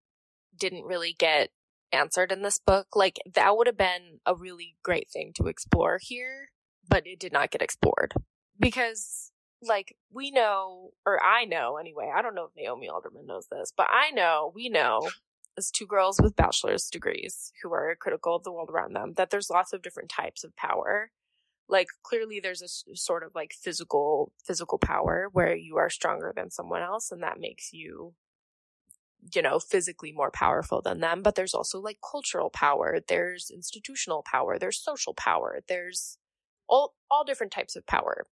didn't 0.56 0.84
really 0.84 1.14
get 1.18 1.50
answered 1.92 2.32
in 2.32 2.42
this 2.42 2.58
book. 2.58 2.88
Like 2.94 3.18
that 3.34 3.56
would 3.56 3.66
have 3.66 3.76
been 3.76 4.20
a 4.26 4.34
really 4.34 4.76
great 4.82 5.08
thing 5.12 5.32
to 5.36 5.46
explore 5.46 5.98
here, 6.00 6.50
but 6.88 7.06
it 7.06 7.18
did 7.18 7.32
not 7.32 7.50
get 7.50 7.62
explored 7.62 8.14
because 8.58 9.29
like 9.62 9.96
we 10.12 10.30
know 10.30 10.92
or 11.06 11.22
I 11.22 11.44
know 11.44 11.76
anyway. 11.76 12.10
I 12.14 12.22
don't 12.22 12.34
know 12.34 12.44
if 12.44 12.56
Naomi 12.56 12.88
Alderman 12.88 13.26
knows 13.26 13.46
this, 13.50 13.72
but 13.76 13.88
I 13.90 14.10
know, 14.10 14.52
we 14.54 14.68
know 14.68 15.10
as 15.58 15.70
two 15.70 15.86
girls 15.86 16.20
with 16.22 16.36
bachelor's 16.36 16.88
degrees 16.88 17.52
who 17.62 17.72
are 17.72 17.96
critical 18.00 18.36
of 18.36 18.44
the 18.44 18.52
world 18.52 18.70
around 18.70 18.94
them 18.94 19.14
that 19.16 19.30
there's 19.30 19.50
lots 19.50 19.72
of 19.72 19.82
different 19.82 20.08
types 20.10 20.44
of 20.44 20.56
power. 20.56 21.10
Like 21.68 21.88
clearly 22.02 22.40
there's 22.40 22.62
a 22.62 22.96
sort 22.96 23.22
of 23.22 23.34
like 23.34 23.52
physical 23.52 24.32
physical 24.44 24.78
power 24.78 25.28
where 25.32 25.54
you 25.56 25.76
are 25.76 25.90
stronger 25.90 26.32
than 26.34 26.50
someone 26.50 26.82
else 26.82 27.12
and 27.12 27.22
that 27.22 27.40
makes 27.40 27.72
you 27.72 28.14
you 29.34 29.42
know, 29.42 29.58
physically 29.58 30.12
more 30.12 30.30
powerful 30.30 30.80
than 30.82 31.00
them, 31.00 31.22
but 31.22 31.34
there's 31.34 31.54
also 31.54 31.78
like 31.80 31.98
cultural 32.08 32.50
power, 32.50 33.00
there's 33.06 33.50
institutional 33.52 34.22
power, 34.22 34.58
there's 34.58 34.78
social 34.82 35.14
power, 35.14 35.60
there's 35.68 36.18
all 36.68 36.94
all 37.10 37.24
different 37.24 37.52
types 37.52 37.76
of 37.76 37.86
power. 37.86 38.26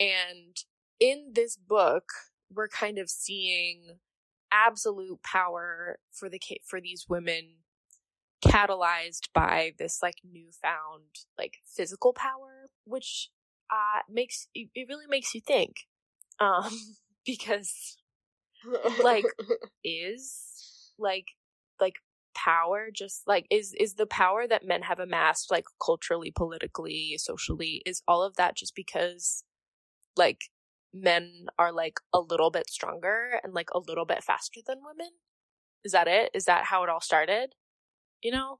And 0.00 0.56
in 1.00 1.32
this 1.34 1.56
book, 1.56 2.04
we're 2.52 2.68
kind 2.68 2.98
of 2.98 3.08
seeing 3.08 3.98
absolute 4.52 5.22
power 5.22 5.98
for 6.12 6.28
the 6.28 6.40
for 6.64 6.80
these 6.80 7.06
women 7.08 7.56
catalyzed 8.44 9.28
by 9.32 9.72
this 9.78 10.00
like 10.02 10.16
newfound 10.24 11.04
like 11.38 11.54
physical 11.64 12.12
power 12.12 12.68
which 12.84 13.30
uh 13.70 14.00
makes 14.10 14.48
it 14.54 14.68
really 14.88 15.06
makes 15.08 15.34
you 15.34 15.40
think 15.40 15.86
um 16.40 16.70
because 17.24 17.96
like 19.02 19.24
is 19.84 20.92
like 20.98 21.28
like 21.80 21.94
power 22.34 22.88
just 22.92 23.22
like 23.26 23.46
is 23.50 23.74
is 23.78 23.94
the 23.94 24.06
power 24.06 24.46
that 24.46 24.66
men 24.66 24.82
have 24.82 24.98
amassed 24.98 25.50
like 25.50 25.64
culturally 25.84 26.30
politically 26.30 27.14
socially 27.18 27.82
is 27.86 28.02
all 28.08 28.22
of 28.22 28.36
that 28.36 28.56
just 28.56 28.74
because 28.74 29.44
like 30.16 30.50
men 30.92 31.46
are 31.58 31.72
like 31.72 32.00
a 32.12 32.20
little 32.20 32.50
bit 32.50 32.68
stronger 32.68 33.40
and 33.42 33.54
like 33.54 33.70
a 33.74 33.78
little 33.78 34.04
bit 34.04 34.22
faster 34.22 34.60
than 34.66 34.78
women? 34.84 35.12
Is 35.84 35.92
that 35.92 36.08
it? 36.08 36.30
Is 36.34 36.44
that 36.44 36.66
how 36.66 36.82
it 36.84 36.88
all 36.88 37.00
started? 37.00 37.54
You 38.22 38.32
know? 38.32 38.58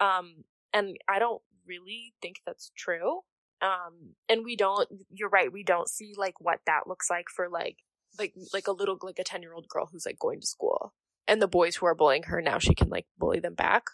Um 0.00 0.44
and 0.72 0.96
i 1.08 1.18
don't 1.18 1.42
really 1.66 2.14
think 2.20 2.36
that's 2.46 2.72
true 2.76 3.20
um 3.62 4.14
and 4.28 4.44
we 4.44 4.56
don't 4.56 4.88
you're 5.10 5.28
right 5.28 5.52
we 5.52 5.62
don't 5.62 5.88
see 5.88 6.14
like 6.16 6.40
what 6.40 6.60
that 6.66 6.86
looks 6.86 7.08
like 7.10 7.26
for 7.34 7.48
like 7.48 7.78
like 8.18 8.34
like 8.52 8.66
a 8.66 8.72
little 8.72 8.98
like 9.02 9.18
a 9.18 9.24
10 9.24 9.42
year 9.42 9.54
old 9.54 9.68
girl 9.68 9.88
who's 9.90 10.06
like 10.06 10.18
going 10.18 10.40
to 10.40 10.46
school 10.46 10.94
and 11.28 11.40
the 11.40 11.48
boys 11.48 11.76
who 11.76 11.86
are 11.86 11.94
bullying 11.94 12.24
her 12.24 12.40
now 12.40 12.58
she 12.58 12.74
can 12.74 12.88
like 12.88 13.06
bully 13.18 13.38
them 13.38 13.54
back. 13.54 13.84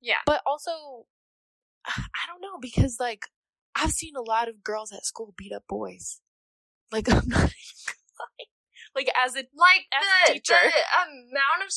Yeah. 0.00 0.16
But 0.26 0.42
also 0.44 0.70
i 1.86 2.26
don't 2.26 2.40
know 2.40 2.58
because 2.60 2.96
like 2.98 3.26
i've 3.74 3.92
seen 3.92 4.14
a 4.16 4.22
lot 4.22 4.48
of 4.48 4.62
girls 4.62 4.92
at 4.92 5.04
school 5.04 5.34
beat 5.36 5.52
up 5.52 5.64
boys. 5.68 6.20
Like 6.90 7.08
i'm 7.12 7.26
not 7.26 7.52
like 8.94 9.10
as 9.16 9.34
a 9.34 9.44
like 9.56 9.86
as 9.92 10.04
the, 10.26 10.32
a 10.32 10.34
teacher. 10.34 10.54
the 10.62 10.70
amount 10.70 11.62
of 11.66 11.72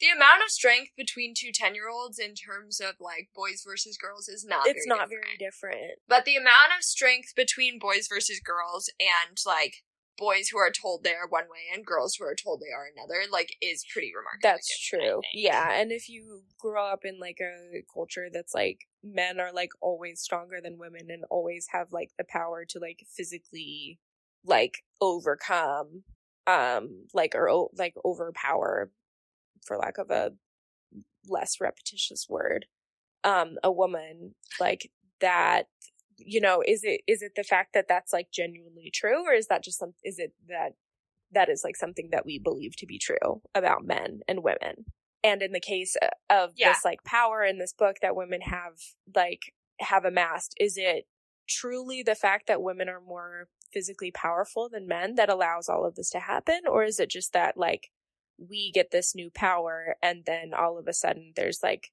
the 0.00 0.08
amount 0.08 0.42
of 0.44 0.50
strength 0.50 0.90
between 0.96 1.32
two 1.36 1.50
10 1.54 1.74
year 1.74 1.88
olds 1.88 2.18
in 2.18 2.34
terms 2.34 2.80
of 2.80 2.96
like 2.98 3.28
boys 3.34 3.62
versus 3.64 3.96
girls 3.96 4.28
is 4.28 4.44
not 4.44 4.66
it's 4.66 4.84
very 4.86 4.98
not 4.98 5.08
different. 5.08 5.24
very 5.24 5.38
different. 5.38 5.98
But 6.08 6.24
the 6.24 6.36
amount 6.36 6.74
of 6.76 6.82
strength 6.82 7.34
between 7.36 7.78
boys 7.78 8.08
versus 8.08 8.40
girls 8.44 8.90
and 8.98 9.38
like 9.46 9.84
boys 10.22 10.48
who 10.48 10.58
are 10.58 10.70
told 10.70 11.02
they 11.02 11.14
are 11.14 11.26
one 11.28 11.44
way 11.44 11.74
and 11.74 11.84
girls 11.84 12.14
who 12.14 12.24
are 12.24 12.36
told 12.36 12.60
they 12.60 12.72
are 12.72 12.86
another 12.96 13.28
like 13.30 13.56
is 13.60 13.84
pretty 13.92 14.12
remarkable. 14.14 14.40
That's 14.42 14.88
true. 14.88 15.20
Yeah, 15.34 15.72
and 15.72 15.90
if 15.90 16.08
you 16.08 16.42
grow 16.60 16.86
up 16.86 17.00
in 17.04 17.18
like 17.18 17.38
a 17.40 17.82
culture 17.92 18.28
that's 18.32 18.54
like 18.54 18.86
men 19.02 19.40
are 19.40 19.52
like 19.52 19.70
always 19.80 20.20
stronger 20.20 20.60
than 20.62 20.78
women 20.78 21.08
and 21.08 21.24
always 21.28 21.66
have 21.72 21.88
like 21.90 22.10
the 22.18 22.24
power 22.28 22.64
to 22.68 22.78
like 22.78 23.04
physically 23.16 23.98
like 24.44 24.84
overcome 25.00 26.04
um 26.46 27.06
like 27.12 27.34
or 27.34 27.68
like 27.76 27.94
overpower 28.04 28.90
for 29.64 29.76
lack 29.76 29.98
of 29.98 30.10
a 30.10 30.32
less 31.28 31.60
repetitious 31.60 32.26
word 32.28 32.66
um 33.24 33.56
a 33.62 33.70
woman 33.70 34.34
like 34.60 34.90
that 35.20 35.66
you 36.26 36.40
know 36.40 36.62
is 36.66 36.82
it 36.84 37.00
is 37.06 37.22
it 37.22 37.32
the 37.36 37.44
fact 37.44 37.74
that 37.74 37.86
that's 37.88 38.12
like 38.12 38.28
genuinely 38.32 38.90
true 38.92 39.24
or 39.26 39.32
is 39.32 39.46
that 39.48 39.62
just 39.62 39.78
some 39.78 39.94
is 40.04 40.18
it 40.18 40.32
that 40.48 40.72
that 41.32 41.48
is 41.48 41.62
like 41.64 41.76
something 41.76 42.08
that 42.10 42.26
we 42.26 42.38
believe 42.38 42.76
to 42.76 42.86
be 42.86 42.98
true 42.98 43.42
about 43.54 43.84
men 43.84 44.20
and 44.28 44.42
women 44.42 44.86
and 45.24 45.42
in 45.42 45.52
the 45.52 45.60
case 45.60 45.96
uh, 46.02 46.08
of 46.30 46.52
yeah. 46.56 46.70
this 46.70 46.84
like 46.84 47.02
power 47.04 47.42
in 47.42 47.58
this 47.58 47.72
book 47.72 47.96
that 48.02 48.16
women 48.16 48.40
have 48.42 48.74
like 49.14 49.52
have 49.80 50.04
amassed 50.04 50.54
is 50.58 50.76
it 50.76 51.06
truly 51.48 52.02
the 52.02 52.14
fact 52.14 52.46
that 52.46 52.62
women 52.62 52.88
are 52.88 53.00
more 53.00 53.48
physically 53.72 54.10
powerful 54.10 54.68
than 54.68 54.86
men 54.86 55.14
that 55.14 55.30
allows 55.30 55.68
all 55.68 55.86
of 55.86 55.94
this 55.94 56.10
to 56.10 56.20
happen 56.20 56.60
or 56.68 56.84
is 56.84 57.00
it 57.00 57.08
just 57.08 57.32
that 57.32 57.56
like 57.56 57.90
we 58.38 58.70
get 58.72 58.90
this 58.90 59.14
new 59.14 59.30
power 59.30 59.96
and 60.02 60.24
then 60.26 60.52
all 60.54 60.78
of 60.78 60.86
a 60.86 60.92
sudden 60.92 61.32
there's 61.36 61.60
like 61.62 61.90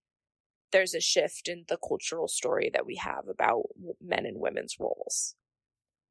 there's 0.72 0.94
a 0.94 1.02
shift 1.02 1.48
in 1.48 1.66
the 1.68 1.78
cultural 1.78 2.28
story 2.28 2.70
that 2.74 2.86
we 2.86 2.96
have 2.96 3.28
about 3.28 3.64
men 4.02 4.26
and 4.26 4.40
women's 4.40 4.76
roles. 4.80 5.36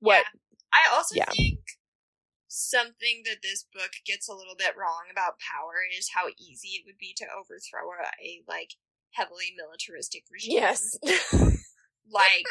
What? 0.01 0.25
Yeah. 0.25 0.41
I 0.73 0.95
also 0.95 1.15
yeah. 1.17 1.31
think 1.33 1.61
something 2.49 3.23
that 3.25 3.45
this 3.45 3.65
book 3.73 4.01
gets 4.05 4.29
a 4.29 4.35
little 4.35 4.57
bit 4.57 4.77
wrong 4.77 5.13
about 5.13 5.41
power 5.41 5.85
is 5.85 6.17
how 6.17 6.29
easy 6.41 6.81
it 6.81 6.85
would 6.89 6.99
be 6.99 7.13
to 7.17 7.29
overthrow 7.29 7.93
a, 8.21 8.43
like 8.49 8.77
heavily 9.13 9.53
militaristic 9.57 10.25
regime. 10.33 10.61
Yes. 10.61 10.97
like 12.09 12.49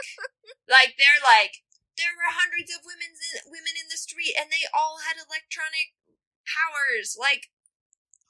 like 0.70 0.93
they're 1.01 1.24
like 1.26 1.66
there 1.97 2.14
were 2.14 2.30
hundreds 2.30 2.70
of 2.70 2.86
women 2.86 3.10
in, 3.10 3.34
women 3.49 3.74
in 3.74 3.89
the 3.89 3.97
street 3.97 4.38
and 4.38 4.53
they 4.53 4.70
all 4.70 5.01
had 5.01 5.18
electronic 5.18 5.97
powers 6.45 7.18
like 7.18 7.49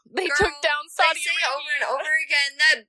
they 0.07 0.31
girl, 0.31 0.47
took 0.47 0.57
down 0.63 0.87
Saudi 0.87 1.19
they 1.19 1.35
say 1.35 1.39
over 1.51 1.71
and 1.75 1.85
over 1.91 2.13
again 2.23 2.51
that 2.63 2.87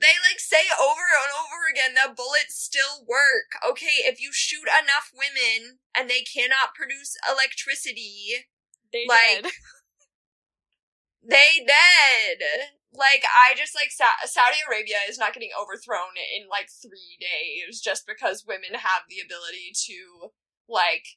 they 0.00 0.12
like 0.28 0.40
say 0.40 0.68
over 0.76 1.08
and 1.08 1.32
over 1.32 1.64
again 1.72 1.94
that 1.96 2.16
bullets 2.16 2.56
still 2.56 3.04
work. 3.08 3.56
Okay, 3.64 4.04
if 4.04 4.20
you 4.20 4.30
shoot 4.32 4.68
enough 4.68 5.12
women 5.16 5.80
and 5.96 6.08
they 6.10 6.20
cannot 6.20 6.76
produce 6.76 7.16
electricity, 7.24 8.48
they 8.92 9.06
like 9.08 9.42
dead. 9.42 9.52
they 11.24 11.64
dead. 11.64 12.76
Like 12.92 13.24
I 13.24 13.56
just 13.56 13.74
like 13.74 13.92
Sa- 13.92 14.24
Saudi 14.24 14.60
Arabia 14.68 15.00
is 15.08 15.18
not 15.18 15.32
getting 15.32 15.52
overthrown 15.56 16.16
in 16.16 16.48
like 16.48 16.68
3 16.68 16.92
days 17.20 17.80
just 17.80 18.06
because 18.06 18.44
women 18.46 18.76
have 18.76 19.08
the 19.08 19.20
ability 19.20 19.72
to 19.88 20.32
like 20.68 21.16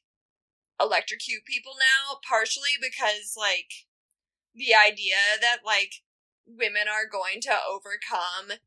electrocute 0.80 1.44
people 1.44 1.72
now 1.76 2.16
partially 2.26 2.80
because 2.80 3.36
like 3.36 3.88
the 4.54 4.72
idea 4.72 5.36
that 5.40 5.58
like 5.64 6.00
women 6.46 6.88
are 6.88 7.08
going 7.08 7.40
to 7.40 7.52
overcome 7.68 8.58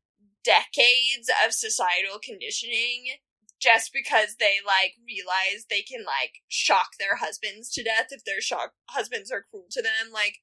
decades 0.44 1.30
of 1.44 1.52
societal 1.52 2.18
conditioning 2.22 3.18
just 3.60 3.92
because 3.92 4.36
they 4.38 4.56
like 4.64 4.92
realize 5.06 5.66
they 5.68 5.82
can 5.82 6.04
like 6.04 6.42
shock 6.48 6.90
their 6.98 7.16
husbands 7.16 7.70
to 7.72 7.82
death 7.82 8.08
if 8.10 8.24
their 8.24 8.40
shock 8.40 8.72
husbands 8.90 9.32
are 9.32 9.46
cruel 9.50 9.66
to 9.70 9.82
them. 9.82 10.12
Like, 10.12 10.40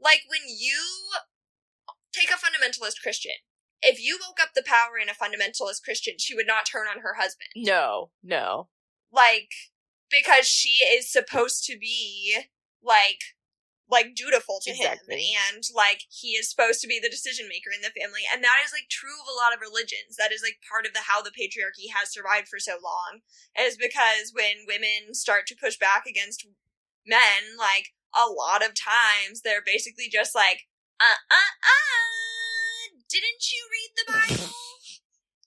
like 0.00 0.22
when 0.28 0.42
you 0.48 0.80
take 2.12 2.30
a 2.30 2.34
fundamentalist 2.34 3.02
Christian, 3.02 3.32
if 3.82 4.02
you 4.02 4.18
woke 4.26 4.38
up 4.40 4.50
the 4.54 4.64
power 4.66 4.98
in 5.00 5.08
a 5.08 5.12
fundamentalist 5.12 5.82
Christian, 5.84 6.14
she 6.18 6.34
would 6.34 6.46
not 6.46 6.66
turn 6.66 6.86
on 6.86 7.02
her 7.02 7.14
husband. 7.18 7.50
No, 7.56 8.10
no. 8.22 8.68
Like, 9.12 9.50
because 10.10 10.46
she 10.46 10.84
is 10.84 11.10
supposed 11.10 11.64
to 11.64 11.78
be 11.78 12.36
like 12.82 13.20
like 13.90 14.14
dutiful 14.14 14.60
to 14.62 14.70
Exactly. 14.70 15.34
him 15.34 15.40
and 15.54 15.64
like 15.74 16.06
he 16.08 16.38
is 16.38 16.48
supposed 16.48 16.80
to 16.80 16.88
be 16.88 17.00
the 17.02 17.10
decision 17.10 17.48
maker 17.48 17.70
in 17.74 17.82
the 17.82 17.90
family 17.92 18.22
and 18.32 18.42
that 18.42 18.62
is 18.64 18.72
like 18.72 18.86
true 18.88 19.18
of 19.20 19.26
a 19.26 19.36
lot 19.36 19.52
of 19.52 19.60
religions 19.60 20.14
that 20.16 20.30
is 20.32 20.42
like 20.46 20.62
part 20.62 20.86
of 20.86 20.94
the 20.94 21.10
how 21.10 21.20
the 21.20 21.34
patriarchy 21.34 21.90
has 21.90 22.12
survived 22.14 22.46
for 22.48 22.58
so 22.62 22.78
long 22.78 23.20
is 23.58 23.76
because 23.76 24.30
when 24.32 24.62
women 24.66 25.12
start 25.12 25.46
to 25.50 25.58
push 25.58 25.76
back 25.76 26.06
against 26.06 26.46
men 27.06 27.58
like 27.58 27.90
a 28.14 28.30
lot 28.30 28.62
of 28.62 28.74
times 28.78 29.42
they're 29.42 29.64
basically 29.64 30.06
just 30.08 30.34
like 30.34 30.66
uh 31.02 31.18
uh 31.30 31.52
uh 31.62 32.94
didn't 33.10 33.50
you 33.50 33.62
read 33.70 33.90
the 33.98 34.06
bible 34.06 34.54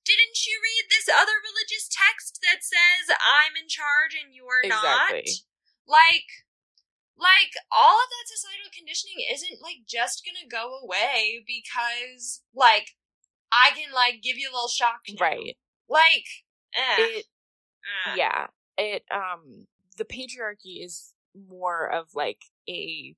didn't 0.04 0.36
you 0.44 0.60
read 0.60 0.91
this 0.91 1.08
other 1.08 1.39
religious 1.39 1.88
text 1.88 2.39
that 2.44 2.60
says 2.60 3.16
i'm 3.24 3.56
in 3.56 3.68
charge 3.72 4.12
and 4.20 4.36
you're 4.36 4.64
Exactly. 4.64 5.24
not 5.88 5.96
like 6.04 6.28
like 7.24 7.53
all 7.71 7.95
of 7.95 8.09
that 8.11 8.28
societal 8.28 8.69
conditioning 8.76 9.24
isn't 9.32 9.63
like 9.63 9.88
just 9.88 10.24
gonna 10.28 10.47
go 10.49 10.80
away 10.84 11.43
because 11.47 12.43
like 12.53 12.89
I 13.51 13.71
can 13.71 13.93
like 13.93 14.21
give 14.21 14.38
you 14.38 14.49
a 14.49 14.53
little 14.53 14.67
shock. 14.67 15.01
Right. 15.19 15.55
Like, 15.89 16.26
eh, 16.76 16.95
It 16.97 17.26
eh. 18.07 18.15
yeah. 18.17 18.47
It 18.78 19.03
um 19.11 19.67
the 19.97 20.05
patriarchy 20.05 20.84
is 20.84 21.13
more 21.36 21.88
of 21.91 22.07
like 22.15 22.39
a, 22.69 23.15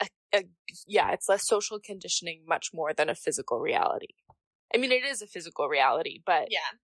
a, 0.00 0.06
a 0.34 0.42
yeah, 0.86 1.12
it's 1.12 1.28
less 1.28 1.46
social 1.46 1.78
conditioning 1.80 2.42
much 2.46 2.70
more 2.72 2.92
than 2.92 3.08
a 3.08 3.14
physical 3.14 3.60
reality. 3.60 4.14
I 4.74 4.78
mean 4.78 4.92
it 4.92 5.04
is 5.04 5.22
a 5.22 5.26
physical 5.26 5.68
reality, 5.68 6.20
but 6.24 6.48
yeah, 6.50 6.78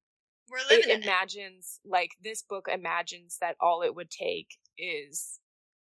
we're 0.51 0.59
it 0.59 0.69
living 0.71 0.91
in 0.91 1.03
it. 1.03 1.05
imagines 1.05 1.81
like 1.85 2.13
this 2.23 2.43
book 2.43 2.69
imagines 2.73 3.39
that 3.41 3.57
all 3.61 3.83
it 3.83 3.95
would 3.95 4.11
take 4.11 4.49
is 4.79 5.41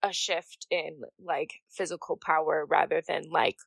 a 0.05 0.13
shift 0.13 0.67
in 0.69 1.01
like 1.23 1.55
physical 1.69 2.15
power 2.23 2.65
rather 2.69 3.01
than 3.07 3.23
like 3.31 3.57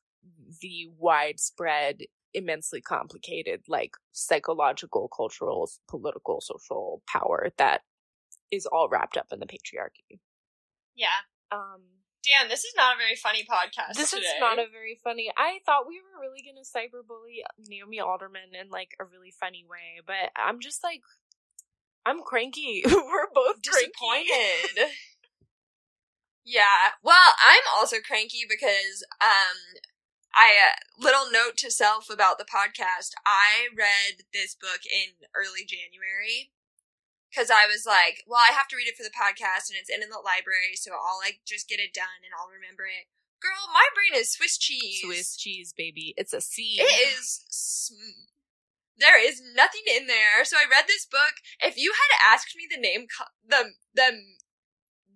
the 0.61 0.87
widespread 0.97 1.97
immensely 2.33 2.79
complicated 2.81 3.61
like 3.67 3.91
psychological 4.11 5.09
cultural 5.15 5.69
political 5.87 6.39
social 6.39 7.01
power 7.07 7.49
that 7.57 7.81
is 8.51 8.65
all 8.65 8.87
wrapped 8.89 9.17
up 9.17 9.27
in 9.31 9.39
the 9.39 9.45
patriarchy 9.47 10.19
Yeah, 10.95 11.07
um 11.51 11.81
Dan, 12.21 12.49
this 12.49 12.59
is 12.65 12.73
not 12.75 12.95
a 12.95 12.97
very 12.97 13.15
funny 13.15 13.43
podcast. 13.49 13.95
this 13.95 14.11
today. 14.11 14.21
is 14.21 14.33
not 14.39 14.59
a 14.59 14.65
very 14.71 14.99
funny 15.03 15.31
i 15.37 15.59
thought 15.65 15.87
we 15.87 15.99
were 15.99 16.21
really 16.21 16.43
gonna 16.45 16.61
cyberbully 16.63 17.41
naomi 17.67 17.99
alderman 17.99 18.53
in 18.59 18.69
like 18.69 18.91
a 18.99 19.05
really 19.05 19.31
funny 19.39 19.65
way 19.69 20.01
but 20.05 20.31
i'm 20.35 20.59
just 20.59 20.83
like 20.83 21.01
i'm 22.05 22.21
cranky 22.21 22.83
we're 22.85 23.27
both 23.33 23.61
disappointed. 23.61 24.91
yeah. 26.49 26.97
Well, 27.03 27.37
I'm 27.37 27.61
also 27.77 27.97
cranky 28.01 28.41
because 28.49 29.05
um 29.21 29.77
I 30.33 30.57
uh, 30.57 30.77
little 30.97 31.29
note 31.31 31.57
to 31.57 31.71
self 31.71 32.09
about 32.09 32.37
the 32.37 32.45
podcast. 32.49 33.13
I 33.25 33.69
read 33.75 34.25
this 34.33 34.55
book 34.55 34.81
in 34.85 35.25
early 35.37 35.65
January 35.65 36.51
cuz 37.33 37.49
I 37.53 37.65
was 37.69 37.85
like, 37.85 38.23
well, 38.25 38.41
I 38.41 38.53
have 38.53 38.67
to 38.69 38.75
read 38.75 38.87
it 38.89 38.97
for 38.97 39.03
the 39.03 39.13
podcast 39.13 39.69
and 39.69 39.77
it's 39.77 39.89
in 39.89 40.01
the 40.01 40.19
library, 40.25 40.75
so 40.75 40.93
I'll 40.93 41.19
like 41.21 41.41
just 41.45 41.69
get 41.69 41.79
it 41.79 41.93
done 41.93 42.25
and 42.25 42.33
I'll 42.37 42.49
remember 42.49 42.85
it. 42.85 43.05
Girl, 43.41 43.69
my 43.73 43.87
brain 43.93 44.19
is 44.19 44.33
Swiss 44.33 44.57
cheese. 44.57 45.01
swiss 45.01 45.37
cheese 45.37 45.73
baby 45.75 46.13
it's 46.17 46.33
a 46.33 46.41
c 46.41 46.77
It 46.79 47.17
is. 47.17 47.45
Sm- 47.49 48.27
there 48.97 49.17
is 49.17 49.41
nothing 49.55 49.83
in 49.87 50.07
there. 50.07 50.43
So 50.43 50.57
I 50.57 50.65
read 50.69 50.85
this 50.87 51.05
book. 51.05 51.35
If 51.61 51.77
you 51.77 51.93
had 51.95 52.33
asked 52.35 52.53
me 52.55 52.67
the 52.69 52.79
name, 52.79 53.07
co- 53.07 53.31
the 53.47 53.73
the 53.95 54.11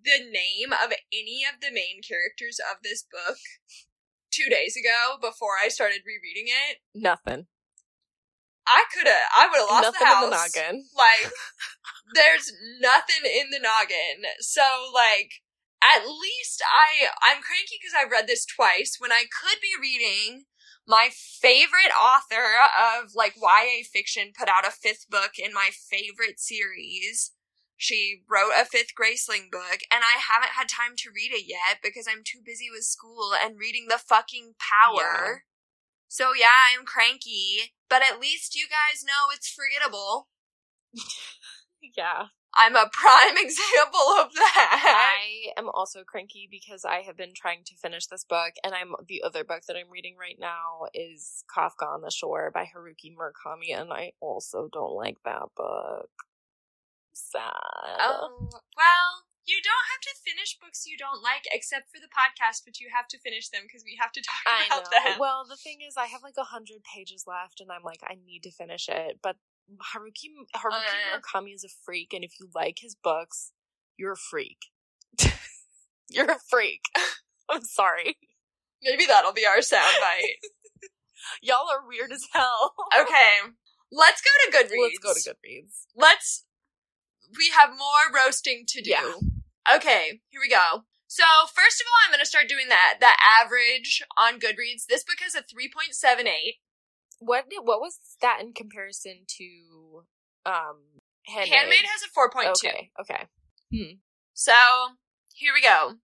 the 0.04 0.20
name 0.20 0.72
of 0.74 0.94
any 1.12 1.44
of 1.48 1.62
the 1.62 1.72
main 1.72 2.02
characters 2.02 2.60
of 2.60 2.84
this 2.84 3.04
book 3.04 3.38
two 4.32 4.50
days 4.50 4.76
ago, 4.76 5.18
before 5.22 5.62
I 5.62 5.70
started 5.70 6.02
rereading 6.06 6.52
it, 6.52 6.78
nothing 6.94 7.48
I 8.68 8.86
could 8.94 9.08
have. 9.08 9.30
I 9.36 9.48
would 9.48 9.60
have 9.60 9.70
lost 9.70 9.84
nothing 9.84 10.00
the 10.00 10.06
house. 10.06 10.24
in 10.24 10.30
the 10.30 10.36
noggin 10.36 10.86
Like, 10.98 11.32
there's 12.14 12.52
nothing 12.80 13.24
in 13.26 13.50
the 13.52 13.60
noggin. 13.60 14.24
So, 14.40 14.64
like, 14.94 15.44
at 15.84 16.08
least 16.08 16.64
I 16.64 17.12
I'm 17.22 17.44
cranky 17.44 17.76
because 17.80 17.94
I've 17.98 18.12
read 18.12 18.28
this 18.28 18.46
twice 18.46 18.98
when 19.00 19.12
I 19.12 19.26
could 19.28 19.60
be 19.62 19.76
reading 19.80 20.46
my 20.88 21.10
favorite 21.12 21.92
author 21.96 22.60
of 22.60 23.12
like 23.16 23.36
YA 23.36 23.84
fiction 23.92 24.32
put 24.38 24.50
out 24.50 24.68
a 24.68 24.72
fifth 24.72 25.10
book 25.10 25.32
in 25.38 25.54
my 25.54 25.70
favorite 25.72 26.40
series. 26.40 27.32
She 27.84 28.22
wrote 28.30 28.54
a 28.58 28.64
fifth 28.64 28.96
Graceling 28.96 29.52
book, 29.52 29.84
and 29.92 30.04
I 30.06 30.16
haven't 30.16 30.56
had 30.56 30.70
time 30.70 30.96
to 31.00 31.12
read 31.14 31.34
it 31.34 31.44
yet 31.46 31.84
because 31.84 32.08
I'm 32.10 32.24
too 32.24 32.40
busy 32.44 32.70
with 32.72 32.86
school 32.86 33.34
and 33.36 33.60
reading 33.60 33.88
the 33.90 33.98
fucking 33.98 34.54
power. 34.56 35.44
So 36.08 36.32
yeah, 36.34 36.72
I'm 36.72 36.86
cranky, 36.86 37.76
but 37.90 38.02
at 38.02 38.22
least 38.22 38.56
you 38.56 38.68
guys 38.68 39.04
know 39.04 39.34
it's 39.34 39.50
forgettable. 39.50 40.30
yeah 41.98 42.28
I'm 42.56 42.78
a 42.78 42.90
prime 42.90 43.36
example 43.44 44.08
of 44.22 44.32
that. 44.34 45.10
I 45.18 45.60
am 45.60 45.70
also 45.74 46.04
cranky 46.08 46.48
because 46.50 46.86
I 46.86 47.02
have 47.02 47.18
been 47.18 47.34
trying 47.36 47.64
to 47.66 47.76
finish 47.76 48.08
this 48.08 48.24
book, 48.24 48.54
and 48.64 48.74
I'm 48.74 48.94
the 49.08 49.24
other 49.24 49.44
book 49.44 49.64
that 49.68 49.76
I'm 49.76 49.92
reading 49.92 50.16
right 50.18 50.38
now 50.40 50.86
is 50.94 51.44
Kafka 51.54 51.86
on 51.86 52.02
the 52.02 52.12
Shore 52.12 52.50
by 52.54 52.64
Haruki 52.64 53.12
Murakami, 53.12 53.78
and 53.78 53.92
I 53.92 54.14
also 54.22 54.70
don't 54.72 54.96
like 54.96 55.18
that 55.26 55.50
book. 55.58 56.10
Sad. 57.14 57.54
Oh, 58.02 58.50
well, 58.76 59.10
you 59.46 59.60
don't 59.64 59.88
have 59.94 60.02
to 60.02 60.14
finish 60.26 60.58
books 60.60 60.86
you 60.88 60.98
don't 60.98 61.22
like, 61.22 61.44
except 61.52 61.92
for 61.92 62.00
the 62.00 62.10
podcast, 62.10 62.64
but 62.66 62.80
you 62.80 62.90
have 62.94 63.08
to 63.10 63.20
finish 63.20 63.50
them 63.50 63.64
because 63.68 63.84
we 63.86 63.98
have 64.02 64.12
to 64.14 64.22
talk 64.26 64.44
I 64.48 64.68
know. 64.70 64.80
about 64.80 64.92
them. 64.92 65.20
Well, 65.20 65.46
the 65.48 65.58
thing 65.58 65.80
is, 65.88 65.96
I 65.98 66.08
have 66.08 66.24
like 66.24 66.38
a 66.38 66.44
hundred 66.50 66.82
pages 66.84 67.26
left, 67.28 67.60
and 67.62 67.72
I'm 67.72 67.84
like, 67.84 68.02
I 68.04 68.16
need 68.26 68.42
to 68.44 68.52
finish 68.52 68.88
it. 68.90 69.20
But 69.22 69.38
Haruki 69.94 70.32
Haruki 70.56 70.90
Uh. 71.14 71.20
Murakami 71.20 71.54
is 71.54 71.64
a 71.64 71.70
freak, 71.86 72.14
and 72.14 72.24
if 72.24 72.34
you 72.40 72.50
like 72.56 72.78
his 72.82 72.96
books, 72.96 73.52
you're 73.98 74.14
a 74.14 74.18
freak. 74.18 74.58
you're 76.10 76.32
a 76.32 76.40
freak. 76.50 76.82
I'm 77.50 77.64
sorry. 77.64 78.18
Maybe 78.82 79.06
that'll 79.06 79.34
be 79.34 79.46
our 79.46 79.60
soundbite. 79.60 80.40
Y'all 81.42 81.70
are 81.72 81.88
weird 81.88 82.12
as 82.12 82.26
hell. 82.34 82.74
okay, 83.00 83.52
let's 83.92 84.22
go 84.22 84.30
to 84.52 84.58
Goodreads. 84.58 84.82
Let's 84.82 85.00
go 85.00 85.14
to 85.14 85.20
Goodreads. 85.36 85.86
Let's. 85.96 86.46
We 87.38 87.52
have 87.58 87.72
more 87.72 88.14
roasting 88.14 88.66
to 88.68 88.82
do. 88.82 88.92
Yeah. 88.92 89.76
Okay, 89.76 90.22
here 90.30 90.42
we 90.42 90.50
go. 90.50 90.84
So 91.08 91.24
first 91.54 91.80
of 91.80 91.88
all, 91.88 92.00
I'm 92.04 92.12
going 92.12 92.20
to 92.20 92.26
start 92.26 92.50
doing 92.50 92.70
that. 92.70 92.98
The 93.00 93.14
average 93.22 94.04
on 94.18 94.40
Goodreads. 94.40 94.86
This 94.90 95.04
book 95.04 95.18
has 95.22 95.36
a 95.36 95.42
3.78. 95.42 96.58
What 97.20 97.46
what 97.62 97.80
was 97.80 98.00
that 98.22 98.40
in 98.42 98.54
comparison 98.54 99.26
to 99.38 100.04
um 100.46 101.00
Handmaid? 101.28 101.54
Handmaid 101.54 101.86
has 101.86 102.02
a 102.04 102.12
4.2. 102.12 102.50
Okay, 102.50 102.90
okay. 103.00 103.28
So, 104.34 104.54
here 105.34 105.54
we 105.54 105.62
go. 105.62 105.96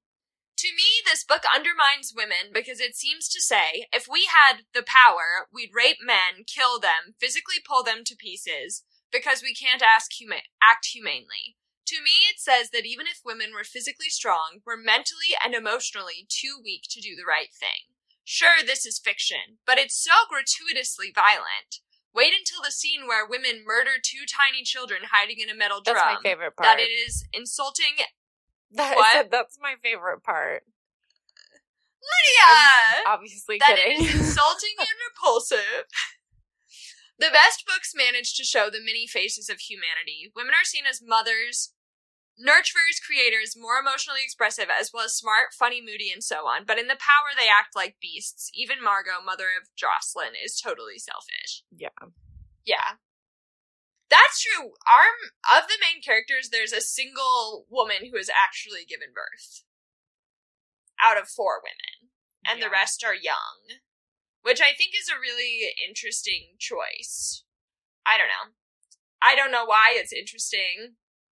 To 0.58 0.68
me, 0.68 1.02
this 1.06 1.24
book 1.24 1.44
undermines 1.54 2.14
women 2.16 2.52
because 2.54 2.80
it 2.80 2.96
seems 2.96 3.30
to 3.30 3.42
say 3.42 3.88
if 3.94 4.08
we 4.12 4.28
had 4.30 4.64
the 4.74 4.84
power, 4.84 5.48
we'd 5.54 5.72
rape 5.74 6.00
men, 6.04 6.44
kill 6.46 6.80
them, 6.80 7.16
physically 7.20 7.56
pull 7.66 7.84
them 7.84 8.04
to 8.06 8.16
pieces 8.16 8.84
because 9.12 9.42
we 9.42 9.54
can't 9.54 9.82
ask 9.82 10.12
huma- 10.12 10.48
act 10.62 10.88
humanely. 10.94 11.58
To 11.88 12.02
me, 12.04 12.30
it 12.30 12.40
says 12.40 12.70
that 12.70 12.86
even 12.86 13.08
if 13.08 13.22
women 13.26 13.50
were 13.54 13.64
physically 13.64 14.10
strong, 14.10 14.62
we're 14.66 14.78
mentally 14.78 15.34
and 15.44 15.56
emotionally 15.56 16.28
too 16.30 16.60
weak 16.64 16.84
to 16.92 17.02
do 17.02 17.16
the 17.16 17.26
right 17.28 17.50
thing. 17.52 17.90
Sure, 18.24 18.62
this 18.64 18.86
is 18.86 19.00
fiction, 19.00 19.58
but 19.66 19.80
it's 19.80 19.98
so 19.98 20.12
gratuitously 20.30 21.12
violent. 21.16 21.82
Wait 22.14 22.34
until 22.38 22.62
the 22.64 22.72
scene 22.72 23.08
where 23.08 23.26
women 23.26 23.64
murder 23.66 23.98
two 24.02 24.22
tiny 24.30 24.62
children 24.64 25.02
hiding 25.12 25.38
in 25.40 25.50
a 25.50 25.56
metal 25.58 25.82
drum. 25.82 25.96
That's 25.98 26.22
my 26.24 26.30
favorite 26.30 26.56
part. 26.56 26.66
that 26.78 26.80
it 26.80 26.90
is 26.94 27.26
insulting. 27.34 27.98
That- 28.72 28.96
What? 28.96 29.32
That's 29.32 29.58
my 29.60 29.74
favorite 29.82 30.22
part. 30.22 30.64
Lydia! 32.02 33.04
I'm 33.06 33.14
obviously 33.18 33.58
that 33.60 33.76
kidding. 33.76 33.98
it 34.02 34.10
is 34.14 34.16
insulting 34.30 34.76
and 34.80 34.88
repulsive. 35.10 35.86
The 37.20 37.32
best 37.32 37.66
books 37.68 37.92
manage 37.94 38.36
to 38.36 38.44
show 38.44 38.70
the 38.70 38.80
many 38.80 39.06
faces 39.06 39.50
of 39.50 39.60
humanity. 39.60 40.32
Women 40.36 40.54
are 40.56 40.64
seen 40.64 40.86
as 40.90 41.04
mothers, 41.04 41.74
nurturers, 42.40 43.04
creators, 43.04 43.60
more 43.60 43.76
emotionally 43.76 44.24
expressive, 44.24 44.72
as 44.72 44.92
well 44.94 45.04
as 45.04 45.20
smart, 45.20 45.52
funny, 45.52 45.84
moody, 45.84 46.12
and 46.12 46.24
so 46.24 46.48
on. 46.48 46.64
But 46.66 46.80
in 46.80 46.88
the 46.88 46.96
power, 46.96 47.36
they 47.36 47.52
act 47.52 47.76
like 47.76 48.00
beasts. 48.00 48.50
Even 48.56 48.82
Margot, 48.82 49.20
mother 49.24 49.52
of 49.60 49.68
Jocelyn, 49.76 50.32
is 50.40 50.60
totally 50.60 50.98
selfish. 50.98 51.64
yeah. 51.76 51.92
Yeah. 52.66 53.04
That's 54.10 54.42
true. 54.42 54.74
Our 54.90 55.60
of 55.60 55.68
the 55.68 55.78
main 55.78 56.02
characters, 56.02 56.50
there's 56.50 56.74
a 56.74 56.82
single 56.82 57.68
woman 57.70 58.10
who 58.10 58.18
has 58.18 58.30
actually 58.30 58.82
given 58.88 59.10
birth 59.14 59.64
out 60.98 61.20
of 61.22 61.30
four 61.30 61.62
women, 61.62 62.10
and 62.46 62.60
yeah. 62.60 62.66
the 62.66 62.72
rest 62.72 63.04
are 63.06 63.14
young, 63.14 63.80
which 64.42 64.62
I 64.62 64.74
think 64.76 64.94
is 64.96 65.10
a 65.10 65.20
really 65.20 65.74
interesting 65.88 66.56
choice. 66.58 67.44
I 68.06 68.18
don't 68.18 68.28
know. 68.28 68.56
I 69.22 69.36
don't 69.36 69.52
know 69.52 69.66
why 69.66 69.94
it's 69.96 70.14
interesting. 70.14 70.96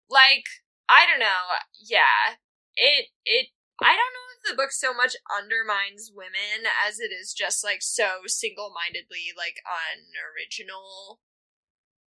Like, 0.09 0.45
I 0.87 1.05
don't 1.05 1.19
know. 1.19 1.59
Yeah. 1.79 2.39
It 2.75 3.09
it 3.25 3.47
I 3.81 3.97
don't 3.97 4.13
know 4.15 4.27
if 4.37 4.49
the 4.49 4.55
book 4.55 4.71
so 4.71 4.93
much 4.93 5.15
undermines 5.29 6.11
women 6.13 6.69
as 6.87 6.99
it 6.99 7.11
is 7.11 7.33
just 7.33 7.63
like 7.63 7.81
so 7.81 8.25
single-mindedly 8.25 9.33
like 9.37 9.61
unoriginal 9.65 11.19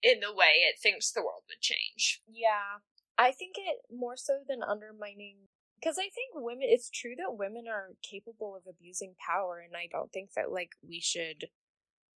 in 0.03 0.21
the 0.21 0.33
way 0.33 0.65
it 0.65 0.81
thinks 0.81 1.11
the 1.11 1.23
world 1.23 1.43
would 1.49 1.61
change. 1.61 2.23
Yeah. 2.27 2.83
I 3.19 3.33
think 3.33 3.57
it 3.59 3.83
more 3.91 4.17
so 4.17 4.41
than 4.47 4.63
undermining 4.63 5.49
because 5.81 5.99
I 5.99 6.09
think 6.15 6.35
women 6.35 6.69
it's 6.69 6.91
true 6.91 7.15
that 7.17 7.37
women 7.37 7.65
are 7.69 7.91
capable 8.03 8.57
of 8.57 8.63
abusing 8.69 9.15
power 9.25 9.63
and 9.65 9.77
I 9.77 9.89
don't 9.91 10.13
think 10.13 10.31
that 10.35 10.51
like 10.53 10.71
we 10.87 11.01
should 11.01 11.49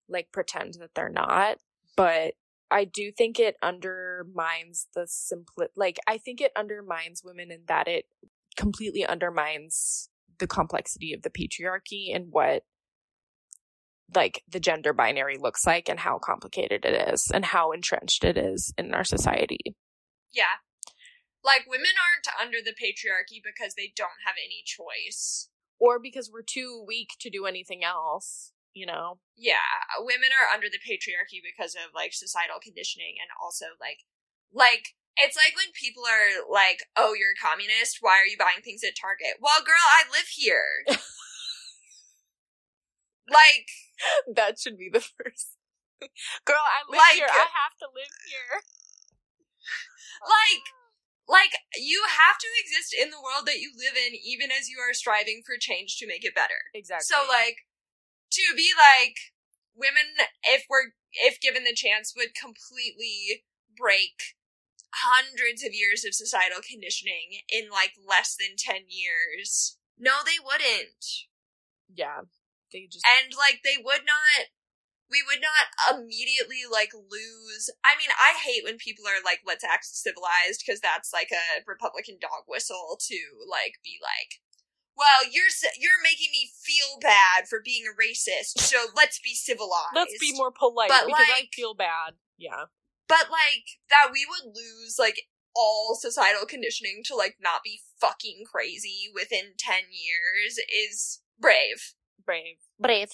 like 0.09 0.33
pretend 0.33 0.75
that 0.75 0.91
they're 0.95 1.09
not, 1.09 1.59
but 1.97 2.35
I 2.71 2.85
do 2.85 3.13
think 3.13 3.39
it 3.39 3.57
undermines 3.63 4.89
the 4.95 5.07
simple 5.07 5.67
like 5.77 5.99
I 6.07 6.19
think 6.19 6.41
it 6.41 6.53
undermines 6.57 7.23
women 7.25 7.51
in 7.51 7.63
that 7.69 7.89
it 7.89 8.07
completely 8.57 9.05
undermines 9.05 10.09
the 10.39 10.47
complexity 10.47 11.13
of 11.13 11.23
the 11.23 11.31
patriarchy 11.31 12.15
and 12.15 12.27
what 12.31 12.65
like 14.15 14.43
the 14.49 14.61
gender 14.61 14.93
binary 14.93 15.37
looks 15.39 15.67
like 15.67 15.89
and 15.89 16.01
how 16.01 16.19
complicated 16.19 16.85
it 16.85 17.13
is 17.13 17.31
and 17.33 17.45
how 17.45 17.73
entrenched 17.73 18.25
it 18.25 18.39
is 18.39 18.73
in 18.79 18.95
our 18.95 19.05
society. 19.05 19.77
Yeah. 20.33 20.45
Like 21.45 21.65
women 21.69 21.95
aren't 21.97 22.29
under 22.41 22.59
the 22.59 22.75
patriarchy 22.75 23.41
because 23.43 23.75
they 23.75 23.93
don't 23.95 24.27
have 24.27 24.37
any 24.39 24.63
choice 24.65 25.49
or 25.79 25.99
because 25.99 26.31
we're 26.33 26.43
too 26.43 26.85
weak 26.87 27.11
to 27.21 27.31
do 27.31 27.47
anything 27.47 27.85
else 27.85 28.53
you 28.79 28.87
know? 28.87 29.19
Yeah, 29.35 29.67
women 29.99 30.31
are 30.31 30.55
under 30.55 30.71
the 30.71 30.79
patriarchy 30.79 31.43
because 31.43 31.75
of 31.75 31.91
like 31.95 32.15
societal 32.15 32.63
conditioning 32.63 33.19
and 33.19 33.27
also 33.43 33.75
like 33.83 34.07
like 34.55 34.95
it's 35.19 35.35
like 35.35 35.59
when 35.59 35.75
people 35.75 36.07
are 36.07 36.47
like, 36.47 36.87
"Oh, 36.95 37.11
you're 37.11 37.35
a 37.35 37.43
communist. 37.43 37.99
Why 37.99 38.23
are 38.23 38.31
you 38.31 38.39
buying 38.39 38.63
things 38.63 38.87
at 38.87 38.95
Target?" 38.95 39.43
Well, 39.43 39.67
girl, 39.67 39.83
I 39.83 40.07
live 40.07 40.31
here. 40.31 40.87
like 43.27 43.67
that 44.31 44.63
should 44.63 44.79
be 44.79 44.87
the 44.87 45.03
first. 45.19 45.59
girl, 46.47 46.63
I 46.63 46.87
live 46.87 47.03
like, 47.03 47.19
here. 47.19 47.27
I 47.27 47.51
have 47.51 47.75
to 47.83 47.91
live 47.91 48.15
here. 48.31 48.63
like 50.23 50.71
like 51.29 51.53
you 51.77 52.03
have 52.09 52.41
to 52.41 52.51
exist 52.57 52.97
in 52.97 53.13
the 53.13 53.21
world 53.21 53.45
that 53.45 53.61
you 53.61 53.71
live 53.77 53.95
in 53.95 54.17
even 54.17 54.49
as 54.51 54.73
you 54.73 54.81
are 54.81 54.97
striving 54.97 55.45
for 55.45 55.61
change 55.61 56.01
to 56.01 56.09
make 56.09 56.25
it 56.25 56.35
better. 56.35 56.73
Exactly. 56.73 57.05
So 57.05 57.29
like 57.29 57.69
to 58.33 58.57
be 58.57 58.73
like 58.73 59.37
women 59.77 60.27
if 60.43 60.65
we're 60.69 60.97
if 61.13 61.41
given 61.41 61.65
the 61.65 61.77
chance 61.77 62.17
would 62.17 62.35
completely 62.35 63.45
break 63.77 64.39
hundreds 65.05 65.63
of 65.63 65.77
years 65.77 66.05
of 66.05 66.17
societal 66.17 66.65
conditioning 66.65 67.45
in 67.49 67.69
like 67.69 67.93
less 68.01 68.35
than 68.35 68.57
10 68.57 68.89
years. 68.89 69.77
No, 69.99 70.25
they 70.25 70.41
wouldn't. 70.41 71.29
Yeah. 71.93 72.25
They 72.73 72.89
just 72.91 73.05
And 73.05 73.33
like 73.37 73.61
they 73.65 73.77
would 73.77 74.05
not 74.05 74.49
we 75.11 75.25
would 75.25 75.41
not 75.41 75.97
immediately 75.97 76.69
like 76.71 76.93
lose. 76.93 77.73
I 77.85 77.97
mean, 77.97 78.13
I 78.15 78.37
hate 78.37 78.65
when 78.65 78.77
people 78.77 79.05
are 79.09 79.25
like 79.25 79.41
let's 79.47 79.65
act 79.65 79.89
civilized 79.89 80.63
because 80.65 80.81
that's 80.81 81.13
like 81.13 81.33
a 81.33 81.65
republican 81.67 82.21
dog 82.21 82.45
whistle 82.47 83.01
to 83.09 83.19
like 83.49 83.81
be 83.83 83.97
like 84.01 84.41
well, 84.99 85.31
you're 85.31 85.47
you're 85.79 86.03
making 86.03 86.35
me 86.35 86.51
feel 86.59 86.99
bad 87.01 87.47
for 87.49 87.63
being 87.65 87.85
a 87.87 87.95
racist, 87.95 88.59
so 88.59 88.91
let's 88.97 89.21
be 89.21 89.33
civilized. 89.33 89.95
Let's 89.95 90.19
be 90.19 90.35
more 90.35 90.51
polite 90.51 90.89
but 90.89 91.07
because 91.07 91.31
like, 91.31 91.47
I 91.47 91.55
feel 91.55 91.75
bad. 91.75 92.19
Yeah. 92.37 92.67
But 93.07 93.31
like 93.31 93.79
that 93.91 94.11
we 94.13 94.27
would 94.29 94.53
lose 94.53 94.97
like 94.99 95.23
all 95.55 95.97
societal 95.99 96.47
conditioning 96.47 97.03
to 97.07 97.15
like 97.15 97.37
not 97.41 97.63
be 97.65 97.81
fucking 98.01 98.43
crazy 98.51 99.11
within 99.15 99.55
10 99.57 99.75
years 99.91 100.59
is 100.59 101.23
brave. 101.39 101.95
Brave. 102.25 102.59
Brave. 102.79 103.11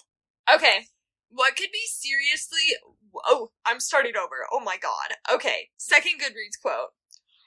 Okay. 0.53 0.89
What 1.29 1.57
could 1.57 1.73
be 1.73 1.85
seriously 1.87 2.77
Oh, 3.27 3.51
I'm 3.65 3.81
starting 3.81 4.17
over. 4.17 4.47
Oh 4.53 4.61
my 4.61 4.77
god. 4.77 5.17
Okay. 5.33 5.69
Second 5.77 6.21
Goodreads 6.21 6.61
quote. 6.61 6.91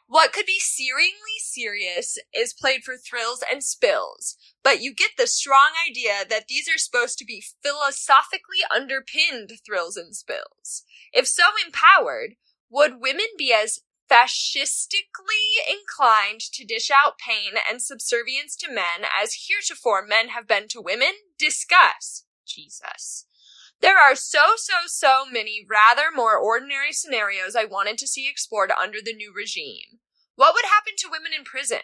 What 0.10 0.32
could 0.32 0.46
be 0.46 0.60
searingly 0.62 1.38
serious 1.40 2.18
is 2.34 2.54
played 2.54 2.84
for 2.86 2.96
thrills 2.96 3.44
and 3.52 3.62
spills, 3.62 4.38
but 4.64 4.82
you 4.82 4.96
get 4.96 5.12
the 5.18 5.28
strong 5.28 5.72
idea 5.86 6.24
that 6.30 6.48
these 6.48 6.70
are 6.70 6.78
supposed 6.78 7.18
to 7.20 7.26
be 7.26 7.44
philosophically 7.62 8.60
underpinned 8.74 9.52
thrills 9.66 9.98
and 9.98 10.16
spills. 10.16 10.84
If 11.12 11.28
so 11.28 11.44
empowered, 11.66 12.36
would 12.70 13.02
women 13.02 13.26
be 13.38 13.52
as 13.52 13.82
fascistically 14.08 15.04
inclined 15.70 16.40
to 16.54 16.64
dish 16.64 16.90
out 16.90 17.18
pain 17.18 17.60
and 17.70 17.82
subservience 17.82 18.56
to 18.58 18.72
men 18.72 19.04
as 19.22 19.48
heretofore 19.50 20.06
men 20.08 20.30
have 20.30 20.48
been 20.48 20.70
to 20.70 20.80
women? 20.80 21.12
Discuss. 21.38 22.24
Jesus. 22.46 23.26
There 23.80 23.98
are 23.98 24.16
so, 24.16 24.54
so, 24.56 24.74
so 24.88 25.26
many 25.32 25.66
rather 25.68 26.06
more 26.14 26.38
ordinary 26.38 26.92
scenarios 26.92 27.56
I 27.56 27.66
wanted 27.66 27.98
to 28.00 28.08
see 28.08 28.28
explored 28.28 28.72
under 28.72 29.00
the 29.04 29.14
new 29.14 29.32
regime. 29.34 30.00
What 30.36 30.54
would 30.56 30.66
happen 30.66 30.94
to 30.98 31.10
women 31.10 31.32
in 31.38 31.44
prison? 31.44 31.82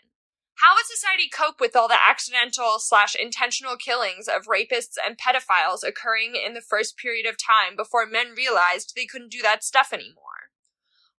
How 0.56 0.76
would 0.76 0.86
society 0.86 1.30
cope 1.30 1.60
with 1.60 1.76
all 1.76 1.88
the 1.88 1.98
accidental 2.00 2.78
slash 2.80 3.16
intentional 3.16 3.76
killings 3.76 4.28
of 4.28 4.46
rapists 4.46 4.96
and 5.04 5.18
pedophiles 5.18 5.84
occurring 5.84 6.36
in 6.36 6.54
the 6.54 6.62
first 6.62 6.98
period 6.98 7.26
of 7.26 7.38
time 7.38 7.76
before 7.76 8.06
men 8.06 8.34
realized 8.36 8.94
they 8.96 9.06
couldn't 9.06 9.32
do 9.32 9.42
that 9.42 9.64
stuff 9.64 9.92
anymore? 9.92 10.50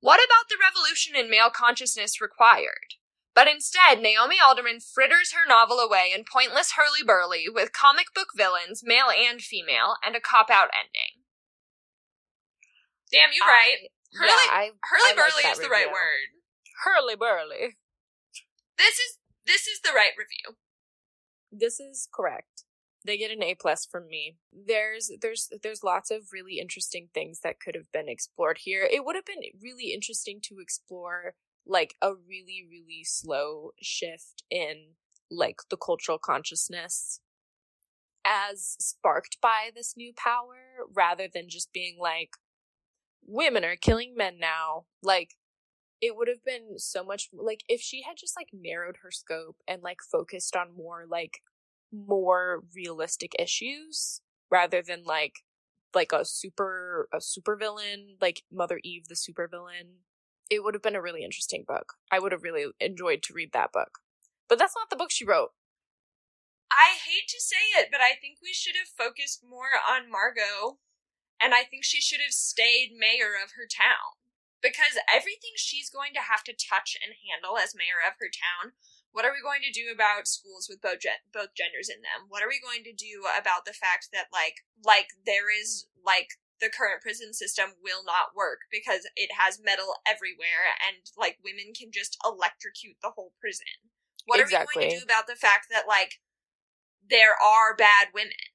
What 0.01 0.20
about 0.20 0.49
the 0.49 0.59
revolution 0.61 1.16
in 1.16 1.31
male 1.31 1.51
consciousness 1.51 2.20
required? 2.20 2.95
But 3.35 3.49
instead, 3.49 4.01
Naomi 4.01 4.37
Alderman 4.39 4.78
fritters 4.78 5.32
her 5.32 5.47
novel 5.47 5.78
away 5.78 6.12
in 6.14 6.24
pointless 6.24 6.72
hurly-burly 6.78 7.47
with 7.53 7.72
comic 7.72 8.07
book 8.14 8.28
villains, 8.37 8.82
male 8.85 9.11
and 9.11 9.41
female, 9.41 9.97
and 10.07 10.14
a 10.14 10.20
cop-out 10.20 10.70
ending. 10.70 11.26
Damn, 13.11 13.35
you 13.35 13.43
right. 13.43 13.91
Hurly, 14.14 14.30
yeah, 14.30 14.70
hurly-burly 14.82 15.43
like 15.45 15.53
is 15.53 15.59
the 15.59 15.68
right 15.68 15.89
word. 15.89 16.39
Hurly-burly. 16.85 17.76
This 18.78 18.99
is 18.99 19.18
this 19.47 19.66
is 19.66 19.80
the 19.82 19.93
right 19.95 20.12
review. 20.16 20.57
This 21.51 21.78
is 21.80 22.09
correct. 22.12 22.64
They 23.05 23.18
get 23.18 23.30
an 23.30 23.43
A 23.43 23.55
plus 23.55 23.85
from 23.85 24.07
me. 24.09 24.37
There's 24.53 25.11
there's 25.20 25.51
there's 25.62 25.85
lots 25.85 26.11
of 26.11 26.32
really 26.32 26.59
interesting 26.59 27.09
things 27.12 27.41
that 27.41 27.61
could 27.61 27.74
have 27.74 27.91
been 27.93 28.09
explored 28.09 28.59
here. 28.62 28.89
It 28.91 29.05
would 29.05 29.16
have 29.16 29.26
been 29.26 29.43
really 29.61 29.93
interesting 29.93 30.41
to 30.45 30.61
explore 30.61 31.35
like 31.67 31.95
a 32.03 32.12
really 32.12 32.67
really 32.69 33.05
slow 33.05 33.71
shift 33.81 34.43
in 34.51 34.95
like 35.31 35.57
the 35.71 35.77
cultural 35.77 36.19
consciousness 36.19 37.21
as 38.25 38.77
sparked 38.81 39.39
by 39.41 39.71
this 39.75 39.95
new 39.97 40.12
power 40.17 40.87
rather 40.95 41.29
than 41.33 41.49
just 41.49 41.73
being 41.73 41.97
like 41.99 42.31
women 43.27 43.65
are 43.65 43.77
killing 43.77 44.15
men 44.17 44.39
now. 44.39 44.85
Like 45.03 45.35
it 46.01 46.17
would 46.17 46.29
have 46.29 46.45
been 46.45 46.79
so 46.79 47.05
much 47.05 47.29
like 47.33 47.61
if 47.69 47.81
she 47.81 48.03
had 48.03 48.17
just 48.17 48.37
like 48.37 48.49
narrowed 48.53 48.97
her 49.03 49.11
scope 49.11 49.57
and 49.69 49.83
like 49.83 49.99
focused 50.11 50.57
on 50.57 50.77
more 50.77 51.05
like 51.09 51.41
more 51.93 52.62
realistic 52.75 53.33
issues 53.39 54.21
rather 54.51 54.83
than 54.83 55.05
like 55.05 55.41
like 55.95 56.12
a 56.12 56.25
super 56.25 57.09
a 57.15 57.21
super 57.21 57.57
villain 57.57 58.17
like 58.21 58.43
mother 58.53 58.81
eve 58.83 59.07
the 59.09 59.17
super 59.17 59.47
villain 59.49 60.01
it 60.51 60.62
would 60.62 60.74
have 60.74 60.82
been 60.82 60.97
a 60.97 61.03
really 61.03 61.24
interesting 61.24 61.64
book. 61.66 61.95
I 62.11 62.18
would 62.18 62.32
have 62.32 62.42
really 62.42 62.66
enjoyed 62.80 63.22
to 63.24 63.34
read 63.34 63.53
that 63.53 63.72
book. 63.72 63.99
But 64.49 64.59
that's 64.59 64.76
not 64.76 64.90
the 64.90 64.97
book 64.97 65.11
she 65.11 65.24
wrote. 65.24 65.53
I 66.70 66.99
hate 66.99 67.28
to 67.28 67.40
say 67.40 67.80
it, 67.80 67.88
but 67.90 68.01
I 68.01 68.18
think 68.18 68.38
we 68.42 68.53
should 68.53 68.74
have 68.76 68.90
focused 68.90 69.45
more 69.47 69.78
on 69.78 70.11
Margot, 70.11 70.82
and 71.40 71.55
I 71.55 71.62
think 71.62 71.84
she 71.84 72.01
should 72.01 72.20
have 72.20 72.34
stayed 72.34 72.92
mayor 72.92 73.38
of 73.38 73.55
her 73.57 73.64
town. 73.64 74.18
Because 74.61 74.97
everything 75.12 75.55
she's 75.57 75.92
going 75.92 76.16
to 76.16 76.24
have 76.24 76.42
to 76.49 76.57
touch 76.57 76.97
and 76.97 77.20
handle 77.20 77.61
as 77.61 77.76
mayor 77.76 78.01
of 78.01 78.16
her 78.16 78.32
town 78.32 78.72
what 79.14 79.22
are 79.22 79.30
we 79.30 79.38
going 79.38 79.62
to 79.62 79.70
do 79.70 79.95
about 79.95 80.26
schools 80.26 80.66
with 80.68 80.82
both 80.82 80.99
gen- 80.99 81.22
both 81.30 81.55
genders 81.55 81.86
in 81.86 82.03
them? 82.03 82.26
What 82.26 82.42
are 82.42 82.51
we 82.51 82.59
going 82.59 82.82
to 82.82 82.92
do 82.92 83.22
about 83.38 83.62
the 83.62 83.72
fact 83.72 84.11
that 84.11 84.34
like 84.34 84.66
like 84.82 85.14
there 85.24 85.55
is 85.55 85.86
like 86.03 86.34
the 86.65 86.73
current 86.73 87.05
prison 87.05 87.37
system 87.37 87.77
will 87.85 88.01
not 88.01 88.33
work 88.33 88.65
because 88.73 89.05
it 89.21 89.29
has 89.37 89.61
metal 89.61 90.01
everywhere 90.09 90.73
and 90.81 91.05
like 91.21 91.45
women 91.45 91.77
can 91.77 91.93
just 91.93 92.17
electrocute 92.25 92.97
the 93.05 93.12
whole 93.12 93.37
prison. 93.37 93.93
What 94.25 94.41
exactly. 94.41 94.65
are 94.65 94.65
we 94.65 94.75
going 94.81 94.91
to 94.97 95.05
do 95.05 95.05
about 95.05 95.29
the 95.29 95.37
fact 95.37 95.69
that 95.69 95.85
like 95.85 96.25
there 97.05 97.37
are 97.37 97.77
bad 97.77 98.17
women? 98.17 98.49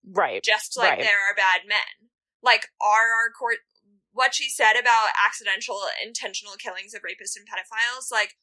Right. 0.00 0.40
Just 0.40 0.80
like 0.80 0.96
right. 0.96 1.04
there 1.04 1.20
are 1.20 1.36
bad 1.36 1.68
men. 1.68 2.08
Like 2.40 2.72
are 2.80 3.12
our 3.12 3.28
court 3.28 3.60
what 4.16 4.32
she 4.32 4.48
said 4.48 4.80
about 4.80 5.12
accidental 5.12 5.84
intentional 6.00 6.56
killings 6.56 6.96
of 6.96 7.04
rapists 7.04 7.36
and 7.36 7.44
pedophiles 7.44 8.08
like 8.08 8.40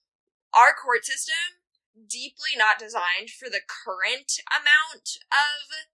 our 0.54 0.70
court 0.70 1.02
system 1.02 1.58
deeply 1.98 2.54
not 2.54 2.78
designed 2.78 3.34
for 3.34 3.50
the 3.50 3.66
current 3.66 4.38
amount 4.54 5.18
of 5.34 5.90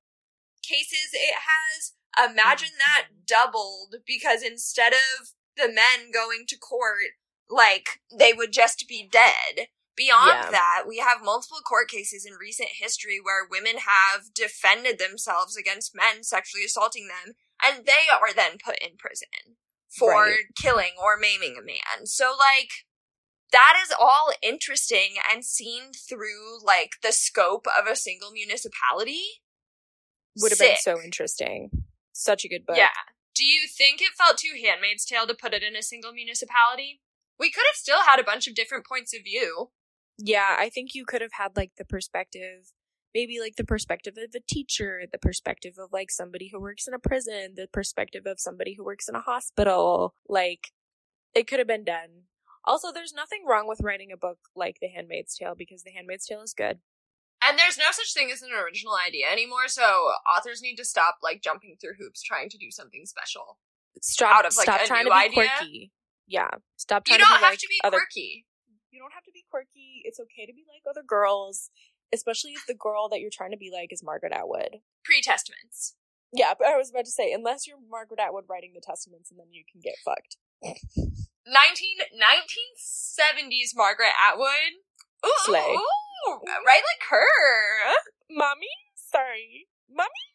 cases 0.60 1.16
it 1.16 1.48
has 1.48 1.96
imagine 2.18 2.70
that 2.80 3.08
doubled 3.26 3.96
because 4.06 4.42
instead 4.44 4.94
of 4.94 5.30
the 5.58 5.68
men 5.68 6.12
going 6.14 6.46
to 6.48 6.58
court 6.58 7.14
like 7.50 8.00
they 8.16 8.34
would 8.34 8.52
just 8.54 8.86
be 8.88 9.08
dead 9.12 9.68
beyond 9.96 10.30
Yeah. 10.46 10.52
that 10.52 10.84
we 10.88 10.98
have 11.00 11.24
multiple 11.24 11.60
court 11.60 11.90
cases 11.90 12.26
in 12.26 12.34
recent 12.36 12.70
history 12.80 13.20
where 13.22 13.48
women 13.50 13.78
have 13.86 14.34
defended 14.34 14.98
themselves 15.00 15.58
against 15.58 15.96
men 15.96 16.24
sexually 16.24 16.64
assaulting 16.66 17.08
them 17.08 17.34
and 17.64 17.86
they 17.86 18.08
are 18.12 18.34
then 18.34 18.58
put 18.64 18.78
in 18.80 18.98
prison 18.98 19.58
for 19.90 20.12
Right. 20.12 20.38
killing 20.56 20.92
or 21.02 21.18
maiming 21.18 21.58
a 21.60 21.66
man 21.66 22.06
so 22.06 22.36
like 22.38 22.70
that 23.52 23.74
is 23.84 23.92
all 24.00 24.32
interesting 24.44 25.16
and 25.30 25.44
seen 25.44 25.92
through 25.92 26.64
like 26.64 26.92
the 27.02 27.12
scope 27.12 27.66
of 27.68 27.88
a 27.88 27.96
single 27.96 28.32
municipality 28.32 29.42
Would 30.40 30.52
have 30.52 30.60
been 30.60 30.76
so 30.80 31.02
interesting. 31.02 31.72
Such 32.20 32.44
a 32.44 32.50
good 32.50 32.66
book. 32.66 32.76
yeah. 32.76 32.90
Do 33.34 33.46
you 33.46 33.66
think 33.66 34.02
it 34.02 34.10
felt 34.18 34.38
too 34.38 34.60
Handmaid's 34.62 35.06
Tale 35.06 35.26
to 35.26 35.34
put 35.34 35.54
it 35.54 35.64
in 35.64 35.74
a 35.74 35.82
single 35.82 36.12
municipality? 36.12 37.00
We 37.40 37.50
could 37.50 37.64
have 37.70 37.78
still 37.78 38.04
had 38.06 38.20
a 38.20 38.26
bunch 38.26 38.46
of 38.48 38.56
different 38.56 38.86
points 38.86 39.16
of 39.16 39.24
view. 39.24 39.70
Yeah, 40.18 40.58
I 40.60 40.70
think 40.70 40.94
you 40.94 41.06
could 41.06 41.22
have 41.22 41.32
had 41.38 41.56
like 41.56 41.72
the 41.78 41.86
perspective, 41.86 42.74
maybe 43.16 43.40
like 43.40 43.56
the 43.56 43.64
perspective 43.64 44.16
of 44.18 44.36
a 44.36 44.42
teacher, 44.46 45.04
the 45.10 45.18
perspective 45.18 45.76
of 45.80 45.94
like 45.94 46.12
somebody 46.12 46.50
who 46.52 46.60
works 46.60 46.86
in 46.86 46.94
a 46.94 47.00
prison, 47.00 47.54
the 47.56 47.70
perspective 47.72 48.24
of 48.26 48.42
somebody 48.42 48.74
who 48.74 48.84
works 48.84 49.08
in 49.08 49.16
a 49.16 49.22
hospital. 49.22 50.14
Like, 50.28 50.74
it 51.34 51.48
could 51.48 51.60
have 51.60 51.68
been 51.70 51.86
done. 51.86 52.24
Also, 52.66 52.92
there's 52.92 53.14
nothing 53.14 53.46
wrong 53.48 53.66
with 53.66 53.80
writing 53.82 54.12
a 54.12 54.18
book 54.18 54.40
like 54.54 54.80
The 54.82 54.90
Handmaid's 54.90 55.38
Tale 55.38 55.56
because 55.58 55.84
The 55.84 55.92
Handmaid's 55.92 56.26
Tale 56.26 56.42
is 56.42 56.54
good. 56.54 56.80
And 57.50 57.58
there's 57.58 57.78
no 57.78 57.86
such 57.92 58.14
thing 58.14 58.30
as 58.32 58.42
an 58.42 58.50
original 58.54 58.94
idea 58.96 59.26
anymore, 59.32 59.68
so 59.68 60.14
authors 60.38 60.62
need 60.62 60.76
to 60.78 60.86
stop 60.86 61.18
like 61.24 61.42
jumping 61.42 61.76
through 61.82 61.94
hoops 62.00 62.22
trying 62.22 62.50
to 62.50 62.58
do 62.58 62.70
something 62.70 63.06
special. 63.06 63.58
Stop, 64.02 64.36
Out 64.38 64.46
of, 64.46 64.56
like, 64.56 64.66
stop 64.66 64.82
a 64.82 64.88
trying 64.88 65.04
new 65.06 65.10
to 65.12 65.16
be 65.16 65.26
idea? 65.42 65.50
quirky. 65.60 65.92
Yeah, 66.28 66.50
stop 66.78 67.04
You 67.08 67.18
trying 67.18 67.20
don't 67.20 67.28
to 67.28 67.40
be 67.40 67.44
have 67.44 67.52
like 67.52 67.60
to 67.60 67.68
be 67.68 67.80
other. 67.84 67.98
quirky. 67.98 68.46
You 68.92 69.00
don't 69.02 69.14
have 69.14 69.24
to 69.26 69.32
be 69.34 69.44
quirky. 69.50 70.02
It's 70.06 70.20
okay 70.20 70.46
to 70.46 70.54
be 70.54 70.64
like 70.70 70.84
other 70.90 71.04
girls, 71.06 71.70
especially 72.14 72.52
if 72.54 72.66
the 72.68 72.76
girl 72.76 73.10
that 73.10 73.20
you're 73.20 73.34
trying 73.34 73.52
to 73.52 73.58
be 73.58 73.72
like 73.74 73.92
is 73.92 74.04
Margaret 74.04 74.32
Atwood. 74.32 74.78
Pre-testaments. 75.04 75.96
Yeah, 76.32 76.54
but 76.58 76.68
I 76.68 76.78
was 76.78 76.92
about 76.92 77.06
to 77.06 77.12
say, 77.12 77.34
unless 77.34 77.66
you're 77.66 77.78
Margaret 77.90 78.20
Atwood 78.20 78.46
writing 78.48 78.74
the 78.76 78.82
testaments, 78.86 79.32
and 79.32 79.40
then 79.40 79.48
you 79.52 79.64
can 79.66 79.82
get 79.82 79.96
fucked. 80.06 80.38
19, 80.62 81.98
1970s 82.14 83.74
Margaret 83.76 84.14
Atwood. 84.30 84.86
Ooh, 85.26 85.32
Slay. 85.46 85.60
ooh, 85.60 85.88
right 86.28 86.84
like 86.84 87.04
her. 87.10 87.26
Mommy? 88.30 88.74
Sorry. 88.96 89.68
Mommy? 89.90 90.26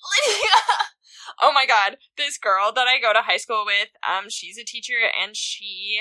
Lydia. 0.00 0.48
Oh 1.40 1.52
my 1.52 1.66
god, 1.66 1.96
this 2.16 2.38
girl 2.38 2.72
that 2.74 2.88
I 2.88 3.00
go 3.00 3.12
to 3.12 3.22
high 3.22 3.36
school 3.36 3.64
with, 3.64 3.88
um, 4.06 4.28
she's 4.28 4.58
a 4.58 4.64
teacher 4.64 4.98
and 5.14 5.36
she 5.36 6.00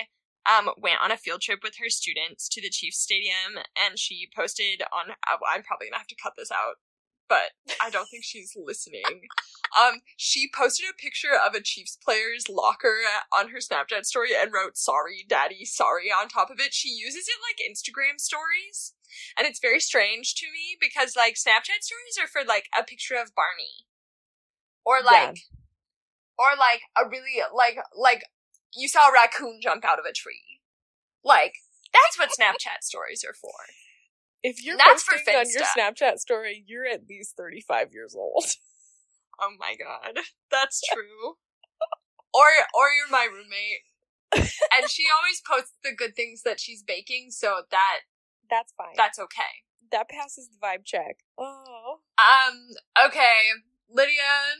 um 0.50 0.70
went 0.78 1.02
on 1.04 1.12
a 1.12 1.18
field 1.18 1.42
trip 1.42 1.60
with 1.62 1.76
her 1.80 1.90
students 1.90 2.48
to 2.50 2.62
the 2.62 2.70
Chiefs 2.70 3.00
Stadium 3.00 3.60
and 3.76 4.00
she 4.00 4.28
posted 4.34 4.82
on 4.94 5.12
uh, 5.12 5.38
I'm 5.48 5.64
probably 5.64 5.88
gonna 5.88 6.00
have 6.00 6.08
to 6.08 6.16
cut 6.22 6.34
this 6.38 6.52
out, 6.52 6.76
but 7.30 7.54
I 7.80 7.90
don't 7.90 8.08
think 8.10 8.24
she's 8.26 8.58
listening. 8.58 9.30
Um, 9.78 10.02
she 10.18 10.50
posted 10.54 10.88
a 10.90 11.02
picture 11.02 11.38
of 11.38 11.54
a 11.54 11.62
Chiefs 11.62 11.98
player's 12.04 12.50
locker 12.50 12.98
on 13.38 13.50
her 13.50 13.60
Snapchat 13.60 14.06
story 14.06 14.30
and 14.36 14.52
wrote 14.52 14.76
"Sorry, 14.78 15.24
Daddy, 15.30 15.64
sorry" 15.64 16.10
on 16.10 16.28
top 16.28 16.50
of 16.50 16.60
it. 16.60 16.74
She 16.74 16.90
uses 16.90 17.28
it 17.28 17.38
like 17.46 17.62
Instagram 17.62 18.20
stories, 18.20 18.94
and 19.38 19.48
it's 19.48 19.60
very 19.60 19.80
strange 19.80 20.34
to 20.36 20.48
me 20.48 20.76
because 20.82 21.16
like 21.16 21.36
Snapchat 21.36 21.82
stories 21.82 22.18
are 22.20 22.28
for 22.28 22.42
like 22.46 22.66
a 22.78 22.84
picture 22.84 23.16
of 23.16 23.36
Barney, 23.36 23.86
or 24.84 24.98
like, 25.06 25.38
or 26.38 26.58
like 26.58 26.82
a 26.98 27.08
really 27.08 27.42
like 27.56 27.78
like 27.96 28.24
you 28.76 28.88
saw 28.90 29.10
a 29.10 29.14
raccoon 29.14 29.60
jump 29.62 29.86
out 29.86 30.00
of 30.00 30.06
a 30.06 30.14
tree, 30.14 30.62
like 31.24 31.54
that's 31.94 32.18
what 32.18 32.30
Snapchat 32.30 32.82
stories 32.82 33.24
are 33.24 33.34
for. 33.34 33.54
If 34.44 34.64
you're 34.64 34.78
That's 34.78 35.04
for 35.04 35.16
posting 35.16 35.36
on 35.36 35.46
your 35.50 35.64
Snapchat 35.64 36.20
story, 36.20 36.64
you're 36.66 36.86
at 36.88 37.02
least 37.10 37.36
35 37.38 37.94
years 37.94 38.16
old. 38.18 38.46
Oh 39.42 39.52
my 39.58 39.74
god, 39.80 40.22
that's 40.52 40.82
true. 40.94 41.36
or 42.34 42.44
or 42.74 42.90
you're 42.92 43.10
my 43.10 43.26
roommate. 43.32 43.86
and 44.34 44.90
she 44.90 45.04
always 45.18 45.42
posts 45.50 45.76
the 45.82 45.96
good 45.96 46.14
things 46.14 46.42
that 46.44 46.60
she's 46.60 46.84
baking, 46.84 47.28
so 47.32 47.62
that 47.72 48.00
That's 48.50 48.74
fine. 48.78 48.96
that's 48.98 49.18
okay. 49.18 49.64
that 49.94 50.10
passes 50.10 50.50
the 50.50 50.58
vibe 50.62 50.84
check. 50.84 51.20
Oh. 51.38 52.00
Um, 52.18 53.08
okay, 53.08 53.64
Lydia. 53.90 54.60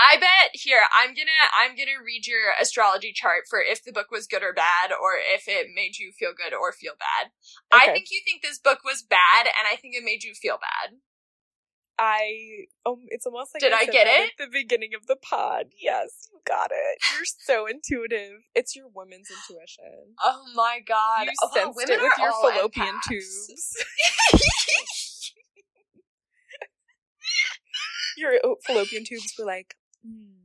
I 0.00 0.16
bet 0.16 0.50
here 0.54 0.80
I'm 0.96 1.10
gonna 1.10 1.36
I'm 1.52 1.76
gonna 1.76 2.00
read 2.02 2.26
your 2.26 2.54
astrology 2.58 3.12
chart 3.14 3.42
for 3.50 3.60
if 3.60 3.84
the 3.84 3.92
book 3.92 4.10
was 4.10 4.26
good 4.26 4.42
or 4.42 4.54
bad, 4.54 4.90
or 4.90 5.12
if 5.20 5.46
it 5.46 5.66
made 5.74 5.98
you 5.98 6.10
feel 6.18 6.30
good 6.34 6.54
or 6.56 6.72
feel 6.72 6.94
bad. 6.98 7.32
I 7.70 7.92
think 7.92 8.06
you 8.10 8.22
think 8.24 8.40
this 8.42 8.58
book 8.58 8.78
was 8.84 9.02
bad, 9.02 9.44
and 9.44 9.68
I 9.70 9.76
think 9.76 9.94
it 9.94 10.02
made 10.02 10.24
you 10.24 10.32
feel 10.34 10.56
bad. 10.56 10.96
I 11.98 12.64
um 12.86 13.04
it's 13.08 13.26
almost 13.26 13.52
like 13.54 13.60
Did 13.60 13.74
I 13.74 13.84
said 13.84 13.92
get 13.92 14.06
it? 14.06 14.30
at 14.32 14.46
the 14.46 14.50
beginning 14.50 14.92
of 14.96 15.06
the 15.06 15.16
pod. 15.16 15.66
Yes, 15.78 16.28
you 16.32 16.40
got 16.46 16.70
it. 16.72 16.98
You're 17.14 17.26
so 17.26 17.66
intuitive. 17.66 18.40
It's 18.54 18.74
your 18.74 18.88
woman's 18.88 19.28
intuition. 19.28 20.14
Oh 20.22 20.44
my 20.54 20.80
god! 20.86 21.26
You 21.26 21.32
Oh, 21.42 21.50
sensed 21.52 21.90
it 21.90 22.00
with 22.00 22.12
your 22.18 22.32
fallopian 22.40 22.86
empaths. 22.86 23.06
tubes. 23.06 23.84
Your 28.16 28.34
uh, 28.44 28.54
fallopian 28.66 29.04
tubes 29.04 29.32
were 29.38 29.46
like, 29.46 29.74
Hmm. 30.04 30.40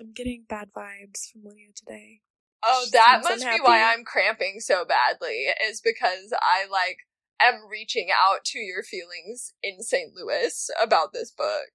I'm 0.00 0.12
getting 0.12 0.44
bad 0.48 0.70
vibes 0.76 1.30
from 1.30 1.42
Lydia 1.44 1.68
today. 1.74 2.20
Oh, 2.64 2.86
that 2.92 3.20
must 3.22 3.44
be 3.44 3.58
why. 3.62 3.82
I'm 3.82 4.04
cramping 4.04 4.58
so 4.58 4.84
badly, 4.84 5.46
is 5.68 5.80
because 5.80 6.32
I 6.40 6.66
like 6.70 6.98
am 7.40 7.60
reaching 7.70 8.08
out 8.10 8.44
to 8.46 8.58
your 8.58 8.82
feelings 8.82 9.52
in 9.62 9.82
St. 9.82 10.12
Louis 10.14 10.70
about 10.82 11.12
this 11.12 11.30
book. 11.30 11.68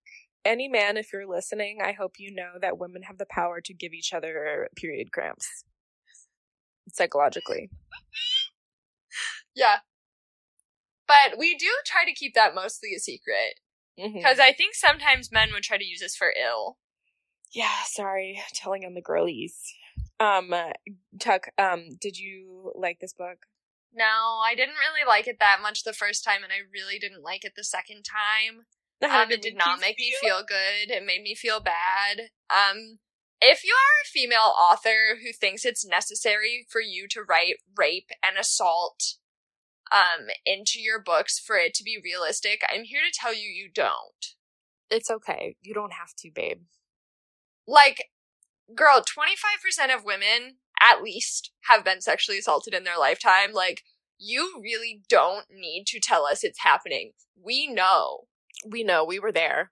Any 0.43 0.67
man, 0.67 0.97
if 0.97 1.13
you're 1.13 1.27
listening, 1.27 1.79
I 1.83 1.91
hope 1.91 2.13
you 2.17 2.33
know 2.33 2.53
that 2.59 2.79
women 2.79 3.03
have 3.03 3.17
the 3.17 3.27
power 3.29 3.61
to 3.61 3.73
give 3.73 3.93
each 3.93 4.13
other 4.13 4.69
period 4.75 5.11
cramps. 5.11 5.63
Psychologically. 6.91 7.69
Yeah. 9.55 9.77
But 11.07 11.37
we 11.37 11.55
do 11.57 11.67
try 11.85 12.05
to 12.05 12.13
keep 12.13 12.33
that 12.35 12.55
mostly 12.55 12.89
a 12.95 12.99
secret. 12.99 13.59
Mm-hmm. 13.99 14.17
Because 14.17 14.39
I 14.39 14.53
think 14.53 14.75
sometimes 14.75 15.31
men 15.31 15.49
would 15.51 15.63
try 15.63 15.77
to 15.77 15.85
use 15.85 15.99
this 15.99 16.15
for 16.15 16.31
ill. 16.31 16.77
Yeah, 17.51 17.83
sorry, 17.85 18.41
telling 18.53 18.85
on 18.85 18.93
the 18.93 19.01
girlies. 19.01 19.73
Um, 20.19 20.53
uh, 20.53 20.71
Tuck, 21.19 21.47
um, 21.57 21.89
did 21.99 22.17
you 22.17 22.71
like 22.75 22.99
this 22.99 23.13
book? 23.13 23.45
No, 23.93 24.39
I 24.45 24.53
didn't 24.55 24.75
really 24.75 25.07
like 25.07 25.27
it 25.27 25.37
that 25.39 25.59
much 25.61 25.83
the 25.83 25.93
first 25.93 26.23
time, 26.23 26.43
and 26.43 26.53
I 26.53 26.67
really 26.71 26.99
didn't 26.99 27.23
like 27.23 27.43
it 27.43 27.53
the 27.55 27.63
second 27.63 28.03
time. 28.03 28.65
Um, 29.01 29.31
it 29.31 29.41
did 29.41 29.55
not 29.55 29.79
make 29.79 29.97
me 29.97 30.13
feel 30.21 30.43
good. 30.45 30.91
It 30.91 31.05
made 31.05 31.21
me 31.21 31.33
feel 31.33 31.61
bad. 31.61 32.29
Um, 32.49 32.99
if 33.41 33.63
you 33.63 33.73
are 33.73 34.03
a 34.03 34.11
female 34.11 34.53
author 34.59 35.17
who 35.23 35.31
thinks 35.31 35.63
it's 35.63 35.87
necessary 35.87 36.65
for 36.69 36.81
you 36.81 37.07
to 37.11 37.23
write 37.23 37.55
rape 37.77 38.09
and 38.21 38.37
assault 38.37 39.15
um 39.91 40.27
into 40.45 40.79
your 40.79 41.01
books 41.01 41.39
for 41.39 41.55
it 41.55 41.73
to 41.75 41.83
be 41.83 41.97
realistic, 42.03 42.61
I'm 42.69 42.83
here 42.83 43.01
to 43.01 43.17
tell 43.17 43.33
you 43.33 43.49
you 43.49 43.69
don't. 43.73 44.35
It's 44.91 45.09
okay. 45.09 45.55
You 45.61 45.73
don't 45.73 45.93
have 45.93 46.13
to, 46.19 46.29
babe. 46.33 46.63
Like, 47.69 48.05
girl, 48.75 49.01
25% 49.01 49.95
of 49.95 50.03
women 50.03 50.57
at 50.81 51.03
least 51.03 51.51
have 51.65 51.83
been 51.85 52.01
sexually 52.01 52.39
assaulted 52.39 52.73
in 52.73 52.83
their 52.83 52.97
lifetime. 52.97 53.53
Like, 53.53 53.83
you 54.17 54.59
really 54.61 55.01
don't 55.07 55.45
need 55.51 55.85
to 55.87 55.99
tell 55.99 56.25
us 56.25 56.43
it's 56.43 56.61
happening. 56.61 57.11
We 57.41 57.67
know. 57.67 58.21
We 58.67 58.83
know. 58.83 59.05
We 59.05 59.19
were 59.19 59.31
there. 59.31 59.71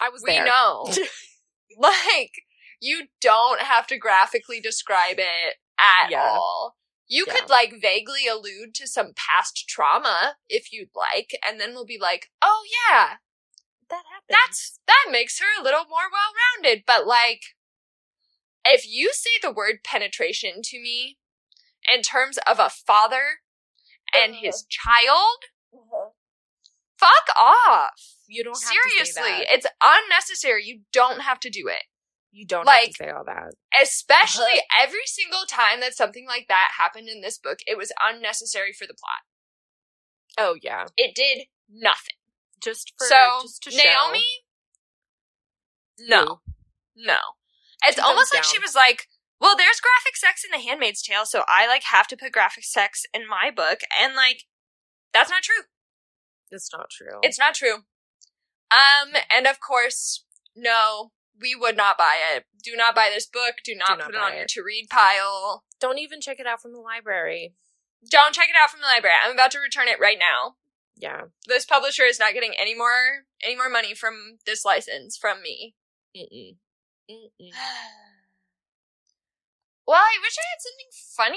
I 0.00 0.08
was 0.08 0.22
We 0.24 0.32
there. 0.32 0.44
know. 0.44 0.86
like 1.78 2.32
you 2.80 3.06
don't 3.20 3.60
have 3.60 3.86
to 3.88 3.98
graphically 3.98 4.60
describe 4.60 5.16
it 5.18 5.56
at 5.78 6.10
Yeah. 6.10 6.22
all. 6.22 6.76
You 7.06 7.24
Yeah. 7.26 7.34
could 7.34 7.50
like 7.50 7.74
vaguely 7.80 8.26
allude 8.26 8.74
to 8.76 8.86
some 8.86 9.12
past 9.14 9.64
trauma 9.68 10.36
if 10.48 10.72
you'd 10.72 10.90
like, 10.94 11.38
and 11.46 11.60
then 11.60 11.74
we'll 11.74 11.84
be 11.84 11.98
like, 11.98 12.30
"Oh 12.40 12.64
yeah, 12.88 13.16
That 13.94 14.04
happened. 14.10 14.28
that's 14.30 14.80
that 14.86 15.06
makes 15.10 15.38
her 15.38 15.46
a 15.58 15.62
little 15.62 15.84
more 15.88 16.10
well-rounded." 16.10 16.84
But 16.86 17.06
like 17.06 17.54
if 18.64 18.86
you 18.88 19.10
say 19.12 19.30
the 19.42 19.52
word 19.52 19.80
penetration 19.84 20.62
to 20.64 20.78
me 20.78 21.18
in 21.92 22.02
terms 22.02 22.38
of 22.48 22.58
a 22.58 22.70
father 22.70 23.40
and 24.14 24.32
uh-huh. 24.32 24.40
his 24.42 24.64
child, 24.68 25.38
uh-huh. 25.72 26.10
fuck 26.98 27.36
off. 27.38 28.16
you 28.26 28.42
don't 28.42 28.54
have 28.54 28.72
Seriously, 28.72 29.04
to 29.04 29.12
say 29.12 29.38
that. 29.44 29.54
it's 29.54 29.66
unnecessary. 29.82 30.64
You 30.64 30.80
don't 30.92 31.20
have 31.20 31.38
to 31.40 31.50
do 31.50 31.68
it. 31.68 31.84
You 32.32 32.46
don't 32.46 32.64
Like- 32.64 32.86
have 32.86 32.88
to 32.88 33.04
say 33.04 33.10
all 33.10 33.24
that. 33.24 33.52
Especially 33.80 34.44
uh-huh. 34.58 34.82
every 34.84 35.04
single 35.06 35.44
time 35.46 35.80
that 35.80 35.94
something 35.94 36.26
like 36.26 36.46
that 36.48 36.70
happened 36.78 37.08
in 37.08 37.20
this 37.20 37.38
book, 37.38 37.58
it 37.66 37.76
was 37.76 37.92
unnecessary 38.02 38.72
for 38.72 38.86
the 38.86 38.94
plot. 38.94 39.22
Oh 40.38 40.56
yeah, 40.60 40.86
It 40.96 41.14
did 41.14 41.46
nothing. 41.68 42.16
Just 42.64 42.92
for 42.98 43.06
so 43.06 43.40
just 43.42 43.62
to 43.64 43.70
Naomi, 43.70 44.24
show. 45.98 46.06
no, 46.08 46.40
no. 46.96 47.18
It's 47.86 47.98
almost 47.98 48.32
thumbs 48.32 48.40
like 48.40 48.44
she 48.44 48.58
was 48.58 48.74
like, 48.74 49.08
"Well, 49.40 49.56
there's 49.56 49.80
graphic 49.80 50.16
sex 50.16 50.42
in 50.44 50.50
The 50.50 50.66
Handmaid's 50.66 51.02
Tale, 51.02 51.26
so 51.26 51.44
I 51.48 51.66
like 51.66 51.82
have 51.84 52.06
to 52.08 52.16
put 52.16 52.32
graphic 52.32 52.64
sex 52.64 53.04
in 53.12 53.28
my 53.28 53.50
book," 53.54 53.80
and 54.00 54.14
like, 54.14 54.44
that's 55.12 55.30
not 55.30 55.42
true. 55.42 55.64
It's 56.50 56.72
not 56.72 56.88
true. 56.90 57.20
It's 57.22 57.38
not 57.38 57.54
true. 57.54 57.84
Um, 58.70 59.14
and 59.30 59.46
of 59.46 59.60
course, 59.60 60.24
no, 60.56 61.12
we 61.40 61.54
would 61.54 61.76
not 61.76 61.98
buy 61.98 62.16
it. 62.34 62.44
Do 62.62 62.74
not 62.76 62.94
buy 62.94 63.10
this 63.12 63.26
book. 63.26 63.56
Do 63.64 63.74
not, 63.74 63.88
Do 63.88 63.96
not 63.98 64.06
put 64.06 64.14
it 64.14 64.20
on 64.20 64.36
your 64.36 64.46
to 64.48 64.62
read 64.62 64.86
pile. 64.90 65.64
don't 65.80 65.98
even 65.98 66.20
check 66.20 66.40
it 66.40 66.46
out 66.46 66.62
from 66.62 66.72
the 66.72 66.80
library. 66.80 67.54
Don't 68.10 68.34
check 68.34 68.48
it 68.48 68.56
out 68.60 68.70
from 68.70 68.80
the 68.80 68.86
library. 68.86 69.16
I'm 69.22 69.32
about 69.32 69.50
to 69.52 69.58
return 69.58 69.88
it 69.88 70.00
right 70.00 70.18
now. 70.18 70.56
Yeah. 70.96 71.22
This 71.46 71.64
publisher 71.64 72.04
is 72.04 72.18
not 72.20 72.34
getting 72.34 72.52
any 72.58 72.74
more 72.74 73.24
any 73.42 73.56
more 73.56 73.68
money 73.68 73.94
from 73.94 74.38
this 74.46 74.64
license 74.64 75.16
from 75.16 75.42
me. 75.42 75.74
Mm-mm. 76.16 76.56
Mm-mm. 77.10 77.50
Well, 79.86 80.00
I 80.00 80.16
wish 80.22 80.32
I 80.38 80.48
had 80.48 80.62
something 80.64 80.92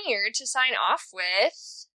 funnier 0.06 0.30
to 0.34 0.48
sign 0.48 0.72
off 0.74 1.08
with. 1.12 1.86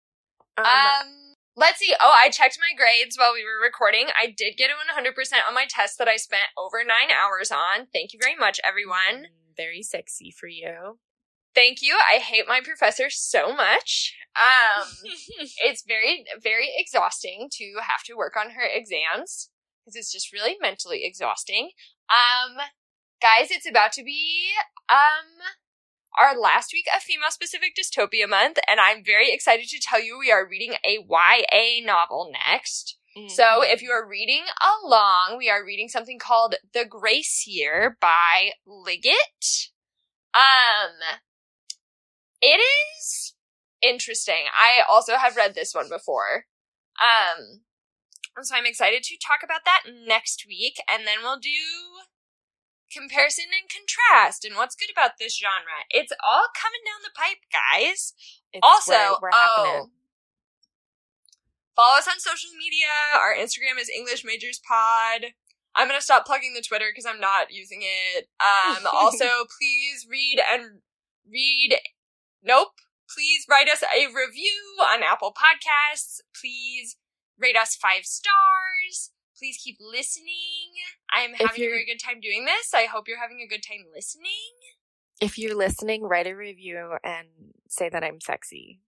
Um, 0.59 0.67
Um, 0.67 1.35
let's 1.57 1.79
see. 1.79 1.95
Oh, 1.99 2.13
I 2.15 2.29
checked 2.29 2.59
my 2.61 2.77
grades 2.77 3.17
while 3.17 3.33
we 3.33 3.43
were 3.43 3.59
recording. 3.63 4.09
I 4.21 4.27
did 4.37 4.59
get 4.59 4.69
a 4.71 4.75
100% 4.75 5.15
on 5.49 5.55
my 5.55 5.65
test 5.67 5.97
that 5.99 6.09
I 6.09 6.17
spent 6.17 6.53
over 6.59 6.85
nine 6.85 7.09
hours 7.11 7.51
on. 7.51 7.87
Thank 7.93 8.13
you 8.13 8.19
very 8.21 8.37
much, 8.37 8.61
everyone. 8.63 9.33
mm, 9.33 9.57
very 9.57 9.83
sexy 9.83 10.31
for 10.31 10.47
you. 10.47 10.99
Thank 11.55 11.79
you. 11.83 11.97
I 12.13 12.19
hate 12.19 12.45
my 12.49 12.61
professor 12.65 13.11
so 13.11 13.55
much. 13.55 14.15
Um, 14.37 14.89
it's 15.63 15.85
very, 15.87 16.25
very 16.43 16.71
exhausting 16.77 17.49
to 17.53 17.75
have 17.83 18.03
to 18.07 18.15
work 18.15 18.35
on 18.37 18.53
her 18.53 18.63
exams 18.65 19.51
because 19.85 19.97
it's 19.97 20.13
just 20.13 20.33
really 20.33 20.57
mentally 20.61 21.05
exhausting. 21.05 21.71
Um, 22.09 22.57
guys, 23.21 23.51
it's 23.51 23.69
about 23.69 23.93
to 23.93 24.03
be, 24.05 24.51
um, 24.89 25.41
our 26.19 26.39
last 26.39 26.73
week 26.73 26.85
of 26.95 27.03
female 27.03 27.31
specific 27.31 27.73
dystopia 27.75 28.29
month, 28.29 28.59
and 28.69 28.79
I'm 28.81 29.03
very 29.05 29.33
excited 29.33 29.69
to 29.69 29.81
tell 29.81 30.03
you 30.03 30.19
we 30.19 30.31
are 30.31 30.47
reading 30.47 30.75
a 30.85 30.99
YA 31.09 31.85
novel 31.85 32.31
next. 32.33 32.99
So, 33.29 33.43
Mm-hmm. 33.43 33.65
if 33.65 33.83
you 33.83 33.91
are 33.91 34.09
reading 34.09 34.45
along, 34.83 35.37
we 35.37 35.51
are 35.51 35.63
reading 35.65 35.89
something 35.89 36.19
called 36.19 36.55
The 36.73 36.87
Grace 36.87 37.45
Year 37.47 37.99
by 38.01 38.53
Liggett. 38.67 39.69
Um, 40.35 41.19
it 42.43 42.61
is 42.61 43.35
interesting. 43.81 44.51
I 44.53 44.83
also 44.89 45.17
have 45.17 45.37
read 45.37 45.55
this 45.55 45.75
one 45.75 45.89
before. 45.89 46.47
Um, 47.01 47.63
so 48.43 48.55
I'm 48.57 48.67
excited 48.67 49.03
to 49.05 49.17
talk 49.17 49.41
about 49.45 49.65
that 49.65 49.83
next 50.07 50.45
week, 50.47 50.77
and 50.89 51.07
then 51.07 51.19
we'll 51.23 51.39
do 51.39 51.49
comparison 52.93 53.47
and 53.57 53.71
contrast 53.73 54.45
and 54.45 54.57
what's 54.57 54.77
good 54.77 54.91
about 54.93 55.13
this 55.19 55.39
genre. 55.39 55.87
It's 55.89 56.13
all 56.23 56.49
coming 56.53 56.85
down 56.85 57.01
the 57.01 57.17
pipe, 57.17 57.41
guys 57.49 58.13
It's 58.53 58.61
also, 58.63 59.17
we're, 59.21 59.29
we're 59.29 59.31
oh, 59.33 59.91
follow 61.75 61.99
us 61.99 62.09
on 62.09 62.21
social 62.21 62.51
media. 62.59 62.93
Our 63.17 63.35
Instagram 63.35 63.81
is 63.81 63.89
English 63.89 64.25
Majors 64.25 64.61
Pod. 64.67 65.33
I'm 65.75 65.89
gonna 65.89 66.03
stop 66.03 66.27
plugging 66.27 66.53
the 66.55 66.61
Twitter 66.61 66.87
because 66.91 67.07
I'm 67.07 67.21
not 67.21 67.49
using 67.51 67.81
it. 67.83 68.29
Um, 68.41 68.85
also, 68.93 69.25
please 69.59 70.07
read 70.09 70.41
and 70.53 70.81
read. 71.31 71.79
Nope. 72.43 72.73
Please 73.15 73.45
write 73.49 73.69
us 73.69 73.83
a 73.83 74.07
review 74.07 74.77
on 74.81 75.03
Apple 75.03 75.33
Podcasts. 75.35 76.21
Please 76.41 76.97
rate 77.39 77.57
us 77.57 77.77
five 77.77 78.05
stars. 78.05 79.11
Please 79.39 79.59
keep 79.63 79.77
listening. 79.81 80.73
I'm 81.13 81.33
having 81.35 81.63
a 81.63 81.69
very 81.69 81.85
good 81.85 82.01
time 82.03 82.21
doing 82.21 82.45
this. 82.47 82.73
I 82.75 82.85
hope 82.85 83.09
you're 83.09 83.21
having 83.21 83.41
a 83.45 83.49
good 83.49 83.63
time 83.63 83.85
listening. 83.95 84.31
If 85.21 85.39
you're 85.39 85.57
listening, 85.57 86.03
write 86.03 86.27
a 86.27 86.35
review 86.35 86.95
and 87.05 87.29
say 87.69 87.89
that 87.89 88.03
I'm 88.03 88.21
sexy. 88.21 88.81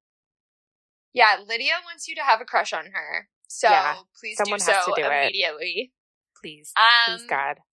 Yeah, 1.13 1.37
Lydia 1.47 1.75
wants 1.85 2.09
you 2.09 2.15
to 2.17 2.23
have 2.23 2.41
a 2.41 2.45
crush 2.45 2.73
on 2.73 2.87
her. 2.93 3.29
So 3.47 3.69
Yeah, 3.69 3.95
please 4.19 4.37
someone 4.37 4.59
do 4.59 4.65
has 4.73 4.85
so 4.85 4.95
to 4.95 5.03
do 5.03 5.09
it. 5.09 5.13
immediately. 5.13 5.93
Please, 6.41 6.73
Um, 6.77 7.19
please, 7.19 7.27
God. 7.29 7.57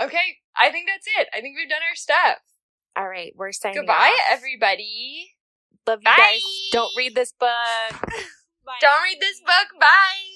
Okay, 0.00 0.38
I 0.56 0.70
think 0.70 0.88
that's 0.88 1.06
it. 1.18 1.28
I 1.34 1.40
think 1.40 1.56
we've 1.56 1.68
done 1.68 1.82
our 1.88 1.94
stuff. 1.94 2.38
All 2.96 3.08
right, 3.08 3.32
we're 3.36 3.52
saying 3.52 3.74
Goodbye, 3.74 4.16
everybody. 4.30 5.30
Love 5.86 6.00
you 6.02 6.04
guys. 6.04 6.16
Bye. 6.16 6.40
Don't 6.72 6.92
read 6.96 7.14
this 7.14 7.32
book. 7.32 7.48
Don't 8.80 9.02
read 9.02 9.18
this 9.20 9.40
book. 9.40 9.80
Bye. 9.80 10.31